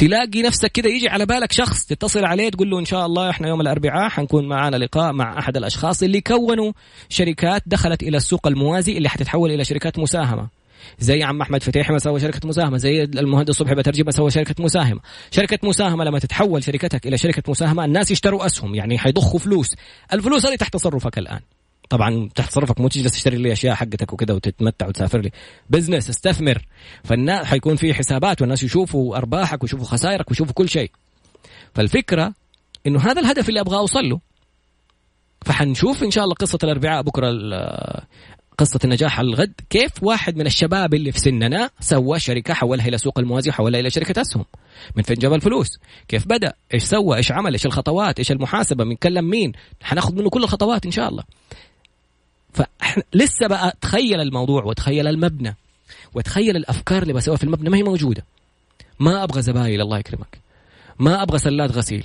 تلاقي 0.00 0.42
نفسك 0.42 0.72
كده 0.72 0.90
يجي 0.90 1.08
على 1.08 1.26
بالك 1.26 1.52
شخص 1.52 1.86
تتصل 1.86 2.24
عليه 2.24 2.48
تقول 2.48 2.70
له 2.70 2.78
إن 2.78 2.84
شاء 2.84 3.06
الله 3.06 3.30
إحنا 3.30 3.48
يوم 3.48 3.60
الأربعاء 3.60 4.08
حنكون 4.08 4.48
معنا 4.48 4.76
لقاء 4.76 5.12
مع 5.12 5.38
أحد 5.38 5.56
الأشخاص 5.56 6.02
اللي 6.02 6.20
كونوا 6.20 6.72
شركات 7.08 7.62
دخلت 7.66 8.02
إلى 8.02 8.16
السوق 8.16 8.46
الموازي 8.46 8.96
اللي 8.96 9.08
حتتحول 9.08 9.50
إلى 9.50 9.64
شركات 9.64 9.98
مساهمة. 9.98 10.48
زي 10.98 11.22
عم 11.22 11.40
أحمد 11.40 11.62
فتيحي 11.62 11.92
ما 11.92 11.98
سوى 11.98 12.20
شركة 12.20 12.48
مساهمة 12.48 12.76
زي 12.76 13.02
المهندس 13.02 13.54
صبحي 13.54 13.74
بترجي 13.74 14.02
ما 14.02 14.10
سوى 14.10 14.30
شركة 14.30 14.64
مساهمة. 14.64 15.00
شركة 15.30 15.68
مساهمة 15.68 16.04
لما 16.04 16.18
تتحول 16.18 16.64
شركتك 16.64 17.06
إلى 17.06 17.18
شركة 17.18 17.42
مساهمة 17.48 17.84
الناس 17.84 18.10
يشتروا 18.10 18.46
أسهم 18.46 18.74
يعني 18.74 18.98
حيضخوا 18.98 19.38
فلوس. 19.38 19.74
الفلوس 20.12 20.46
هذه 20.46 20.56
تحت 20.56 20.72
تصرفك 20.72 21.18
الآن. 21.18 21.40
طبعا 21.90 22.28
تحت 22.34 22.50
تصرفك 22.50 22.80
مو 22.80 22.88
تجلس 22.88 23.12
تشتري 23.12 23.36
لي 23.36 23.52
أشياء 23.52 23.74
حقتك 23.74 24.12
وكذا 24.12 24.34
وتتمتع 24.34 24.86
وتسافر 24.86 25.20
لي. 25.20 25.30
بزنس 25.70 26.10
استثمر. 26.10 26.66
فالناس 27.04 27.46
حيكون 27.46 27.76
في 27.76 27.94
حسابات 27.94 28.40
والناس 28.40 28.62
يشوفوا 28.62 29.16
أرباحك 29.16 29.62
ويشوفوا 29.62 29.86
خسائرك 29.86 30.30
ويشوفوا 30.30 30.54
كل 30.54 30.68
شيء. 30.68 30.90
فالفكرة 31.74 32.34
إنه 32.86 33.00
هذا 33.00 33.20
الهدف 33.20 33.48
اللي 33.48 33.60
أبغى 33.60 33.76
أوصل 33.76 34.08
له. 34.08 34.20
فحنشوف 35.44 36.02
إن 36.02 36.10
شاء 36.10 36.24
الله 36.24 36.34
قصة 36.34 36.58
الأربعاء 36.64 37.02
بكرة 37.02 37.30
قصة 38.58 38.80
النجاح 38.84 39.20
الغد. 39.20 39.52
كيف 39.70 39.92
واحد 40.02 40.36
من 40.36 40.46
الشباب 40.46 40.94
اللي 40.94 41.12
في 41.12 41.18
سننا 41.18 41.70
سوى 41.80 42.18
شركة 42.18 42.54
حولها 42.54 42.88
إلى 42.88 42.98
سوق 42.98 43.18
الموازي 43.18 43.50
وحولها 43.50 43.80
إلى 43.80 43.90
شركة 43.90 44.20
أسهم. 44.20 44.44
من 44.96 45.02
فين 45.02 45.16
جاب 45.16 45.34
الفلوس؟ 45.34 45.78
كيف 46.08 46.26
بدأ؟ 46.28 46.52
إيش 46.74 46.82
سوى؟ 46.82 47.16
إيش 47.16 47.32
عمل؟ 47.32 47.52
إيش 47.52 47.66
الخطوات؟ 47.66 48.18
إيش 48.18 48.32
المحاسبة؟ 48.32 48.84
بنكلم 48.84 49.24
مين؟ 49.24 49.52
حناخذ 49.82 50.14
منه 50.14 50.30
كل 50.30 50.42
الخطوات 50.44 50.86
إن 50.86 50.90
شاء 50.90 51.08
الله. 51.08 51.24
فاحنا 52.52 53.02
لسه 53.14 53.46
بقى 53.46 53.76
تخيل 53.80 54.20
الموضوع 54.20 54.64
وتخيل 54.64 55.06
المبنى 55.06 55.56
وتخيل 56.14 56.56
الأفكار 56.56 57.02
اللي 57.02 57.12
بسويها 57.12 57.38
في 57.38 57.44
المبنى 57.44 57.70
ما 57.70 57.76
هي 57.76 57.82
موجودة. 57.82 58.24
ما 59.00 59.24
أبغى 59.24 59.42
زبايل 59.42 59.80
الله 59.80 59.98
يكرمك. 59.98 60.38
ما 60.98 61.22
أبغى 61.22 61.38
سلات 61.38 61.72
غسيل. 61.72 62.04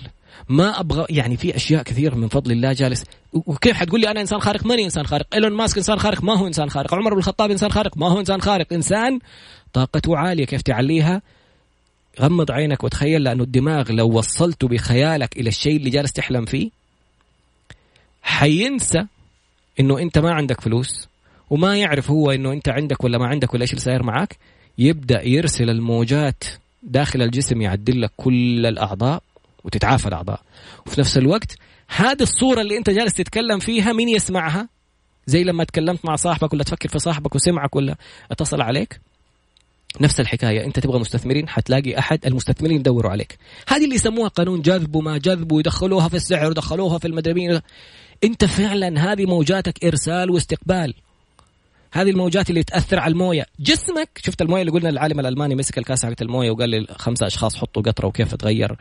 ما 0.50 0.80
أبغى 0.80 1.06
يعني 1.10 1.38
في 1.38 1.56
أشياء 1.56 1.84
كثيره 1.84 2.16
من 2.16 2.28
فضل 2.28 2.52
الله 2.52 2.74
جالس. 2.74 3.04
وكيف 3.34 3.78
حتقول 3.78 4.02
لي 4.02 4.12
أنا 4.12 4.22
إنسان 4.22 4.40
خارق؟ 4.40 4.66
ماني 4.66 4.84
إنسان 4.86 5.08
خارق. 5.08 5.28
إيلون 5.34 5.54
ماسك 5.54 5.78
إنسان 5.78 6.00
خارق؟ 6.00 6.24
ما 6.24 6.38
هو 6.38 6.48
إنسان 6.48 6.70
خارق. 6.70 6.94
عمر 6.94 7.14
بن 7.14 7.20
الخطاب 7.20 7.52
إنسان 7.52 7.72
خارق؟ 7.72 7.98
ما 7.98 8.08
هو 8.08 8.20
إنسان 8.20 8.42
خارق. 8.42 8.74
إنسان 8.74 9.20
طاقته 9.74 10.18
عالية. 10.18 10.46
كيف 10.46 10.62
تعليها؟ 10.62 11.22
غمض 12.22 12.52
عينك 12.52 12.84
وتخيل 12.84 13.24
لأنه 13.24 13.44
الدماغ 13.44 13.92
لو 13.92 14.18
وصلته 14.18 14.68
بخيالك 14.68 15.38
إلى 15.38 15.50
الشيء 15.50 15.78
اللي 15.78 15.90
جالس 15.90 16.12
تحلم 16.12 16.46
فيه 16.46 16.70
حينسى 18.22 19.06
إنه 19.80 20.00
أنت 20.00 20.18
ما 20.18 20.34
عندك 20.34 20.62
فلوس 20.62 21.08
وما 21.50 21.78
يعرف 21.78 22.12
هو 22.12 22.32
إنه 22.32 22.52
أنت 22.52 22.70
عندك 22.70 23.04
ولا 23.04 23.18
ما 23.18 23.28
عندك 23.28 23.54
ولا 23.54 23.62
إيش 23.62 23.72
اللي 23.72 23.82
صاير 23.82 24.04
معك 24.04 24.38
يبدأ 24.78 25.28
يرسل 25.28 25.70
الموجات 25.70 26.44
داخل 26.84 27.22
الجسم 27.22 27.62
يعدل 27.62 28.02
لك 28.02 28.12
كل 28.18 28.66
الأعضاء 28.66 29.24
وتتعافى 29.64 30.08
الأعضاء. 30.08 30.42
وفي 30.86 31.00
نفس 31.00 31.18
الوقت 31.18 31.56
هذه 31.88 32.22
الصورة 32.22 32.62
اللي 32.62 32.78
أنت 32.78 32.90
جالس 32.90 33.14
تتكلم 33.14 33.60
فيها 33.60 33.94
مين 33.94 34.10
يسمعها؟ 34.10 34.68
زي 35.28 35.44
لما 35.44 35.64
تكلمت 35.64 36.06
مع 36.06 36.16
صاحبك 36.16 36.54
ولا 36.54 36.64
تفكر 36.64 36.90
في 36.90 37.00
صاحبك 37.00 37.36
وسمعك 37.36 37.76
ولا 37.76 37.96
اتصل 38.32 38.62
عليك؟ 38.62 39.00
نفس 40.02 40.20
الحكاية 40.20 40.66
أنت 40.66 40.80
تبغى 40.80 41.00
مستثمرين 41.00 41.50
حتلاقي 41.50 42.00
أحد 42.00 42.26
المستثمرين 42.26 42.80
يدوروا 42.80 43.12
عليك. 43.12 43.38
هذه 43.68 43.84
اللي 43.84 43.96
يسموها 43.96 44.28
قانون 44.28 44.62
جذب 44.62 44.96
وما 44.96 45.18
جذب 45.18 45.52
ويدخلوها 45.52 46.08
في 46.08 46.16
السعر 46.16 46.50
ودخلوها 46.50 46.98
في 46.98 47.08
المدربين. 47.08 47.62
انت 48.24 48.46
فعلا 48.46 49.12
هذه 49.12 49.26
موجاتك 49.26 49.86
إرسال 49.86 50.32
واستقبال. 50.32 50.94
هذه 51.92 52.10
الموجات 52.10 52.50
اللي 52.50 52.64
تأثر 52.64 53.00
على 53.00 53.12
الموية. 53.12 53.46
جسمك 53.60 54.10
شفت 54.24 54.42
الموية 54.42 54.62
اللي 54.62 54.72
قلنا 54.72 54.90
العالم 54.90 55.20
الألماني 55.20 55.56
مسك 55.56 55.78
الكاسه 55.78 56.08
حقت 56.08 56.22
الموية 56.22 56.52
وقال 56.52 56.70
لي 56.70 56.88
خمسة 56.92 57.28
أشخاص 57.28 57.56
حطوا 57.56 57.82
قطرة 57.82 58.08
وكيف 58.08 58.36
تغير 58.36 58.78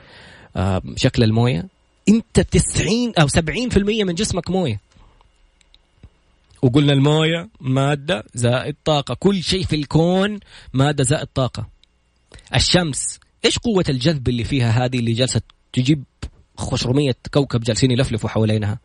آه، 0.57 0.82
شكل 0.97 1.22
الموية. 1.22 1.68
انت 2.09 2.41
90 2.41 3.12
أو 3.20 3.28
70% 3.28 4.05
من 4.05 4.14
جسمك 4.14 4.51
موية. 4.51 4.80
وقلنا 6.62 6.93
الموية 6.93 7.49
مادة 7.61 8.24
زائد 8.35 8.76
طاقة. 8.85 9.14
كل 9.14 9.43
شيء 9.43 9.64
في 9.64 9.76
الكون 9.76 10.41
مادة 10.72 11.05
زائد 11.05 11.26
طاقة. 11.35 11.68
الشمس 12.55 13.20
إيش 13.45 13.59
قوة 13.59 13.85
الجذب 13.89 14.28
اللي 14.28 14.45
فيها 14.45 14.85
هذه 14.85 14.99
اللي 14.99 15.12
جالسة 15.12 15.41
تجيب 15.72 16.05
خشرمية 16.59 17.16
كوكب 17.35 17.61
جالسين 17.61 17.91
يلفلفوا 17.91 18.30
حوالينها؟ 18.30 18.78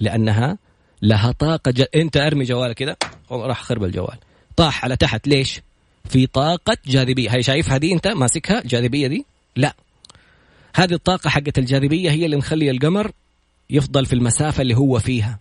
لأنها 0.00 0.58
لها 1.02 1.32
طاقة 1.32 1.70
ج... 1.70 1.84
أنت 1.94 2.16
أرمي 2.16 2.44
جوالك 2.44 2.76
كذا 2.76 2.96
راح 3.30 3.62
خرب 3.62 3.84
الجوال. 3.84 4.18
طاح 4.56 4.84
على 4.84 4.96
تحت 4.96 5.28
ليش؟ 5.28 5.60
في 6.04 6.26
طاقة 6.26 6.76
جاذبية. 6.86 7.34
هاي 7.34 7.42
شايفها 7.42 7.76
دي 7.76 7.92
أنت 7.92 8.08
ماسكها 8.08 8.62
الجاذبية 8.62 9.06
دي؟ 9.06 9.26
لا. 9.56 9.74
هذه 10.76 10.94
الطاقة 10.94 11.30
حقت 11.30 11.58
الجاذبية 11.58 12.10
هي 12.10 12.24
اللي 12.24 12.36
مخلي 12.36 12.70
القمر 12.70 13.12
يفضل 13.70 14.06
في 14.06 14.12
المسافة 14.12 14.62
اللي 14.62 14.76
هو 14.76 14.98
فيها. 14.98 15.40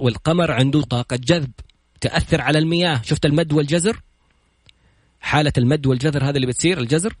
والقمر 0.00 0.52
عنده 0.52 0.82
طاقة 0.82 1.16
جذب 1.16 1.50
تأثر 2.00 2.40
على 2.40 2.58
المياه. 2.58 3.02
شفت 3.04 3.26
المد 3.26 3.52
والجزر؟ 3.52 4.00
حالة 5.20 5.52
المد 5.58 5.86
والجزر 5.86 6.24
هذا 6.24 6.36
اللي 6.36 6.46
بتصير 6.46 6.80
الجزر 6.80 7.14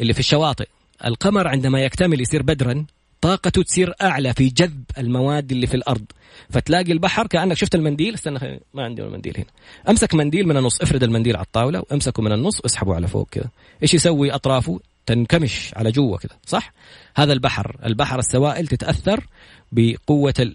اللي 0.00 0.12
في 0.12 0.20
الشواطئ. 0.20 0.68
القمر 1.04 1.48
عندما 1.48 1.80
يكتمل 1.80 2.20
يصير 2.20 2.42
بدرا 2.42 2.86
طاقته 3.20 3.62
تصير 3.62 3.94
أعلى 4.02 4.34
في 4.34 4.48
جذب 4.48 4.84
المواد 4.98 5.52
اللي 5.52 5.66
في 5.66 5.74
الأرض. 5.74 6.04
فتلاقي 6.50 6.92
البحر 6.92 7.26
كأنك 7.26 7.56
شفت 7.56 7.74
المنديل. 7.74 8.14
استنى 8.14 8.60
ما 8.74 8.84
عندي 8.84 9.02
المنديل 9.02 9.34
هنا. 9.36 9.46
امسك 9.88 10.14
منديل 10.14 10.46
من 10.46 10.56
النص 10.56 10.80
افرد 10.80 11.02
المنديل 11.02 11.36
على 11.36 11.44
الطاولة 11.44 11.82
وامسكه 11.90 12.22
من 12.22 12.32
النص 12.32 12.60
واسحبه 12.60 12.94
على 12.94 13.08
فوق 13.08 13.28
كذا 13.30 13.50
إيش 13.82 13.94
يسوي 13.94 14.34
أطرافه؟ 14.34 14.80
تنكمش 15.06 15.70
على 15.76 15.90
جوا 15.90 16.16
كذا 16.16 16.38
صح؟ 16.46 16.72
هذا 17.16 17.32
البحر. 17.32 17.76
البحر 17.84 18.18
السوائل 18.18 18.66
تتأثر 18.66 19.26
بقوة 19.72 20.52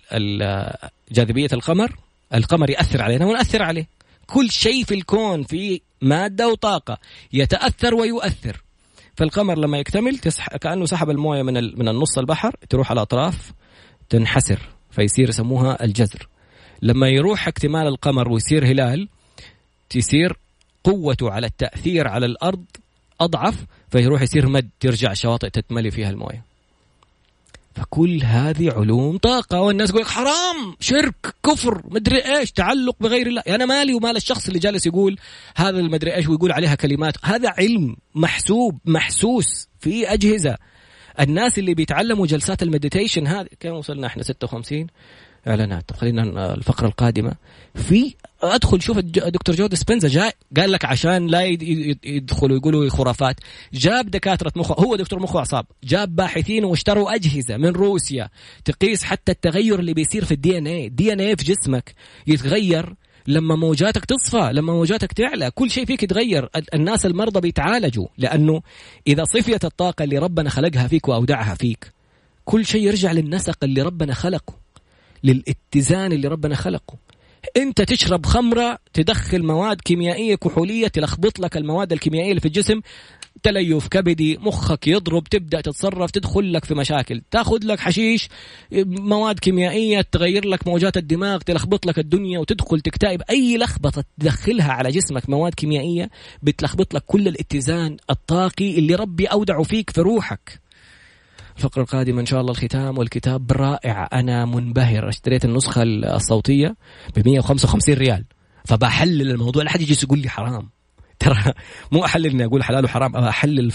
جاذبية 1.12 1.50
القمر. 1.54 1.96
القمر 2.34 2.70
يأثر 2.70 3.02
علينا 3.02 3.26
ونأثر 3.26 3.64
عليه. 3.64 3.88
كل 4.28 4.52
شيء 4.52 4.84
في 4.84 4.94
الكون 4.94 5.44
في 5.44 5.82
مادة 6.02 6.48
وطاقة 6.50 6.98
يتأثر 7.34 7.96
ويؤثر. 7.96 8.62
فالقمر 9.16 9.58
لما 9.58 9.78
يكتمل 9.78 10.18
تسح... 10.18 10.58
كأنه 10.58 10.86
سحب 10.86 11.10
الموية 11.10 11.42
من 11.44 11.58
ال... 11.58 11.80
من 11.80 11.88
النص 11.88 12.18
البحر 12.18 12.56
تروح 12.70 12.90
على 12.92 12.98
الأطراف 12.98 13.54
تنحسر 14.10 14.60
فيصير 14.92 15.30
يسموها 15.30 15.84
الجزر 15.84 16.28
لما 16.82 17.10
يروح 17.10 17.48
اكتمال 17.48 17.88
القمر 17.88 18.32
ويصير 18.32 18.66
هلال 18.66 19.10
تصير 19.90 20.38
قوته 20.84 21.32
على 21.32 21.48
التأثير 21.48 22.08
على 22.08 22.26
الأرض 22.26 22.66
أضعف 23.22 23.66
فيروح 23.90 24.22
يصير 24.22 24.48
مد 24.48 24.70
ترجع 24.80 25.12
الشواطئ 25.12 25.50
تتملي 25.50 25.92
فيها 25.92 26.10
الموية. 26.10 26.46
فكل 27.76 28.24
هذه 28.24 28.72
علوم 28.72 29.18
طاقة 29.18 29.62
والناس 29.62 29.90
يقول 29.90 30.06
حرام 30.06 30.76
شرك 30.80 31.36
كفر 31.44 31.82
مدري 31.92 32.38
إيش 32.38 32.52
تعلق 32.52 32.96
بغير 33.00 33.28
الله. 33.28 33.42
أنا 33.48 33.66
مالي 33.66 33.94
ومال 33.94 34.16
الشخص 34.16 34.48
اللي 34.48 34.60
جالس 34.60 34.86
يقول 34.86 35.18
هذا 35.56 35.80
المدري 35.80 36.16
إيش 36.16 36.28
ويقول 36.28 36.52
عليها 36.52 36.76
كلمات. 36.76 37.14
هذا 37.24 37.50
علم 37.58 37.96
محسوب 38.16 38.80
محسوس 38.86 39.68
في 39.80 40.14
أجهزة. 40.14 40.58
الناس 41.20 41.60
اللي 41.60 41.74
بيتعلموا 41.74 42.28
جلسات 42.28 42.64
ال 42.64 42.70
meditation 42.70 43.28
هذه 43.28 43.48
كم 43.60 43.70
وصلنا 43.70 44.08
إحنا؟ 44.08 44.24
56 44.24 44.88
اعلانات 45.48 45.92
خلينا 45.94 46.54
الفقرة 46.54 46.88
القادمة. 46.88 47.36
في 47.76 48.16
أدخل 48.44 48.82
شوف 48.82 48.98
دكتور 49.00 49.56
جو 49.56 49.68
ديسبنزا 49.68 50.08
جاء 50.08 50.36
قال 50.58 50.72
لك 50.72 50.86
عشان 50.86 51.28
لا 51.28 51.44
يدخلوا 52.04 52.58
يقولوا 52.58 52.90
خرافات. 52.90 53.36
جاب 53.74 54.12
دكاترة 54.12 54.52
مخ 54.56 54.80
هو 54.80 54.96
دكتور 54.96 55.20
مخ 55.20 55.36
وأعصاب. 55.36 55.66
جاب 55.84 56.16
باحثين 56.16 56.66
واشتروا 56.66 57.16
أجهزة 57.16 57.58
من 57.58 57.70
روسيا 57.70 58.30
تقيس 58.66 59.04
حتى 59.04 59.32
التغير 59.32 59.80
اللي 59.80 59.94
بيصير 59.94 60.26
في 60.26 60.32
ال 60.32 60.38
DNA 60.38 60.58
ال 60.58 60.68
DNA 60.68 61.36
في 61.36 61.44
جسمك 61.44 61.94
يتغير 62.28 62.96
لما 63.28 63.56
موجاتك 63.56 64.06
تصفى 64.06 64.50
لما 64.54 64.74
موجاتك 64.74 65.14
تعلى. 65.14 65.52
كل 65.52 65.72
شيء 65.72 65.86
فيك 65.86 66.04
يتغير. 66.04 66.50
الناس 66.74 67.06
المرضى 67.06 67.42
بيتعالجوا 67.42 68.08
لأنه 68.18 68.62
إذا 69.08 69.24
صفيت 69.24 69.66
الطاقة 69.66 70.04
اللي 70.04 70.18
ربنا 70.18 70.50
خلقها 70.50 70.88
فيك 70.88 71.08
وأودعها 71.08 71.56
فيك 71.56 71.94
كل 72.46 72.66
شيء 72.66 72.82
يرجع 72.82 73.12
للنسق 73.12 73.64
اللي 73.64 73.82
ربنا 73.82 74.14
خلقه. 74.14 74.65
للاتزان 75.26 76.12
اللي 76.12 76.28
ربنا 76.28 76.56
خلقه. 76.56 76.98
انت 77.58 77.82
تشرب 77.82 78.26
خمرة 78.26 78.80
تدخل 78.94 79.44
مواد 79.44 79.82
كيميائية 79.82 80.36
كحولية 80.36 80.88
تلخبط 80.88 81.40
لك 81.40 81.58
المواد 81.58 81.92
الكيميائية 81.92 82.30
اللي 82.30 82.42
في 82.42 82.48
الجسم 82.48 82.82
تليف 83.44 83.88
كبدي 83.88 84.38
مخك 84.38 84.88
يضرب 84.88 85.24
تبدأ 85.24 85.62
تتصرف 85.62 86.12
تدخل 86.12 86.54
لك 86.54 86.66
في 86.66 86.74
مشاكل. 86.76 87.22
تاخذ 87.32 87.60
لك 87.64 87.80
حشيش 87.80 88.30
مواد 88.86 89.40
كيميائية 89.40 90.02
تغير 90.02 90.46
لك 90.46 90.68
موجات 90.68 90.98
الدماغ 90.98 91.38
تلخبط 91.38 91.86
لك 91.86 92.00
الدنيا 92.00 92.40
وتدخل 92.40 92.82
تكتئب. 92.82 93.22
أي 93.30 93.58
لخبطة 93.58 94.04
تدخلها 94.20 94.72
على 94.72 94.92
جسمك 94.92 95.30
مواد 95.30 95.54
كيميائية 95.54 96.10
بتلخبط 96.44 96.94
لك 96.94 97.04
كل 97.06 97.28
الاتزان 97.28 97.98
الطاقي 98.10 98.80
اللي 98.80 98.96
ربي 98.96 99.26
أودعه 99.26 99.64
فيك 99.64 99.90
في 99.90 100.02
روحك. 100.02 100.65
الفقرة 101.56 101.82
القادمة 101.82 102.22
إن 102.22 102.26
شاء 102.26 102.42
الله 102.42 102.52
الختام 102.52 102.98
والكتاب 102.98 103.52
رائع. 103.52 104.10
أنا 104.14 104.46
منبهر. 104.46 105.10
اشتريت 105.10 105.46
النسخة 105.46 105.84
الصوتية 105.84 106.76
ب 107.16 107.28
155 107.30 107.96
ريال. 107.98 108.26
فبحلل 108.66 109.32
الموضوع. 109.32 109.64
لا 109.64 109.70
حد 109.70 109.82
يجي 109.82 109.96
يقول 110.04 110.20
لي 110.20 110.30
حرام. 110.30 110.70
ترى 111.20 111.54
مو 111.92 112.06
احلل 112.06 112.26
اني 112.26 112.46
أقول 112.46 112.64
حلال 112.64 112.86
وحرام. 112.86 113.16
أحلل 113.16 113.72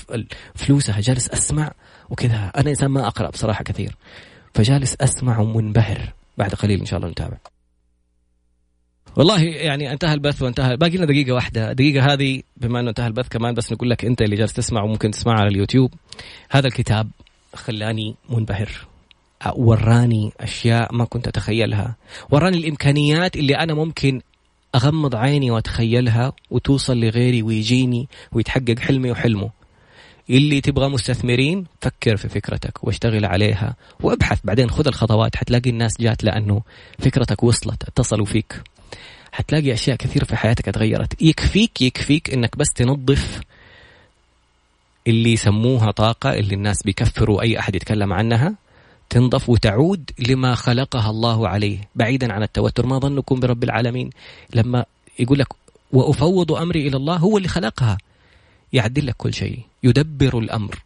فلوسها. 0.55 1.01
جالس 1.01 1.29
أسمع 1.29 1.73
وكذا. 2.11 2.53
أنا 2.57 2.71
إنسان 2.71 2.91
ما 2.91 3.07
أقرأ 3.07 3.31
بصراحة 3.31 3.65
كثير. 3.65 3.97
فجالس 4.55 4.97
أسمع 5.01 5.39
ومنبهر. 5.39 6.13
بعد 6.39 6.55
قليل 6.55 6.81
إن 6.81 6.87
شاء 6.87 6.99
الله 6.99 7.11
نتابع. 7.11 7.37
والله 9.17 9.43
يعني 9.43 9.93
انتهى 9.93 10.15
البث 10.15 10.43
وانتهى 10.43 10.77
باقي 10.77 10.97
لنا 10.97 11.07
دقيقة 11.07 11.33
واحدة، 11.33 11.71
الدقيقة 11.71 12.13
هذه 12.13 12.43
بما 12.57 12.81
إنه 12.81 12.89
انتهى 12.89 13.07
البث 13.07 13.29
كمان 13.29 13.55
بس 13.55 13.73
نقول 13.73 13.91
لك 13.91 14.05
أنت 14.05 14.23
اللي 14.23 14.37
جالس 14.37 14.53
تسمع 14.53 14.83
وممكن 14.83 15.11
تسمع 15.11 15.33
على 15.33 15.49
اليوتيوب. 15.49 15.95
هذا 16.51 16.67
الكتاب 16.67 17.11
خلاني 17.55 18.15
منبهر. 18.29 18.71
وراني 19.57 20.33
أشياء 20.41 20.95
ما 20.95 21.05
كنت 21.05 21.29
أتخيلها، 21.29 21.97
وراني 22.31 22.59
الإمكانيات 22.59 23.37
اللي 23.37 23.57
أنا 23.57 23.75
ممكن 23.75 24.21
أغمض 24.75 25.15
عيني 25.15 25.51
وأتخيلها 25.51 26.33
وتوصل 26.51 27.01
لغيري 27.01 27.43
ويجيني 27.43 28.09
ويتحقق 28.33 28.79
حلمي 28.79 29.11
وحلمه. 29.11 29.51
اللي 30.31 30.61
تبغى 30.61 30.89
مستثمرين 30.89 31.67
فكر 31.81 32.17
في 32.17 32.29
فكرتك 32.29 32.85
واشتغل 32.85 33.25
عليها 33.25 33.77
وابحث. 34.01 34.39
بعدين 34.45 34.71
خذ 34.71 34.87
الخطوات. 34.87 35.37
حتلاقي 35.37 35.71
الناس 35.71 35.93
جات 36.01 36.25
لأنه 36.25 36.63
فكرتك 36.99 37.43
وصلت 37.43 37.83
اتصلوا 37.83 38.27
فيك. 38.27 38.63
حتلاقي 39.33 39.73
أشياء 39.73 39.97
كثيرة 39.97 40.25
في 40.25 40.37
حياتك 40.37 40.69
اتغيرت. 40.69 41.23
يكفيك 41.23 41.83
يكفيك 41.83 42.35
إنك 42.35 42.57
بس 42.57 42.69
تنظف 42.75 43.41
اللي 45.07 45.33
يسموها 45.33 45.91
طاقة 45.91 46.35
اللي 46.35 46.55
الناس 46.55 46.83
بيكفروا 46.83 47.43
أي 47.43 47.59
أحد 47.59 47.77
يتكلم 47.77 48.13
عنها 48.13 48.55
تنضف 49.11 49.49
وتعود 49.49 50.11
لما 50.29 50.55
خلقها 50.55 51.11
الله 51.11 51.49
عليه. 51.49 51.79
بعيدا 51.95 52.33
عن 52.33 52.43
التوتر 52.43 52.87
ما 52.87 52.99
ظنكم 52.99 53.41
برب 53.41 53.65
العالمين. 53.65 54.11
لما 54.55 54.85
يقول 55.19 55.39
لك 55.39 55.49
وأفوض 55.93 56.53
أمري 56.53 56.89
إلى 56.89 56.97
الله 56.97 57.17
هو 57.17 57.37
اللي 57.37 57.49
خلقها. 57.49 57.99
يعدل 58.73 59.07
لك 59.07 59.15
كل 59.17 59.35
شيء 59.35 59.61
يدبر 59.83 60.39
الأمر. 60.39 60.83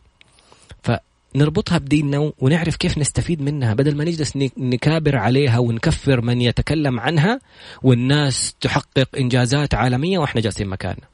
نربطها 1.37 1.79
بديننا 1.79 2.33
ونعرف 2.39 2.77
كيف 2.77 2.99
نستفيد 2.99 3.43
منها. 3.43 3.75
بدل 3.75 3.97
ما 3.97 4.05
نجلس 4.05 4.37
نكابر 4.59 5.17
عليها 5.17 5.59
ونكفر 5.59 6.21
من 6.21 6.41
يتكلم 6.41 7.01
عنها 7.01 7.41
والناس 7.83 8.55
تحقق 8.61 9.09
إنجازات 9.19 9.75
عالمية 9.75 10.19
وإحنا 10.19 10.41
جالسين 10.41 10.67
مكاننا. 10.67 11.14